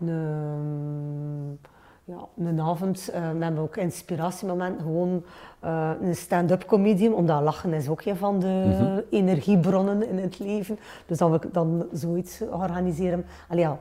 een, 0.00 1.58
ja, 2.04 2.44
een 2.44 2.60
avond, 2.60 3.08
eh, 3.08 3.30
we 3.30 3.44
hebben 3.44 3.62
ook 3.62 3.76
inspiratiemomenten, 3.76 4.82
gewoon 4.82 5.24
eh, 5.60 5.90
een 6.02 6.16
stand-up 6.16 6.64
comedian, 6.66 7.14
omdat 7.14 7.42
lachen 7.42 7.72
is 7.72 7.88
ook 7.88 8.04
een 8.04 8.16
van 8.16 8.38
de 8.38 9.04
energiebronnen 9.10 10.08
in 10.08 10.18
het 10.18 10.38
leven. 10.38 10.78
Dus 11.06 11.18
dat 11.18 11.30
we 11.30 11.48
dan 11.52 11.86
zoiets 11.92 12.40
organiseren. 12.50 13.24
Allee, 13.48 13.62
ja. 13.62 13.78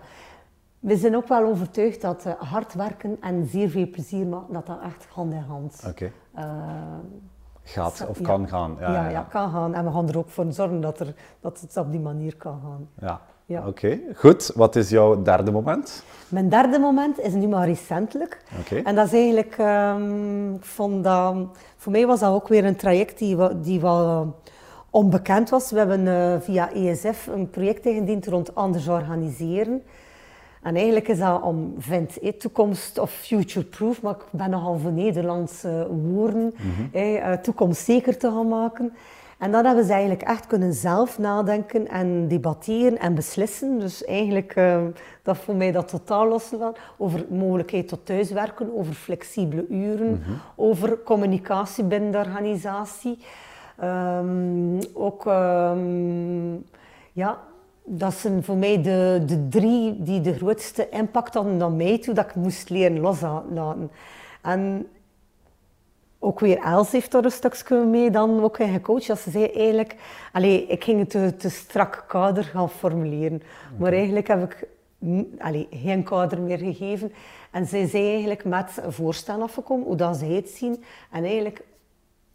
We 0.80 0.98
zijn 0.98 1.16
ook 1.16 1.28
wel 1.28 1.46
overtuigd 1.46 2.02
dat 2.02 2.26
eh, 2.26 2.34
hard 2.34 2.74
werken 2.74 3.18
en 3.22 3.48
zeer 3.48 3.70
veel 3.70 3.90
plezier 3.90 4.26
maken, 4.26 4.54
dat 4.54 4.66
dat 4.66 4.80
echt 4.84 5.06
hand 5.10 5.34
in 5.34 5.44
hand 5.48 5.94
eh, 6.34 6.44
Gaat 7.64 8.06
of 8.10 8.20
ja. 8.20 8.26
kan 8.26 8.48
gaan. 8.48 8.78
ja, 8.80 9.10
ja, 9.10 9.28
kan 9.30 9.52
gaan. 9.52 9.74
En 9.74 9.86
we 9.86 9.92
gaan 9.92 10.10
er 10.10 10.18
ook 10.18 10.30
voor 10.30 10.46
zorgen 10.50 10.82
dat, 10.82 11.00
er, 11.00 11.14
dat 11.40 11.62
het 11.62 11.78
op 11.78 11.92
die 11.92 12.00
manier 12.00 12.36
kan 12.36 12.60
gaan. 12.64 12.90
Ja. 13.00 13.22
ja. 13.46 13.68
Oké, 13.68 14.00
goed. 14.16 14.52
Wat 14.56 14.76
is 14.76 14.90
jouw 14.90 15.22
derde 15.22 15.52
moment? 15.52 16.04
Mijn 16.30 16.50
derde 16.50 16.80
moment 16.80 17.20
is 17.20 17.34
nu 17.34 17.48
maar 17.48 17.68
recentelijk. 17.68 18.42
Oké. 18.60 18.76
En 18.76 18.96
dat 18.96 19.06
is 19.06 19.14
eigenlijk, 19.14 19.56
ehm, 19.58 20.54
ik 20.54 20.66
vond 20.66 21.04
dat, 21.04 21.36
voor 21.78 21.92
mij 21.92 22.08
was 22.08 22.20
dat 22.20 22.34
ook 22.34 22.48
weer 22.48 22.66
een 22.66 22.76
traject 22.76 23.18
die, 23.18 23.60
die 23.62 23.82
wel 23.82 24.34
onbekend 24.90 25.50
was. 25.50 25.72
We 25.72 25.78
hebben 25.78 26.08
eh, 26.08 26.40
via 26.40 26.72
ESF 26.74 27.28
een 27.28 27.50
project 27.50 27.86
ingediend 27.86 28.28
rond 28.28 28.56
anders 28.56 28.88
organiseren. 28.88 29.82
En 30.62 30.76
eigenlijk 30.76 31.08
is 31.08 31.20
dat 31.20 31.42
om, 31.42 31.74
vind 31.78 32.40
toekomst 32.40 32.98
of 32.98 33.12
future-proof, 33.12 34.02
maar 34.02 34.16
ik 34.16 34.26
ben 34.32 34.50
nogal 34.50 34.78
voor 34.78 34.92
Nederlandse 34.92 35.88
woorden, 35.92 36.54
hè, 36.92 37.16
eh, 37.16 37.34
toekomstzeker 37.34 38.18
te 38.18 38.28
gaan 38.28 38.48
maken. 38.48 38.94
En 39.40 39.52
dan 39.52 39.66
hebben 39.66 39.86
ze 39.86 39.92
eigenlijk 39.92 40.22
echt 40.22 40.48
kunnen 40.48 40.74
zelf 40.74 41.20
nadenken 41.20 41.88
en 41.88 42.28
debatteren 42.28 43.00
en 43.00 43.16
beslissen. 43.16 43.80
Dus 43.80 44.06
eigenlijk, 44.06 44.56
eh, 44.56 44.82
dat 45.24 45.38
voor 45.38 45.56
mij 45.56 45.72
dat 45.72 45.88
totaal 45.88 46.28
loslaat. 46.28 46.78
Over 46.98 47.26
mogelijkheid 47.30 47.88
tot 47.88 48.06
thuiswerken, 48.06 48.78
over 48.78 48.94
flexibele 48.94 49.66
uren, 49.70 50.24
over 50.56 50.98
communicatie 51.04 51.84
binnen 51.84 52.12
de 52.12 52.18
organisatie. 52.18 53.18
Ehm, 53.78 54.82
ook, 54.94 55.26
ehm, 55.26 56.54
ja, 57.12 57.40
dat 57.84 58.14
zijn 58.14 58.44
voor 58.44 58.56
mij 58.56 58.82
de, 58.82 59.24
de 59.26 59.48
drie 59.48 60.04
die 60.04 60.22
de 60.22 60.34
grootste 60.34 60.90
impact 60.90 61.34
hadden 61.34 61.58
naar 61.58 61.72
mij 61.72 62.00
toe, 62.00 62.14
dat 62.14 62.26
ik 62.26 62.36
moest 62.36 62.70
leren 62.70 63.00
loslaten. 63.00 63.92
En 64.42 64.88
ook 66.20 66.40
weer 66.40 66.58
Els 66.58 66.92
heeft 66.92 67.12
daar 67.12 67.24
een 67.24 67.32
stukje 67.32 67.86
mee 67.86 68.12
dan 68.12 68.44
ook 68.44 68.58
in 68.60 68.74
gecoacht. 68.74 69.08
Dat 69.08 69.20
ze 69.20 69.32
zei 69.32 69.46
eigenlijk, 69.46 69.96
allee, 70.32 70.68
ik 70.68 70.84
ging 70.84 71.00
het 71.00 71.10
te, 71.10 71.36
te 71.36 71.50
strak 71.50 72.06
kader 72.08 72.44
gaan 72.44 72.70
formuleren. 72.70 73.42
Maar 73.78 73.94
eigenlijk 73.94 74.28
heb 74.28 74.52
ik 74.52 74.68
allee, 75.40 75.68
geen 75.72 76.04
kader 76.04 76.40
meer 76.40 76.58
gegeven. 76.58 77.12
En 77.52 77.66
zij 77.66 77.88
zei 77.88 78.10
eigenlijk 78.10 78.46
met 78.46 78.80
een 78.82 78.92
voorstel 78.94 79.42
afgekomen, 79.42 79.86
hoe 79.86 79.96
dat 79.96 80.18
zij 80.18 80.28
het 80.30 80.50
zien. 80.50 80.84
En 81.12 81.24
eigenlijk, 81.24 81.62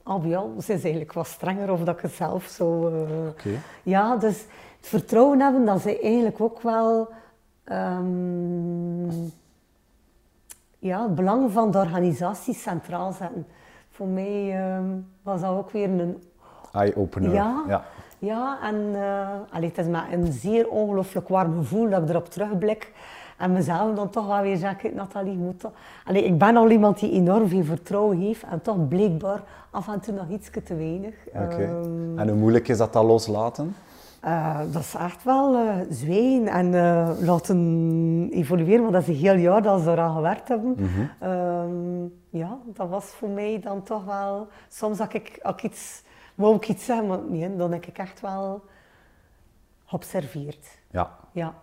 al 0.03 0.21
bij 0.21 0.37
al, 0.37 0.55
ze 0.65 0.73
is 0.73 0.83
eigenlijk 0.83 1.13
wat 1.13 1.27
strenger 1.27 1.71
of 1.71 1.81
dat 1.81 1.97
ik 1.97 2.03
het 2.03 2.13
zelf 2.13 2.45
zo... 2.45 2.89
eh. 2.89 3.53
Ja, 3.83 4.17
dus 4.17 4.45
het 4.85 5.01
vertrouwen 5.01 5.41
hebben 5.41 5.64
dat 5.64 5.80
zij 5.80 6.01
eigenlijk 6.03 6.41
ook 6.41 6.61
wel... 6.61 7.09
ehm, 7.64 9.11
ja, 10.78 11.03
het 11.03 11.14
belang 11.14 11.53
van 11.53 11.70
de 11.70 11.78
organisatie 11.78 12.55
centraal 12.55 13.12
zetten. 13.12 13.47
Voor 13.91 14.07
mij 14.07 14.57
ehm, 14.57 14.85
was 15.22 15.41
dat 15.41 15.51
ook 15.51 15.70
weer 15.70 15.91
een... 15.91 16.22
Eye-opener. 16.72 17.32
Ja, 17.32 17.64
ja. 17.68 17.85
ja 18.18 18.59
en 18.62 18.95
allee, 19.51 19.68
het 19.68 19.78
is 19.78 19.87
met 19.87 20.03
een 20.12 20.32
zeer 20.32 20.68
ongelooflijk 20.68 21.28
warm 21.28 21.57
gevoel 21.57 21.91
dat 21.91 22.03
ik 22.03 22.09
erop 22.09 22.28
terugblik. 22.28 22.93
En 23.39 23.53
mezelf 23.53 23.95
dan 23.95 24.11
toch 24.11 24.26
wel 24.26 24.43
weer 24.43 24.57
zeg, 24.57 24.82
ik, 24.82 24.95
Nathalie, 24.95 25.37
moet 25.37 25.61
toch... 25.61 25.72
Allee, 26.05 26.24
ik 26.24 26.39
ben 26.39 26.57
al 26.57 26.70
iemand 26.70 26.99
die 26.99 27.12
enorm 27.12 27.49
veel 27.49 27.64
vertrouwen 27.64 28.18
heeft 28.18 28.43
en 28.43 28.62
toch 28.62 28.89
blijkbaar 28.89 29.43
af 29.70 29.89
en 29.89 30.01
toe 30.01 30.14
nog 30.14 30.28
iets 30.28 30.51
te 30.64 30.74
weinig. 30.74 31.14
Oké. 31.26 31.62
Ehm, 31.62 32.18
En 32.18 32.28
hoe 32.28 32.39
moeilijk 32.39 32.68
is 32.68 32.78
dat 32.78 32.93
dat 32.93 33.05
loslaten? 33.05 33.74
Eh, 34.25 34.61
dat 34.72 34.83
is 34.83 34.95
echt 34.95 35.25
wel 35.25 35.55
eh 35.55 35.77
zwijgen 35.91 36.47
en 36.47 36.75
eh, 36.75 37.11
laten 37.20 38.29
evolueren, 38.33 38.81
want 38.81 38.93
dat 38.93 39.03
is 39.03 39.09
een 39.09 39.14
heel 39.14 39.37
jaar 39.37 39.62
dat 39.62 39.81
ze 39.81 39.91
eraan 39.91 40.14
gewerkt 40.14 40.49
hebben. 40.49 40.77
Ehm, 41.20 42.05
ja, 42.39 42.59
dat 42.64 42.89
was 42.89 43.05
voor 43.05 43.29
mij 43.29 43.61
dan 43.61 43.83
toch 43.83 44.05
wel... 44.05 44.49
Soms 44.68 45.01
ik, 45.01 45.39
had 45.43 45.55
ik 45.59 45.62
iets, 45.62 46.03
wou 46.35 46.57
ik 46.57 46.68
iets 46.68 46.85
zeggen, 46.85 47.07
maar 47.07 47.18
nee, 47.29 47.57
dan 47.57 47.72
heb 47.72 47.87
ik 47.87 47.99
echt 47.99 48.20
wel 48.20 48.64
geobserveerd. 49.85 50.79
Ja. 50.91 51.11
Ja. 51.33 51.55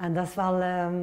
En 0.00 0.14
dat 0.14 0.26
is 0.26 0.34
wel 0.34 0.60
ehm, 0.60 0.94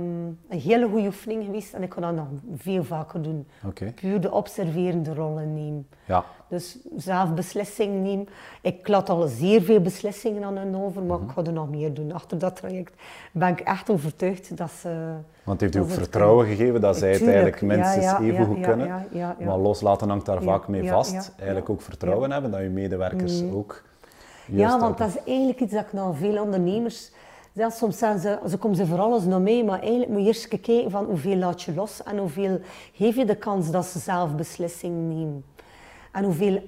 een 0.50 0.60
hele 0.60 0.88
goede 0.88 1.06
oefening 1.06 1.46
geweest 1.46 1.74
en 1.74 1.84
ik 1.84 1.90
kan 1.90 2.02
dat 2.02 2.16
nog 2.16 2.28
veel 2.56 2.84
vaker 2.84 3.22
doen. 3.22 3.48
Puur 3.96 4.22
de 4.22 4.32
observerende 4.32 5.14
rollen 5.14 5.54
nemen. 5.54 5.88
Ja. 6.06 6.24
Dus 6.50 6.78
zelf 6.96 7.34
beslissingen 7.34 8.02
nemen. 8.02 8.28
Ik 8.62 8.88
laat 8.88 9.10
al 9.10 9.28
zeer 9.28 9.62
veel 9.62 9.82
beslissingen 9.82 10.44
aan 10.44 10.58
hen 10.58 10.76
over, 10.76 11.02
maar 11.02 11.20
ik 11.22 11.30
ga 11.30 11.44
er 11.44 11.54
nog 11.54 11.70
meer 11.70 11.94
doen. 11.94 12.12
Achter 12.12 12.38
dat 12.38 12.56
traject 12.56 12.94
ben 13.32 13.48
ik 13.48 13.60
echt 13.60 13.90
overtuigd 13.90 14.58
dat 14.58 14.72
ze... 14.72 15.14
Want 15.44 15.62
heeft 15.62 15.76
u 15.76 15.80
ook 15.80 15.90
vertrouwen 15.90 16.46
gegeven 16.46 16.82
dat 16.82 16.98
zij 16.98 17.12
het 17.12 17.22
eigenlijk 17.22 17.62
ja, 17.62 17.94
ja, 17.94 18.22
even 18.22 18.46
goed 18.46 18.62
kunnen. 18.62 19.08
Maar 19.40 19.58
loslaten 19.58 20.10
hangt 20.10 20.26
daar 20.26 20.42
vaak 20.42 20.68
mee 20.68 20.90
vast. 20.90 21.34
eigenlijk 21.38 21.70
ook 21.70 21.82
vertrouwen 21.82 22.32
hebben 22.32 22.52
dat 22.52 22.62
je 22.62 22.70
medewerkers 22.70 23.44
ook 23.54 23.84
Ja, 24.46 24.80
want 24.80 24.98
dat 24.98 25.08
is 25.08 25.24
eigenlijk 25.24 25.60
iets 25.60 25.74
dat 25.74 25.86
ik 25.86 25.94
nou 25.94 26.16
veel 26.16 26.42
ondernemers... 26.42 27.12
Ja, 27.58 27.70
soms 27.70 27.98
zeggen 27.98 28.20
ze, 28.20 28.40
ze 28.50 28.58
komen 28.58 28.78
ze 28.78 28.86
voor 28.86 29.00
alles 29.00 29.24
naar 29.24 29.42
mij, 29.42 29.64
maar 29.64 29.80
eigenlijk 29.80 30.12
moet 30.12 30.22
je 30.22 30.28
eerst 30.28 30.48
kijken 30.48 30.92
van 30.92 31.06
hoeveel 31.06 31.36
laat 31.36 31.62
je 31.62 31.74
los 31.74 32.04
en 32.04 32.18
hoeveel 32.18 32.60
geef 32.94 33.16
je 33.16 33.26
de 33.26 33.36
kans 33.36 33.72
dat 33.72 33.86
ze 33.86 34.00
zelf 34.00 34.36
beslissingen 34.36 35.08
nemen. 35.08 35.46
En 36.12 36.24
hoeveel, 36.24 36.62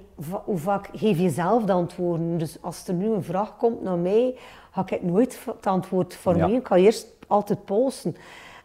hoe 0.46 0.58
vaak 0.58 0.90
geef 0.94 1.20
je 1.20 1.30
zelf 1.30 1.64
de 1.64 1.72
antwoorden. 1.72 2.38
Dus 2.38 2.58
als 2.62 2.88
er 2.88 2.94
nu 2.94 3.06
een 3.12 3.24
vraag 3.24 3.58
komt 3.58 3.82
naar 3.82 3.98
mij, 3.98 4.36
ga 4.72 4.84
ik 4.86 5.04
nooit 5.04 5.40
het 5.46 5.68
antwoord 5.68 6.16
formuleren. 6.16 6.54
Ja. 6.54 6.60
Ik 6.60 6.68
ga 6.68 6.76
eerst 6.76 7.08
altijd 7.28 7.66
polsen. 7.66 8.16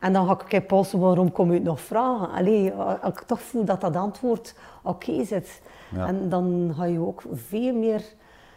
En 0.00 0.12
dan 0.12 0.26
ga 0.26 0.38
ik 0.48 0.66
polsen, 0.66 1.00
waarom 1.00 1.32
kom 1.32 1.48
je 1.48 1.54
het 1.54 1.62
nog 1.62 1.80
vragen? 1.80 2.30
Allee, 2.30 2.72
als 2.72 3.12
ik 3.12 3.20
toch 3.20 3.40
voel 3.40 3.64
dat 3.64 3.80
dat 3.80 3.96
antwoord 3.96 4.54
oké 4.82 5.24
zit. 5.24 5.60
Ja. 5.94 6.06
En 6.06 6.28
dan 6.28 6.72
ga 6.76 6.84
je 6.84 6.98
ook 6.98 7.22
veel 7.32 7.74
meer 7.74 8.02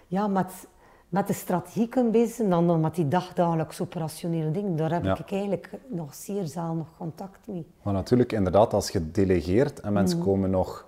ja, 0.08 0.28
met, 0.28 0.68
met 1.10 1.28
de 1.28 1.34
strategie 1.34 1.88
kunnen 1.88 2.12
bezig 2.12 2.48
dan, 2.48 2.68
dan 2.68 2.80
met 2.80 2.96
die 2.96 3.08
dagdagelijks 3.08 3.82
operationele 3.82 4.52
dingen. 4.52 4.76
Daar 4.76 4.92
heb 4.92 5.04
Ja. 5.04 5.18
ik 5.20 5.32
eigenlijk 5.32 5.70
nog 5.88 6.14
zeer 6.16 6.46
zelden 6.46 6.78
nog 6.78 6.88
contact 6.98 7.40
mee. 7.48 7.66
Maar 7.82 7.94
natuurlijk, 7.94 8.32
inderdaad, 8.32 8.74
als 8.74 8.90
je 8.90 9.12
delegeert 9.12 9.80
en 9.80 9.88
Mm. 9.88 9.94
mensen 9.94 10.20
komen 10.20 10.50
nog 10.50 10.86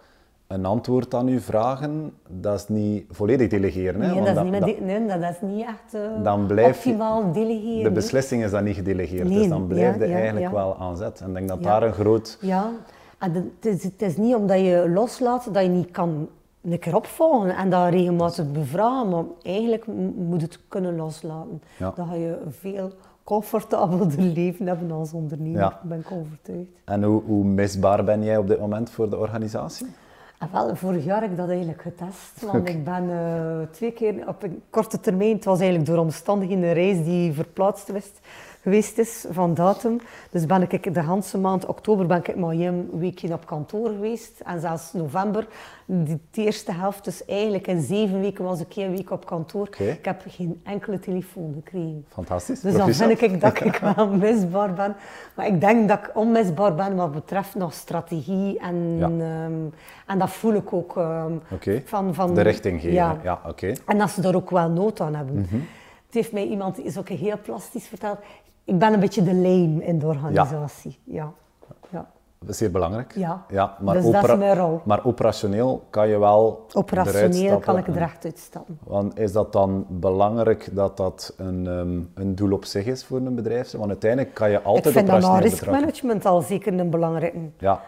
een 0.48 0.66
antwoord 0.66 1.14
aan 1.14 1.28
u 1.28 1.40
vragen, 1.40 2.14
dat 2.28 2.56
is 2.60 2.68
niet 2.68 3.06
volledig 3.10 3.50
delegeren. 3.50 4.02
Hè? 4.02 4.08
Nee, 4.14 4.22
want 4.22 4.36
dat 4.36 4.46
is 4.46 4.66
niet, 4.66 4.82
nee, 4.86 5.06
dat 5.06 5.22
is 5.32 5.42
niet 5.42 5.66
echt 5.66 5.94
eh, 5.94 6.24
Dan 6.24 6.46
blijf 6.46 6.84
je- 6.84 6.90
optimaal 6.90 7.32
delegeren. 7.34 7.84
de 7.84 7.92
beslissing 7.92 8.44
is 8.44 8.52
dan 8.52 8.64
niet 8.64 8.76
gedelegeerd, 8.76 9.28
dus 9.28 9.48
dan 9.48 9.68
blijf 9.68 9.96
je 9.98 10.02
ja, 10.04 10.08
ja, 10.10 10.16
eigenlijk 10.16 10.52
wel 10.52 10.78
aan 10.80 10.98
zet. 10.98 11.22
En 11.22 11.28
ik 11.28 11.34
denk 11.34 11.48
dat 11.48 11.64
daar 11.64 11.84
een 11.84 11.94
groot... 11.94 12.38
Ja, 12.42 12.70
en 13.20 13.32
de- 13.32 13.50
het 13.62 13.66
is, 13.66 13.84
het 13.84 14.02
is 14.02 14.18
niet 14.18 14.36
omdat 14.36 14.60
je 14.60 14.90
loslaat 14.94 15.54
dat 15.54 15.64
je 15.64 15.70
niet 15.70 15.92
kan 15.92 16.28
een 16.62 16.80
keer 16.80 16.96
opvolgen 16.96 17.56
en 17.56 17.70
dat 17.70 17.90
regelmatig 17.90 18.52
bevragen, 18.52 19.10
maar 19.10 19.24
eigenlijk 19.42 19.86
moet 20.16 20.42
het 20.42 20.60
kunnen 20.68 20.96
loslaten. 20.96 21.62
Ja. 21.78 21.92
Dan 21.96 22.08
ga 22.08 22.14
je 22.14 22.38
een 22.46 22.52
veel 22.52 22.92
comfortabeler 23.24 24.22
leven 24.40 24.68
hebben 24.68 24.92
als 24.92 25.14
ondernemer, 25.14 25.60
Ja. 25.60 25.80
ben 25.84 26.00
ik 26.00 26.12
overtuigd. 26.12 26.70
En 26.86 27.04
hoe, 27.04 27.22
hoe 27.26 27.44
misbaar 27.44 28.04
ben 28.04 28.24
jij 28.24 28.38
op 28.38 28.48
dit 28.48 28.60
moment 28.60 28.90
voor 28.90 29.10
de 29.10 29.18
organisatie? 29.18 29.88
En 30.40 30.50
wel, 30.52 30.76
vorig 30.76 31.04
jaar 31.06 31.22
heb 31.22 31.32
ik 31.32 31.38
dat 31.38 31.50
eigenlijk 31.50 31.82
getest, 31.82 32.52
want 32.52 32.70
ik 32.70 32.84
ben 32.84 33.10
eh, 33.10 33.58
twee 33.72 33.92
keer 33.92 34.28
op 34.28 34.44
een 34.44 34.62
korte 34.70 35.00
termijn, 35.00 35.36
het 35.36 35.46
was 35.46 35.60
eigenlijk 35.60 35.90
door 35.90 35.98
omstandigheden 35.98 36.64
een 36.64 36.74
reis 36.74 37.04
die 37.04 37.34
verplaatst 37.34 37.92
was, 37.92 38.12
geweest 38.62 38.98
is 38.98 39.26
van 39.30 39.54
datum. 39.54 40.00
Dus 40.32 40.46
ben 40.46 40.62
ik 40.62 40.94
de 40.94 41.02
hele 41.02 41.42
maand 41.42 41.66
oktober 41.66 42.06
ben 42.06 42.18
ik 42.18 42.36
maar 42.36 42.54
een 42.54 42.90
weekje 42.94 43.34
op 43.34 43.46
kantoor 43.46 43.90
geweest 43.90 44.40
en 44.40 44.60
zelfs 44.60 44.94
november, 44.94 45.48
die 45.86 46.20
de 46.32 46.42
eerste 46.42 46.72
helft, 46.72 47.04
dus 47.04 47.26
eigenlijk 47.26 47.68
in 47.68 47.82
zeven 47.82 48.20
weken 48.20 48.44
was 48.44 48.60
ik 48.60 48.76
één 48.76 48.92
week 48.92 49.12
op 49.12 49.26
kantoor. 49.26 49.68
Ik 49.78 50.06
heb 50.06 50.22
geen 50.28 50.62
enkele 50.64 51.00
telefoon 51.00 51.54
gekregen. 51.54 52.06
Fantastisch. 52.08 52.60
Dus 52.60 52.76
dan 52.76 52.94
vind 52.94 53.22
ik 53.22 53.42
dat 53.42 53.62
ik 53.74 53.76
wel 53.96 54.08
misbaar 54.08 54.74
ben. 54.74 54.96
Maar 55.36 55.48
ik 55.48 55.62
denk 55.62 55.88
dat 55.88 55.98
ik 56.00 56.12
onmisbaar 56.14 56.76
ben 56.76 56.96
wat 56.96 57.12
betreft 57.12 57.56
nog 57.56 57.74
strategie. 57.74 58.60
En, 58.60 58.98
Ja. 58.98 59.06
ehm, 59.06 59.54
en 60.08 60.20
dat 60.20 60.30
voel 60.30 60.54
ik 60.54 60.74
ook. 60.74 60.96
Oké. 61.52 61.82
van, 61.86 62.14
van, 62.14 62.34
De 62.36 62.42
richting 62.42 62.82
geven. 62.82 62.94
Ja. 62.94 63.18
Ja, 63.24 63.42
oké. 63.48 63.74
En 63.86 63.98
dat 63.98 64.10
ze 64.10 64.22
daar 64.22 64.36
ook 64.36 64.50
wel 64.50 64.70
nood 64.70 65.02
aan 65.02 65.16
hebben. 65.16 65.36
Mhm. 65.36 65.56
Het 66.06 66.18
heeft 66.18 66.32
mij 66.34 66.48
iemand, 66.48 66.80
is 66.80 66.98
ook 66.98 67.10
heel 67.10 67.40
plastisch 67.44 67.88
verteld. 67.88 68.18
Ik 68.70 68.80
ben 68.80 68.94
een 68.94 69.00
beetje 69.00 69.24
de 69.24 69.34
lame 69.36 69.84
in 69.86 70.00
de 70.00 70.06
organisatie. 70.08 71.00
Ja. 71.04 71.32
ja. 71.90 72.10
Dat 72.40 72.50
is 72.50 72.58
zeer 72.58 72.72
belangrijk. 72.72 73.14
Ja. 73.16 73.46
ja 73.50 73.78
maar, 73.80 73.94
Dus 73.94 74.04
dat 74.04 74.14
is 74.14 74.20
opera- 74.20 74.36
mijn 74.36 74.56
rol. 74.58 74.82
maar 74.84 75.06
operationeel 75.06 75.84
kan 75.90 76.08
je 76.08 76.18
wel 76.18 76.52
eruit 76.52 76.76
Operationeel 76.76 77.60
kan 77.60 77.78
ik 77.78 77.88
er 77.88 77.98
echt 78.02 78.26
uitstappen. 78.26 78.80
Want 78.84 79.20
is 79.20 79.32
dat 79.32 79.54
dan 79.54 79.86
belangrijk 79.90 80.70
dat 80.72 80.98
dat 80.98 81.34
een, 81.38 81.68
ehm, 81.68 82.24
een 82.26 82.36
doel 82.36 82.52
op 82.52 82.66
zich 82.66 82.86
is 82.86 83.06
voor 83.06 83.18
een 83.18 83.36
bedrijf? 83.36 83.72
Want 83.72 83.88
uiteindelijk 83.90 84.34
kan 84.34 84.50
je 84.52 84.62
altijd 84.62 84.86
ik 84.86 84.92
vind 84.92 85.04
operationeel 85.04 85.42
betrappen. 85.42 85.70
riskmanagement 85.70 86.26
al 86.26 86.42
zeker 86.42 86.80
een 86.80 86.90
belangrijke. 86.90 87.38
Ja, 87.58 87.82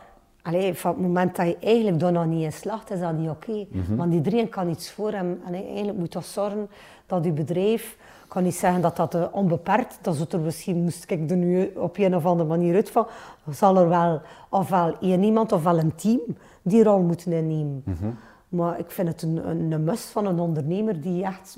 Allee, 0.44 0.74
van 0.74 0.92
het 0.92 1.02
moment 1.02 1.36
dat 1.36 1.46
je 1.48 1.58
eigenlijk 1.60 2.00
daar 2.00 2.12
nog 2.12 2.26
niet 2.26 2.44
in 2.44 2.54
slaagt, 2.54 2.92
is 2.92 3.00
dat 3.00 3.14
niet 3.14 3.30
oké. 3.30 3.66
Mhm. 3.72 3.96
Want 3.96 4.14
iedereen 4.14 4.50
kan 4.50 4.70
iets 4.70 4.92
voor 4.92 5.12
hem. 5.12 5.42
En 5.46 5.54
eigenlijk 5.54 5.98
moet 5.98 6.12
dat 6.14 6.26
zorgen 6.26 6.70
dat 7.06 7.24
je 7.26 7.32
bedrijf, 7.32 7.98
ik 8.32 8.38
kan 8.38 8.46
niet 8.46 8.56
zeggen 8.56 8.82
dat 8.82 8.96
dat 8.96 9.16
eh, 9.16 9.24
onbeperkt, 9.32 10.00
dat 10.02 10.16
is 10.16 10.26
er 10.30 10.40
misschien, 10.40 10.84
moest 10.84 11.12
ik 11.12 11.30
er 11.30 11.38
nu 11.38 11.72
op 11.76 11.98
een 11.98 12.16
of 12.16 12.26
andere 12.26 12.50
manier 12.50 12.76
uit 12.76 12.90
van, 12.90 13.08
zal 13.50 13.78
er 13.78 13.90
wel 13.90 14.22
ofwel 14.50 14.98
één 15.00 15.24
iemand 15.24 15.52
ofwel 15.52 15.80
een 15.80 15.96
team 15.96 16.20
die 16.62 16.84
rol 16.84 17.02
moeten 17.02 17.32
innemen. 17.32 17.84
Mhm. 17.86 18.10
Maar 18.50 18.80
ik 18.80 18.92
vind 18.92 19.08
het 19.08 19.22
een, 19.22 19.50
een, 19.50 19.72
een 19.72 19.84
must 19.84 20.10
van 20.10 20.26
een 20.26 20.40
ondernemer 20.40 21.02
die 21.02 21.24
echt 21.24 21.58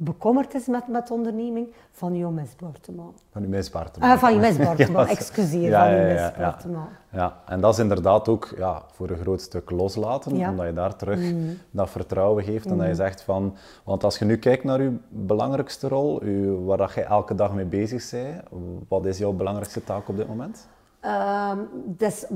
bekommerd 0.00 0.54
is 0.54 0.66
met, 0.66 0.88
met 0.88 1.10
onderneming, 1.10 1.72
van 1.90 2.14
je 2.14 2.26
misbaar 2.26 2.80
te 2.80 2.92
maken. 2.92 3.20
Van 3.32 3.42
je 3.42 3.48
misbaar 3.48 3.90
te 3.90 4.00
maken. 4.00 4.14
Uh, 4.14 4.20
van 4.20 4.34
je 4.34 4.38
misbaar 4.40 4.76
te 4.76 4.90
maken, 4.90 5.14
ja, 5.14 5.18
excuseer, 5.18 5.68
ja, 5.68 5.84
van 5.84 5.96
je 5.96 6.14
misbaar 6.14 6.58
te 6.58 6.68
maken. 6.68 6.96
Ja, 7.10 7.36
en 7.46 7.60
dat 7.60 7.72
is 7.72 7.78
inderdaad 7.78 8.28
ook 8.28 8.54
ja, 8.56 8.82
voor 8.92 9.10
een 9.10 9.18
groot 9.18 9.40
stuk 9.40 9.70
loslaten, 9.70 10.32
omdat 10.32 10.66
je 10.66 10.72
daar 10.72 10.96
terug 10.96 11.18
mm. 11.18 11.58
dat 11.70 11.90
vertrouwen 11.90 12.44
geeft 12.44 12.66
en 12.66 12.76
dat 12.76 12.86
je 12.86 12.92
mm. 12.92 12.98
zegt 12.98 13.22
van... 13.22 13.56
Want 13.84 14.04
als 14.04 14.18
je 14.18 14.24
nu 14.24 14.36
kijkt 14.36 14.64
naar 14.64 14.82
je 14.82 14.96
belangrijkste 15.08 15.88
rol, 15.88 16.20
uw, 16.22 16.64
waar 16.64 16.76
dat 16.76 16.92
je 16.92 17.02
elke 17.02 17.34
dag 17.34 17.54
mee 17.54 17.64
bezig 17.64 18.10
bent, 18.10 18.42
wat 18.88 19.06
is 19.06 19.18
jouw 19.18 19.32
belangrijkste 19.32 19.84
taak 19.84 20.08
op 20.08 20.16
dit 20.16 20.28
moment? 20.28 20.68
Uh, 21.04 21.52
dus, 21.84 22.26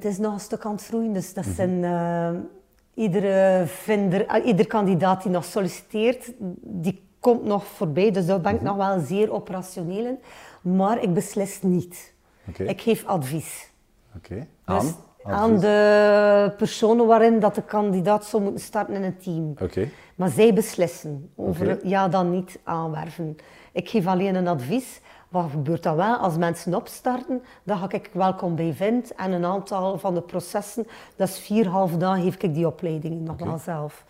is 0.00 0.18
nog 0.18 0.32
een 0.32 0.40
stuk 0.40 0.64
aan 0.64 0.72
het 0.72 0.86
groeien, 0.86 1.12
dus 1.12 1.34
dat 1.34 1.44
mm 1.44 1.52
-hmm. 1.54 1.82
zijn... 1.82 1.82
Uh, 1.82 2.40
iedere, 2.98 3.62
vinder, 3.66 4.44
ieder 4.44 4.66
kandidaat 4.66 5.22
die 5.22 5.32
nog 5.32 5.44
solliciteert, 5.44 6.32
die 6.60 7.07
komt 7.20 7.44
nog 7.44 7.66
voorbij. 7.66 8.10
Dus 8.10 8.26
daar 8.26 8.40
ben 8.40 8.54
ik 8.54 8.60
mhm. 8.60 8.68
nog 8.68 8.86
wel 8.86 9.00
zeer 9.00 9.32
operationeel 9.32 10.06
in. 10.06 10.18
Maar 10.74 11.02
ik 11.02 11.14
beslis 11.14 11.62
niet. 11.62 12.14
Ik 12.56 12.80
geef 12.80 13.04
advies. 13.06 13.70
Okay. 14.16 14.48
Dus 14.64 14.94
aan? 15.22 15.58
de 15.58 16.52
personen 16.56 17.06
waarin 17.06 17.40
dat 17.40 17.54
de 17.54 17.62
kandidaat 17.62 18.24
zou 18.24 18.42
moeten 18.42 18.64
starten 18.64 18.94
in 18.94 19.02
een 19.02 19.18
team. 19.18 19.54
Okay. 19.62 19.92
Maar 20.14 20.28
zij 20.28 20.54
beslissen 20.54 21.30
over 21.36 21.86
ja 21.86 22.08
dan 22.08 22.30
niet 22.30 22.58
aanwerven. 22.62 23.36
Ik 23.72 23.88
geef 23.88 24.06
alleen 24.06 24.34
een 24.34 24.48
advies. 24.48 25.00
Wat 25.28 25.50
gebeurt 25.50 25.82
dan 25.82 25.96
wel? 25.96 26.16
Als 26.16 26.36
mensen 26.36 26.74
opstarten, 26.74 27.42
dan 27.62 27.78
ga 27.78 27.90
ik 27.90 28.10
welkom 28.12 28.54
bij 28.54 28.72
vind. 28.72 29.14
En 29.14 29.32
een 29.32 29.44
aantal 29.44 29.98
van 29.98 30.14
de 30.14 30.22
processen, 30.22 30.86
dat 31.16 31.28
is 31.28 31.38
vier 31.38 31.66
half 31.66 31.96
dagen, 31.96 32.22
geef 32.22 32.42
ik 32.42 32.54
die 32.54 32.66
opleidingen 32.66 33.22
nog 33.22 33.38
wel 33.38 33.58
zelf. 33.58 34.04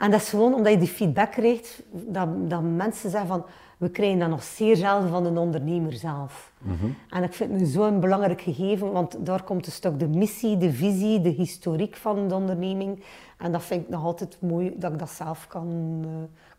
En 0.00 0.10
dat 0.10 0.20
is 0.20 0.28
gewoon 0.28 0.54
omdat 0.54 0.72
je 0.72 0.78
die 0.78 0.88
feedback 0.88 1.30
krijgt, 1.30 1.82
dat, 1.90 2.50
dat 2.50 2.62
mensen 2.62 3.10
zeggen 3.10 3.28
van, 3.28 3.44
we 3.78 3.88
krijgen 3.88 4.18
dat 4.18 4.28
nog 4.28 4.42
zeer 4.42 4.76
zelden 4.76 5.08
van 5.08 5.22
de 5.22 5.40
ondernemer 5.40 5.92
zelf. 5.92 6.52
Mhm. 6.58 6.86
En 7.08 7.22
ik 7.22 7.32
vind 7.32 7.60
het 7.60 7.68
zo'n 7.68 8.00
belangrijk 8.00 8.40
gegeven, 8.40 8.92
want 8.92 9.26
daar 9.26 9.42
komt 9.42 9.66
een 9.66 9.72
stuk 9.72 9.98
de 9.98 10.08
missie, 10.08 10.56
de 10.56 10.72
visie, 10.72 11.20
de 11.20 11.28
historiek 11.28 11.96
van 11.96 12.28
de 12.28 12.34
onderneming. 12.34 13.04
En 13.38 13.52
dat 13.52 13.62
vind 13.62 13.82
ik 13.82 13.88
nog 13.88 14.04
altijd 14.04 14.36
mooi 14.40 14.72
dat 14.76 14.92
ik 14.92 14.98
dat 14.98 15.10
zelf 15.10 15.46
kan, 15.46 16.00
uh, 16.04 16.08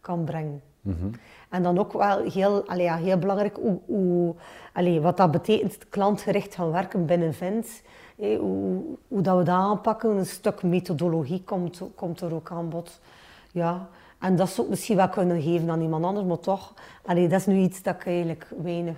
kan 0.02 0.24
brengen. 0.24 0.62
Mhm. 0.82 1.10
En 1.50 1.64
dan 1.64 1.80
ook 1.80 1.94
wel 1.94 2.32
heel, 2.32 2.68
allee, 2.68 2.84
ja, 2.84 2.96
heel 2.96 3.18
belangrijk 3.18 3.56
hoe, 3.56 3.80
hoe 3.86 4.36
allee, 4.74 5.02
wat 5.02 5.18
dat 5.18 5.32
betekent, 5.32 5.90
klantgericht 5.90 6.56
gaan 6.56 6.72
werken 6.72 7.06
binnen 7.06 7.34
Vent. 7.34 7.82
hoe, 8.18 8.82
hoe 9.08 9.22
dat 9.22 9.38
we 9.38 9.44
dat 9.44 9.56
aanpakken, 9.56 10.18
een 10.18 10.26
stuk 10.26 10.64
methodologie 10.64 11.44
komt, 11.44 11.82
komt 11.96 12.22
er 12.22 12.34
ook 12.34 12.52
aan 12.52 12.70
bod. 12.70 13.00
Ja. 13.52 13.88
En 14.20 14.36
dat 14.36 14.50
zou 14.50 14.62
ik 14.62 14.70
misschien 14.70 14.96
wel 14.96 15.10
kunnen 15.10 15.42
geven 15.42 15.70
aan 15.70 15.82
iemand 15.82 16.06
anders, 16.06 16.26
maar 16.26 16.40
toch, 16.40 16.74
allee, 17.06 17.28
dat 17.28 17.40
is 17.40 17.46
nu 17.46 17.58
iets 17.58 17.84
dat 17.84 17.96
ik 17.96 18.06
eigenlijk 18.06 18.48
weinig... 18.62 18.96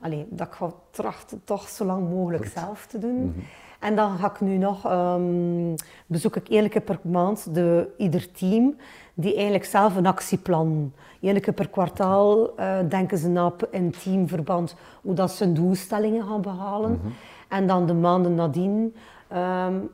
Allee, 0.00 0.26
dat 0.30 0.46
ik 0.46 0.52
ga 0.52 0.72
trachten 0.90 1.40
toch 1.44 1.68
zo 1.68 1.84
lang 1.84 2.10
mogelijk 2.10 2.46
zelf 2.46 2.86
te 2.86 2.98
doen. 2.98 3.24
Mhm. 3.24 3.38
En 3.78 3.96
dan 3.96 4.18
ga 4.18 4.30
ik 4.30 4.40
nu 4.40 4.56
nog, 4.56 4.92
um, 4.92 5.74
bezoek 6.06 6.36
ik 6.36 6.48
één 6.48 6.68
keer 6.68 6.80
per 6.80 6.98
maand 7.02 7.54
de, 7.54 7.88
ieder 7.96 8.32
team 8.32 8.76
die 9.14 9.34
eigenlijk 9.34 9.64
zelf 9.64 9.96
een 9.96 10.06
actieplan. 10.06 10.92
Eén 11.20 11.40
keer 11.40 11.52
per 11.52 11.68
kwartaal 11.68 12.58
uh, 12.60 12.78
denken 12.88 13.18
ze 13.18 13.28
na 13.28 13.52
in 13.70 13.90
teamverband 13.90 14.74
hoe 15.02 15.14
dat 15.14 15.30
ze 15.30 15.44
hun 15.44 15.54
doelstellingen 15.54 16.26
gaan 16.26 16.40
behalen. 16.40 16.90
Mhm. 16.90 17.08
En 17.48 17.66
dan 17.66 17.86
de 17.86 17.94
maanden 17.94 18.34
nadien 18.34 18.94
um, 19.32 19.90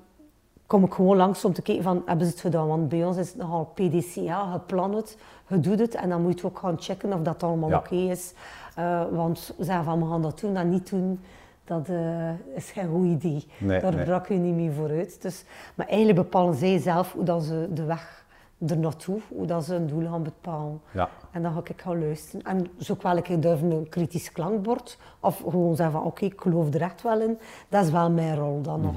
kom 0.67 0.85
ik 0.85 0.93
gewoon 0.93 1.17
langs 1.17 1.45
om 1.45 1.53
te 1.53 1.63
kijken 1.63 1.85
van, 1.85 2.03
hebben 2.07 2.27
ze 2.27 2.33
het 2.33 2.41
gedaan? 2.41 2.67
Want 2.67 2.89
bij 2.89 3.05
ons 3.05 3.17
is 3.17 3.29
het 3.29 3.37
nogal 3.37 3.65
PDCA, 3.75 4.53
je 4.53 4.61
plant 4.67 4.95
het, 4.95 5.19
je 5.49 5.61
doet 5.61 5.79
het 5.79 5.95
en 5.95 6.09
dan 6.09 6.23
moet 6.23 6.41
je 6.41 6.47
ook 6.47 6.59
gaan 6.59 6.77
checken 6.79 7.13
of 7.13 7.21
dat 7.21 7.43
allemaal 7.43 7.79
oké 7.79 7.95
is. 7.95 8.33
Uh, 8.79 9.03
want 9.11 9.55
we 9.57 9.65
zeggen 9.65 9.85
van, 9.85 10.01
we 10.01 10.07
gaan 10.07 10.23
dat 10.23 10.41
doen, 10.41 10.55
dat 10.55 10.65
niet 10.65 10.91
doen, 10.91 11.21
dat 11.65 11.89
uh, 11.89 12.31
is 12.55 12.71
geen 12.71 12.89
goed 12.89 13.07
idee. 13.07 13.47
Daar 13.81 13.95
nee. 13.95 14.05
brak 14.05 14.29
je 14.29 14.35
niet 14.35 14.55
mee 14.55 14.71
vooruit. 14.71 15.23
Dus, 15.23 15.45
maar 15.75 15.87
eigenlijk 15.87 16.19
bepalen 16.19 16.55
zij 16.55 16.79
zelf 16.79 17.13
hoe 17.13 17.25
dat 17.25 17.45
ze 17.45 17.69
de 17.73 17.85
weg 17.85 18.25
er 18.67 18.79
naartoe, 18.79 19.21
hoe 19.29 19.47
dat 19.47 19.65
ze 19.65 19.75
een 19.75 19.87
doel 19.87 20.09
gaan 20.09 20.23
bepalen. 20.23 20.81
Ja. 20.91 21.09
En 21.31 21.43
dan 21.43 21.53
ga 21.53 21.61
ik 21.65 21.81
gaan 21.81 21.99
luisteren. 21.99 22.47
En 22.47 22.67
zo 22.79 22.97
wel 23.03 23.17
ik 23.17 23.43
durven 23.43 23.71
een 23.71 23.89
kritisch 23.89 24.33
klankbord, 24.33 24.99
of 25.21 25.43
gewoon 25.49 25.77
zeggen 25.77 25.95
van 25.95 26.05
oké, 26.05 26.25
ik 26.25 26.41
geloof 26.41 26.75
er 26.75 26.83
echt 26.83 27.03
wel 27.03 27.21
in. 27.21 27.39
Dat 27.69 27.85
is 27.85 27.91
wel 27.91 28.11
mijn 28.11 28.37
rol 28.37 28.63
dan 28.63 28.81
nog. 28.81 28.95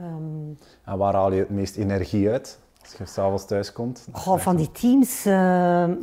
Um, 0.00 0.58
en 0.84 0.98
waar 0.98 1.14
haal 1.14 1.32
je 1.32 1.38
het 1.38 1.50
meest 1.50 1.76
energie 1.76 2.30
uit? 2.30 2.58
Als 2.82 2.94
je 2.98 3.06
s'avonds 3.06 3.46
thuis 3.46 3.72
komt? 3.72 4.08
Oh, 4.12 4.38
van 4.38 4.56
die 4.56 4.70
teams, 4.70 5.26
uh, 5.26 5.32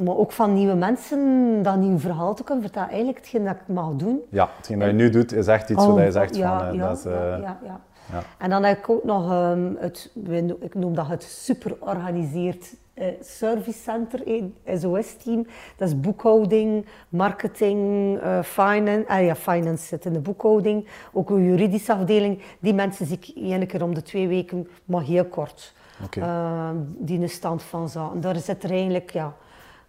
maar 0.04 0.18
ook 0.18 0.32
van 0.32 0.54
nieuwe 0.54 0.74
mensen, 0.74 1.60
dat 1.64 1.78
nieuw 1.78 1.98
verhaal 1.98 2.36
te 2.36 2.44
kunnen 2.44 2.64
vertellen. 2.64 2.90
Eigenlijk 2.90 3.18
hetgeen 3.18 3.44
dat 3.44 3.56
ik 3.56 3.68
mag 3.68 3.96
doen. 3.96 4.22
Ja, 4.30 4.50
hetgeen 4.58 4.80
dat 4.80 4.88
je 4.88 4.94
nu 4.94 5.10
doet 5.10 5.34
is 5.34 5.48
echt 5.48 5.70
iets 5.70 5.84
oh, 5.84 5.94
wat 5.94 6.04
je 6.04 6.12
zegt 6.12 6.36
ja, 6.36 6.60
van... 6.60 6.68
Uh, 6.68 6.74
ja, 6.76 6.88
dat 6.88 6.98
is, 6.98 7.06
uh, 7.06 7.14
ja, 7.14 7.58
ja, 7.64 8.24
En 8.38 8.50
dan 8.50 8.64
heb 8.64 8.78
ik 8.78 8.90
ook 8.90 9.04
nog 9.04 9.32
um, 9.32 9.78
het, 9.80 10.12
ik 10.60 10.76
noem 10.76 10.96
dat 10.96 11.08
het 11.08 11.24
super 11.24 11.76
organiseerd 11.80 12.76
uh, 12.96 13.06
service 13.22 13.80
center, 13.80 14.24
SOS-team. 14.66 15.48
Dat 15.78 15.88
is 15.88 16.00
boekhouding, 16.00 16.86
marketing, 17.10 17.80
uh, 18.24 18.44
finance. 18.44 19.08
Ah 19.08 19.26
ja, 19.26 19.36
finance 19.36 19.86
zit 19.86 20.06
in 20.06 20.14
de 20.14 20.20
boekhouding. 20.20 20.88
Ook 21.14 21.30
een 21.30 21.44
juridische 21.44 21.94
afdeling. 21.94 22.42
Die 22.60 22.74
mensen 22.74 23.06
zie 23.06 23.18
ik 23.22 23.32
één 23.36 23.68
keer 23.68 23.84
om 23.84 23.94
de 23.94 24.02
twee 24.02 24.28
weken, 24.28 24.68
maar 24.86 25.04
heel 25.04 25.26
kort. 25.26 25.74
Okay. 26.04 26.24
Uh, 26.24 26.70
die 26.98 27.22
een 27.22 27.30
stand 27.30 27.64
van 27.64 27.90
zaken. 27.90 28.22
Daar 28.22 28.36
zit 28.36 28.64
er 28.64 28.72
eigenlijk, 28.72 29.12
ja, 29.12 29.36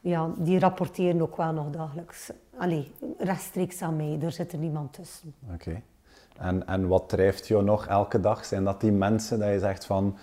ja, 0.01 0.31
die 0.39 0.59
rapporteren 0.59 1.21
ook 1.21 1.37
wel 1.37 1.53
nog 1.53 1.71
dagelijks. 1.71 2.31
Allee, 2.59 2.93
rechtstreeks 3.19 3.83
aan 3.83 3.97
mij, 3.97 4.17
daar 4.19 4.33
zit 4.33 4.53
er 4.53 4.59
niemand 4.59 4.93
tussen. 4.93 5.35
Oké. 5.53 5.83
En, 6.39 6.67
en 6.67 6.89
wat 6.89 7.09
drijft 7.09 7.47
jou 7.49 7.65
nog 7.65 7.87
elke 7.87 8.21
dag? 8.21 8.45
Zijn 8.45 8.65
dat 8.65 8.81
die 8.81 8.93
mensen 8.93 9.39
dat 9.39 9.49
je 9.49 9.59
zegt 9.59 9.85
van 9.85 10.17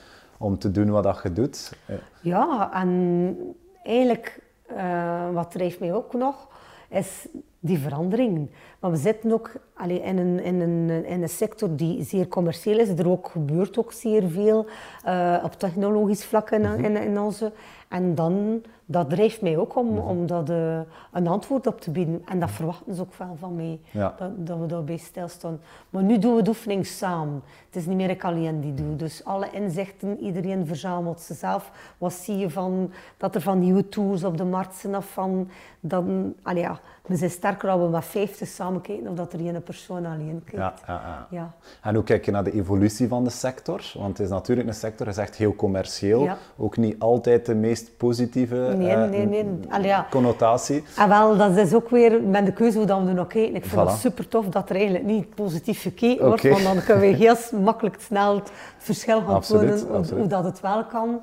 om 0.44 0.58
te 0.58 0.72
doen 0.72 0.90
wat 0.90 1.20
je 1.24 1.34
doet? 1.34 1.78
Ja, 2.22 2.74
en 2.74 3.38
eigenlijk 3.84 4.40
uh, 4.72 5.30
wat 5.32 5.52
drijft 5.52 5.80
mij 5.80 5.94
ook 5.94 6.14
nog, 6.14 6.48
is 6.90 7.28
die 7.64 7.80
verandering. 7.80 8.50
Maar 8.80 8.92
we 8.92 8.98
zitten 8.98 9.32
ook 9.32 9.52
allee, 9.74 10.02
in, 10.02 10.18
een, 10.18 10.44
in, 10.44 10.62
een, 10.62 11.06
in 11.06 11.22
een 11.22 11.30
sector 11.30 11.76
die 11.76 12.04
zeer 12.04 12.28
commercieel 12.28 12.80
is. 12.80 12.90
Er 12.90 13.10
ook, 13.10 13.28
gebeurt 13.28 13.78
ook 13.78 13.92
zeer 13.92 14.30
veel 14.30 14.66
uh, 15.06 15.42
op 15.44 15.54
technologisch 15.54 16.26
vlak 16.26 16.52
in, 16.52 16.62
mhm. 16.62 16.84
in, 16.84 16.98
in 16.98 17.20
onze. 17.20 17.52
En 17.88 18.16
dan 18.16 18.64
dat 18.86 19.10
drijft 19.10 19.42
mij 19.42 19.58
ook 19.58 19.76
om, 19.76 19.94
mhm. 19.94 20.08
om 20.08 20.26
dat, 20.26 20.50
uh, 20.50 20.80
een 21.12 21.28
antwoord 21.28 21.68
op 21.68 21.82
te 21.82 21.92
bieden. 21.92 22.22
En 22.26 22.40
dat 22.40 22.52
verwachten 22.52 22.96
ze 22.96 23.02
ook 23.02 23.14
wel 23.14 23.36
van 23.40 23.56
mij, 23.56 23.80
ja. 23.92 24.16
dat, 24.18 24.48
dat, 24.48 24.60
we 24.60 24.66
daarbij 24.66 24.98
stilstaan. 24.98 25.60
Maar 25.90 26.04
nu 26.04 26.20
doen 26.20 26.36
we 26.36 26.42
de 26.42 26.50
oefening 26.50 26.86
samen. 26.86 27.44
Het 27.66 27.76
is 27.76 27.86
niet 27.86 27.98
meer 27.98 28.10
ik 28.10 28.24
alleen 28.24 28.62
die 28.62 28.74
doe. 28.74 28.96
Dus 28.96 29.26
alle 29.26 29.48
inzichten, 29.52 30.20
iedereen 30.20 30.68
verzamelt 30.68 31.22
ze 31.22 31.34
zelf. 31.34 31.72
Wat 31.98 32.14
zie 32.14 32.38
je 32.38 32.50
van, 32.50 32.92
dat 33.18 33.36
er 33.36 33.42
van 33.42 33.60
nieuwe 33.60 33.90
tools 33.90 34.24
op 34.24 34.38
de 34.38 34.46
markt 34.46 34.76
zijn 34.76 34.96
of 34.96 35.06
van... 35.06 35.50
Dan, 35.80 36.34
allee, 36.42 36.62
ja, 36.62 36.80
we 37.08 37.16
zijn 37.16 37.30
sterker 37.30 37.70
als 37.70 37.82
we 37.82 37.88
met 37.88 38.06
vijftig 38.06 38.48
samen 38.48 38.82
kijken 38.82 39.08
of 39.08 39.16
dat 39.16 39.34
er 39.34 39.40
één 39.40 39.64
persoon 39.64 40.06
alleen 40.06 40.42
kijkt. 40.46 40.58
Ja, 40.58 40.74
ja, 40.88 41.28
ja, 41.30 41.54
En 41.82 41.96
hoe 41.96 42.04
kijk 42.04 42.26
je 42.26 42.32
naar 42.32 42.44
de 42.44 42.52
evolutie 42.52 43.08
van 43.08 43.24
de 43.24 43.30
sector? 43.30 43.92
Want 43.98 44.18
het 44.18 44.20
is 44.20 44.30
natuurlijk 44.30 44.68
een 44.68 44.74
sector, 44.74 45.08
is 45.08 45.18
echt 45.18 45.36
heel 45.36 45.56
commercieel. 45.56 46.30
Ook 46.58 46.78
niet 46.78 47.00
altijd 47.00 47.46
de 47.46 47.56
meest 47.56 47.98
positieve 47.98 48.56
nee, 48.56 48.96
uh, 48.96 49.04
nee, 49.04 49.26
nee. 49.26 49.46
Allee, 49.70 49.88
ja. 49.88 50.08
connotatie. 50.10 50.84
En 50.98 51.10
wel, 51.10 51.38
dat 51.38 51.58
is 51.58 51.74
ook 51.74 51.90
weer 51.90 52.24
met 52.24 52.46
de 52.46 52.54
keuze 52.54 52.78
hoe 52.78 52.88
dan 52.88 53.16
we 53.16 53.28
kijken. 53.28 53.56
Ik 53.56 53.66
vind 53.66 53.82
voilà. 53.82 53.92
het 53.92 54.00
super 54.00 54.28
tof 54.28 54.46
dat 54.46 54.70
er 54.70 54.76
eigenlijk 54.76 55.06
niet 55.06 55.36
positief 55.36 55.82
gekeken 55.82 56.26
wordt, 56.26 56.50
want 56.50 56.64
dan 56.64 56.84
kunnen 56.84 57.10
we 57.10 57.16
heel 57.26 57.60
makkelijk 57.60 57.96
snel 58.02 58.36
het 58.36 58.52
verschil 58.78 59.22
gaan 59.22 59.42
tonen 59.42 59.80
hoe, 59.80 60.06
hoe, 60.16 60.28
dat 60.28 60.44
het 60.44 60.60
wel 60.60 60.86
kan. 60.86 61.22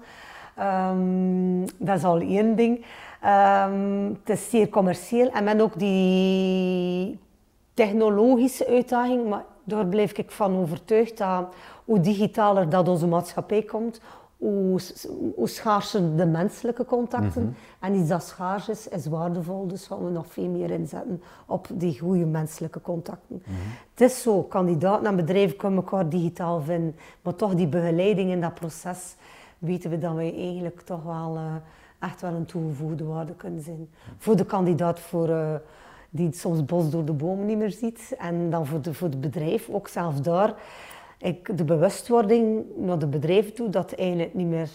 Um, 0.58 1.64
dat 1.78 1.96
is 1.96 2.04
al 2.04 2.20
één 2.20 2.56
ding. 2.56 2.84
Um, 3.24 4.18
het 4.24 4.38
is 4.38 4.50
zeer 4.50 4.68
commercieel 4.68 5.30
en 5.30 5.44
men 5.44 5.60
ook 5.60 5.78
die 5.78 7.18
technologische 7.74 8.66
uitdaging, 8.66 9.28
maar 9.28 9.44
daar 9.64 9.86
blijf 9.86 10.12
ik 10.12 10.30
van 10.30 10.56
overtuigd 10.56 11.18
dat 11.18 11.54
hoe 11.84 12.00
digitaler 12.00 12.68
dat 12.68 12.88
onze 12.88 13.06
maatschappij 13.06 13.62
komt, 13.62 14.00
hoe, 14.36 14.80
hoe 15.34 15.48
schaarser 15.48 16.16
de 16.16 16.26
menselijke 16.26 16.84
contacten. 16.84 17.42
Mm 17.42 17.48
-hmm. 17.48 17.56
En 17.80 17.94
iets 17.94 18.08
dat 18.08 18.22
schaars 18.22 18.68
is, 18.68 18.88
is 18.88 19.06
waardevol. 19.06 19.66
Dus 19.66 19.86
gaan 19.86 20.04
we 20.04 20.10
nog 20.10 20.26
veel 20.26 20.48
meer 20.48 20.70
inzetten 20.70 21.22
op 21.46 21.66
die 21.72 21.98
goede 21.98 22.26
menselijke 22.26 22.80
contacten. 22.80 23.42
Mm 23.44 23.54
-hmm. 23.54 23.72
Het 23.94 24.10
is 24.10 24.22
zo, 24.22 24.42
kandidaten 24.42 25.06
en 25.06 25.16
bedrijven 25.16 25.56
kunnen 25.56 25.78
elkaar 25.78 26.08
digitaal 26.08 26.60
vinden. 26.60 26.96
Maar 27.22 27.34
toch 27.34 27.54
die 27.54 27.68
begeleiding 27.68 28.30
in 28.30 28.40
dat 28.40 28.54
proces, 28.54 29.16
weten 29.58 29.90
we 29.90 29.98
dat 29.98 30.14
wij 30.14 30.34
eigenlijk 30.36 30.80
toch 30.80 31.02
wel 31.02 31.36
uh, 31.36 31.54
echt 32.00 32.20
wel 32.20 32.34
een 32.34 32.44
toegevoegde 32.44 33.04
waarde 33.04 33.34
kunnen 33.34 33.62
zijn. 33.62 33.88
Voor 34.18 34.36
de 34.36 34.44
kandidaat 34.44 35.00
voor, 35.00 35.28
uh, 35.28 35.54
die 36.10 36.32
soms 36.32 36.64
bos 36.64 36.90
door 36.90 37.04
de 37.04 37.12
bomen 37.12 37.46
niet 37.46 37.58
meer 37.58 37.70
ziet. 37.70 38.14
En 38.18 38.50
dan 38.50 38.66
voor, 38.66 38.80
de, 38.80 38.94
voor 38.94 39.08
het 39.08 39.20
bedrijf, 39.20 39.68
ook 39.68 39.88
zelfs 39.88 40.22
daar 40.22 40.54
ik, 41.20 41.56
de 41.58 41.64
bewustwording 41.64 42.64
naar 42.76 42.98
de 42.98 43.06
bedrijven 43.06 43.54
toe 43.54 43.68
dat 43.68 43.92
eigenlijk 43.92 44.34
niet 44.34 44.46
meer 44.46 44.70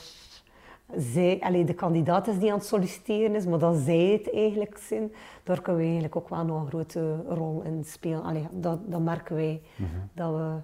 zij, 0.97 1.39
allee, 1.39 1.65
de 1.65 1.73
kandidaat 1.73 2.27
is 2.27 2.39
die 2.39 2.51
aan 2.51 2.57
het 2.57 2.67
solliciteren 2.67 3.35
is, 3.35 3.45
maar 3.45 3.59
dat 3.59 3.75
zij 3.75 4.19
het 4.21 4.33
eigenlijk 4.33 4.77
zijn, 4.77 5.11
daar 5.43 5.61
kunnen 5.61 5.81
we 5.81 5.87
eigenlijk 5.87 6.15
ook 6.15 6.29
wel 6.29 6.45
nog 6.45 6.61
een 6.61 6.67
grote 6.67 7.23
rol 7.27 7.61
in 7.61 7.83
spelen. 7.85 8.23
Allee, 8.23 8.47
dat, 8.51 8.79
dat 8.85 9.01
merken 9.01 9.35
wij, 9.35 9.61
dat 10.13 10.31
we 10.31 10.55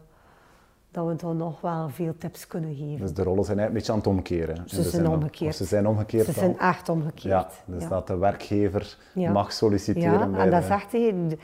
dat 0.92 1.08
we 1.08 1.16
dan 1.16 1.38
nog 1.38 1.62
wel 1.62 1.90
veel 1.90 2.14
tips 2.18 2.48
kunnen 2.48 2.76
geven. 2.76 3.00
Dus 3.00 3.14
de 3.14 3.24
rollen 3.24 3.44
zijn 3.46 3.60
een 3.60 3.74
beetje 3.74 3.92
aan 3.92 3.98
het 3.98 4.08
omkeren. 4.08 4.64
Ze 4.66 4.84
zijn 4.84 5.08
omgekeerd. 5.08 5.56
Ze 5.56 5.64
zijn 5.66 5.88
omgekeerd. 5.88 6.26
Ze 6.26 6.32
zijn 6.32 6.60
echt 6.60 6.90
omgekeerd. 6.90 7.24
Ja, 7.24 7.50
dus 7.66 7.88
dat 7.88 8.08
de 8.08 8.18
werkgever 8.18 8.98
Ja. 9.14 9.32
mag 9.32 9.52
solliciteren 9.54 10.12
Ja, 10.12 10.28
bij 10.28 10.40
en 10.40 10.52
dat 10.52 10.92
hè, 10.92 11.28
de- 11.28 11.38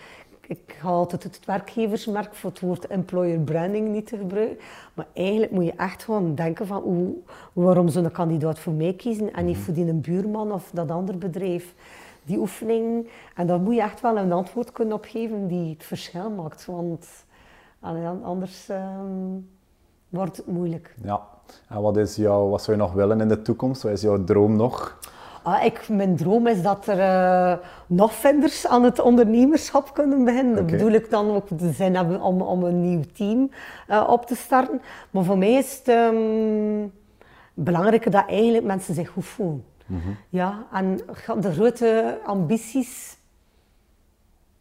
ik 0.47 0.75
ga 0.79 0.87
altijd 0.87 1.23
het 1.23 1.39
werkgeversmerk 1.45 2.35
voor 2.35 2.49
het 2.49 2.59
woord 2.59 2.87
employer 2.87 3.39
branding 3.39 3.89
niet 3.89 4.07
te 4.07 4.17
gebruiken. 4.17 4.57
Maar 4.93 5.05
eigenlijk 5.13 5.51
moet 5.51 5.65
je 5.65 5.73
echt 5.77 6.03
gewoon 6.03 6.35
denken 6.35 6.67
van 6.67 6.81
hoe, 6.81 7.13
waarom 7.53 7.89
zo'n 7.89 8.11
kandidaat 8.11 8.59
voor 8.59 8.73
mij 8.73 8.93
kiezen 8.93 9.25
en 9.27 9.33
Mhm. 9.33 9.45
niet 9.45 9.57
voor 9.57 9.73
die 9.73 9.87
een 9.87 10.01
buurman 10.01 10.51
of 10.51 10.69
dat 10.73 10.91
ander 10.91 11.17
bedrijf. 11.17 11.73
Die 12.23 12.37
oefening, 12.37 13.07
en 13.35 13.47
daar 13.47 13.59
moet 13.59 13.75
je 13.75 13.81
echt 13.81 14.01
wel 14.01 14.17
een 14.17 14.31
antwoord 14.31 14.71
kunnen 14.71 14.93
op 14.95 15.05
geven 15.05 15.47
die 15.47 15.69
het 15.73 15.83
verschil 15.83 16.29
maakt. 16.29 16.65
Want 16.65 17.07
anders 18.23 18.69
ehm, 18.69 19.39
wordt 20.09 20.37
het 20.37 20.47
moeilijk. 20.47 20.95
Ja. 21.03 21.21
En 21.69 21.81
wat, 21.81 21.97
is 21.97 22.15
jouw, 22.15 22.49
wat 22.49 22.63
zou 22.63 22.77
je 22.77 22.83
nog 22.83 22.93
willen 22.93 23.21
in 23.21 23.27
de 23.27 23.41
toekomst? 23.41 23.83
Wat 23.83 23.91
is 23.91 24.01
jouw 24.01 24.23
droom 24.23 24.55
nog? 24.55 24.99
Ah, 25.43 25.63
ik, 25.63 25.89
mijn 25.89 26.15
droom 26.15 26.47
is 26.47 26.61
dat 26.61 26.87
er 26.87 26.99
eh, 26.99 27.57
nog 27.87 28.13
vinders 28.13 28.67
aan 28.67 28.83
het 28.83 28.99
ondernemerschap 28.99 29.93
kunnen 29.93 30.23
beginnen. 30.23 30.55
Dat 30.55 30.65
bedoel 30.65 30.91
ik 30.91 31.09
dan 31.09 31.31
ook 31.31 31.59
de 31.59 31.71
zin 31.71 31.95
hebben 31.95 32.21
om, 32.21 32.41
om 32.41 32.63
een 32.63 32.81
nieuw 32.81 33.03
team 33.13 33.51
eh, 33.87 34.07
op 34.09 34.25
te 34.25 34.35
starten. 34.35 34.81
Maar 35.11 35.23
voor 35.23 35.37
mij 35.37 35.53
is 35.53 35.77
het 35.77 35.87
ehm, 35.87 36.87
belangrijker 37.53 38.11
dat 38.11 38.27
eigenlijk 38.27 38.65
mensen 38.65 38.93
zich 38.93 39.09
goed 39.09 39.25
voelen. 39.25 39.63
Ja, 40.29 40.65
en 40.71 40.97
de 41.39 41.51
grote 41.51 42.19
ambities, 42.25 43.16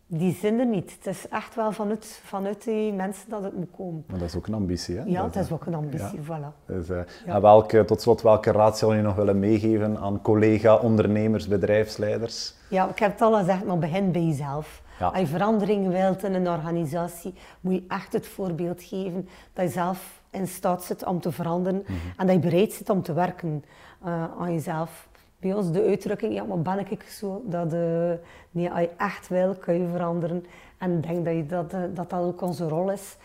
die 0.06 0.34
zijn 0.40 0.58
er 0.58 0.66
niet. 0.66 0.92
Het 0.98 1.06
is 1.14 1.28
echt 1.28 1.54
wel 1.54 1.72
vanuit, 1.72 2.20
vanuit 2.24 2.64
die 2.64 2.92
mensen 2.92 3.30
dat 3.30 3.42
het 3.42 3.56
moet 3.56 3.70
komen. 3.76 4.04
Maar 4.06 4.18
dat 4.18 4.28
is 4.28 4.36
ook 4.36 4.46
een 4.46 4.54
ambitie, 4.54 4.96
hè? 4.96 5.02
Ja, 5.04 5.22
Dat, 5.22 5.34
het 5.34 5.44
is 5.44 5.52
ook 5.52 5.66
een 5.66 5.74
ambitie, 5.74 6.18
voilà. 6.22 6.64
Dus, 6.66 6.88
eh, 6.88 7.00
Ja. 7.26 7.34
en 7.34 7.40
welke, 7.40 7.84
tot 7.84 8.00
slot, 8.00 8.22
welke 8.22 8.52
raad 8.52 8.78
zou 8.78 8.96
je 8.96 9.02
nog 9.02 9.14
willen 9.14 9.38
meegeven 9.38 9.98
aan 9.98 10.22
collega-ondernemers, 10.22 11.48
bedrijfsleiders? 11.48 12.54
Ja, 12.68 12.88
ik 12.88 12.98
heb 12.98 13.12
het 13.12 13.20
al 13.20 13.34
gezegd, 13.38 13.64
maar 13.64 13.78
begin 13.78 14.12
bij 14.12 14.22
jezelf. 14.24 14.82
Ja. 14.98 15.06
Als 15.06 15.18
je 15.18 15.26
verandering 15.26 15.88
wilt 15.88 16.24
in 16.24 16.34
een 16.34 16.48
organisatie, 16.48 17.34
moet 17.60 17.74
je 17.74 17.84
echt 17.88 18.12
het 18.12 18.26
voorbeeld 18.26 18.82
geven 18.82 19.28
dat 19.52 19.64
je 19.64 19.70
zelf 19.70 20.20
in 20.30 20.46
staat 20.48 20.84
zit 20.84 21.04
om 21.04 21.20
te 21.20 21.32
veranderen 21.32 21.84
en 22.16 22.26
dat 22.26 22.34
je 22.36 22.40
bereid 22.40 22.72
zit 22.72 22.90
om 22.90 23.02
te 23.02 23.12
werken 23.12 23.64
eh, 24.04 24.24
aan 24.38 24.52
jezelf. 24.52 25.08
Bij 25.46 25.54
ons 25.54 25.72
de 25.72 25.82
uitdrukking, 25.82 26.34
ja, 26.34 26.44
maar 26.44 26.62
ben 26.62 26.90
ik 26.90 27.02
zo, 27.02 27.42
dat 27.44 27.72
eh, 27.72 28.12
nee, 28.50 28.70
als 28.70 28.80
je 28.80 28.90
echt 28.96 29.28
wil, 29.28 29.54
kun 29.54 29.74
je 29.74 29.88
veranderen. 29.88 30.44
En 30.78 30.96
ik 30.96 31.02
denk 31.02 31.24
dat, 31.24 31.34
je 31.34 31.46
dat, 31.46 31.72
eh, 31.72 31.80
dat 31.94 32.10
dat 32.10 32.20
ook 32.20 32.40
onze 32.40 32.68
rol 32.68 32.90
is. 32.90 33.16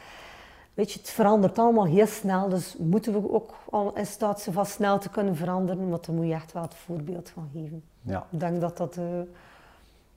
Weet 0.74 0.92
je, 0.92 1.00
het 1.00 1.10
verandert 1.10 1.60
allemaal 1.60 1.86
heel 1.86 2.06
snel, 2.08 2.50
dus 2.50 2.76
moeten 2.78 3.14
we 3.14 3.32
ook 3.34 3.54
al 3.70 3.96
in 3.96 4.06
staat 4.06 4.42
zijn 4.42 4.56
van 4.56 4.66
snel 4.66 5.00
te 5.00 5.10
kunnen 5.10 5.36
veranderen, 5.36 5.90
maar 5.90 6.00
daar 6.02 6.16
moet 6.16 6.28
je 6.28 6.34
echt 6.34 6.54
wel 6.54 6.62
het 6.62 6.76
voorbeeld 6.76 7.30
van 7.30 7.50
geven. 7.54 7.84
Ja. 8.02 8.26
Ik 8.30 8.40
denk 8.40 8.62
dat 8.62 8.78
dat 8.78 8.98
eh, 8.98 9.04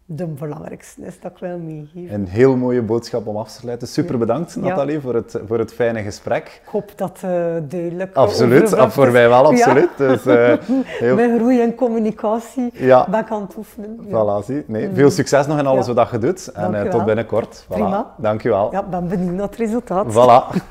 de 0.07 0.26
belangrijkste 0.26 1.02
is 1.07 1.20
dat 1.20 1.30
ik 1.30 1.38
wil 1.38 1.59
meegeven. 1.59 2.14
Een 2.14 2.26
heel 2.26 2.57
mooie 2.57 2.82
boodschap 2.82 3.26
om 3.26 3.36
af 3.36 3.48
te 3.52 3.55
sluiten. 3.61 3.88
Super 3.88 4.18
bedankt, 4.18 4.52
Ja. 4.55 4.61
Nathalie, 4.61 5.00
voor, 5.00 5.14
het, 5.14 5.40
voor 5.46 5.59
het 5.59 5.72
fijne 5.74 6.02
gesprek. 6.02 6.61
Ik 6.64 6.68
hoop 6.70 6.92
dat 6.96 7.18
eh 7.22 7.30
duidelijk 7.68 8.14
Absoluut, 8.16 8.57
overgebracht 8.62 8.92
voor 8.94 9.11
mij 9.11 9.28
wel, 9.28 9.42
Ja. 9.52 9.64
absoluut. 9.64 9.88
Dus, 9.96 10.26
eh, 10.26 10.55
heel, 11.00 11.14
Mijn 11.14 11.38
groei 11.38 11.61
en 11.61 11.74
communicatie 11.74 12.70
Ja. 12.72 13.07
ben 13.11 13.20
ik 13.20 13.30
aan 13.30 13.42
het 13.42 13.57
oefenen. 13.57 13.98
Ja. 14.09 14.42
voilà, 14.42 14.44
zie. 14.46 14.64
Nee, 14.66 14.90
veel 14.92 15.11
succes 15.11 15.46
nog 15.46 15.59
in 15.59 15.66
alles 15.66 15.86
Ja. 15.86 15.92
wat 15.94 16.11
je 16.11 16.18
doet. 16.18 16.48
En 16.52 16.74
eh, 16.74 16.90
tot 16.90 17.05
binnenkort. 17.05 17.64
Voilà. 17.64 17.68
Prima. 17.68 18.14
Dankjewel. 18.18 18.72
Ja, 18.72 18.80
ik 18.80 18.90
ben 18.90 19.09
benieuwd 19.09 19.34
naar 19.34 19.46
het 19.46 19.57
resultaat. 19.57 20.07
Voilà. 20.12 20.57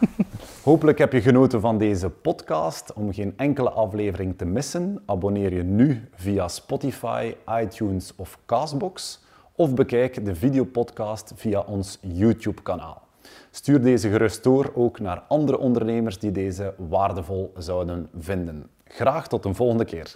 Hopelijk 0.63 0.97
heb 0.97 1.13
je 1.13 1.21
genoten 1.21 1.61
van 1.61 1.77
deze 1.77 2.09
podcast. 2.09 2.93
Om 2.93 3.13
geen 3.13 3.33
enkele 3.37 3.69
aflevering 3.69 4.37
te 4.37 4.45
missen, 4.45 5.01
abonneer 5.05 5.53
je 5.53 5.63
nu 5.63 6.07
via 6.15 6.47
Spotify, 6.47 7.35
iTunes 7.61 8.13
of 8.15 8.37
Castbox. 8.45 9.21
Of 9.55 9.73
bekijk 9.73 10.25
de 10.25 10.35
videopodcast 10.35 11.31
via 11.35 11.59
ons 11.59 11.97
YouTube-kanaal. 12.01 13.01
Stuur 13.51 13.81
deze 13.81 14.09
gerust 14.09 14.43
door 14.43 14.71
ook 14.75 14.99
naar 14.99 15.23
andere 15.27 15.57
ondernemers 15.57 16.19
die 16.19 16.31
deze 16.31 16.73
waardevol 16.77 17.53
zouden 17.57 18.09
vinden. 18.17 18.69
Graag 18.85 19.27
tot 19.27 19.45
een 19.45 19.55
volgende 19.55 19.85
keer. 19.85 20.15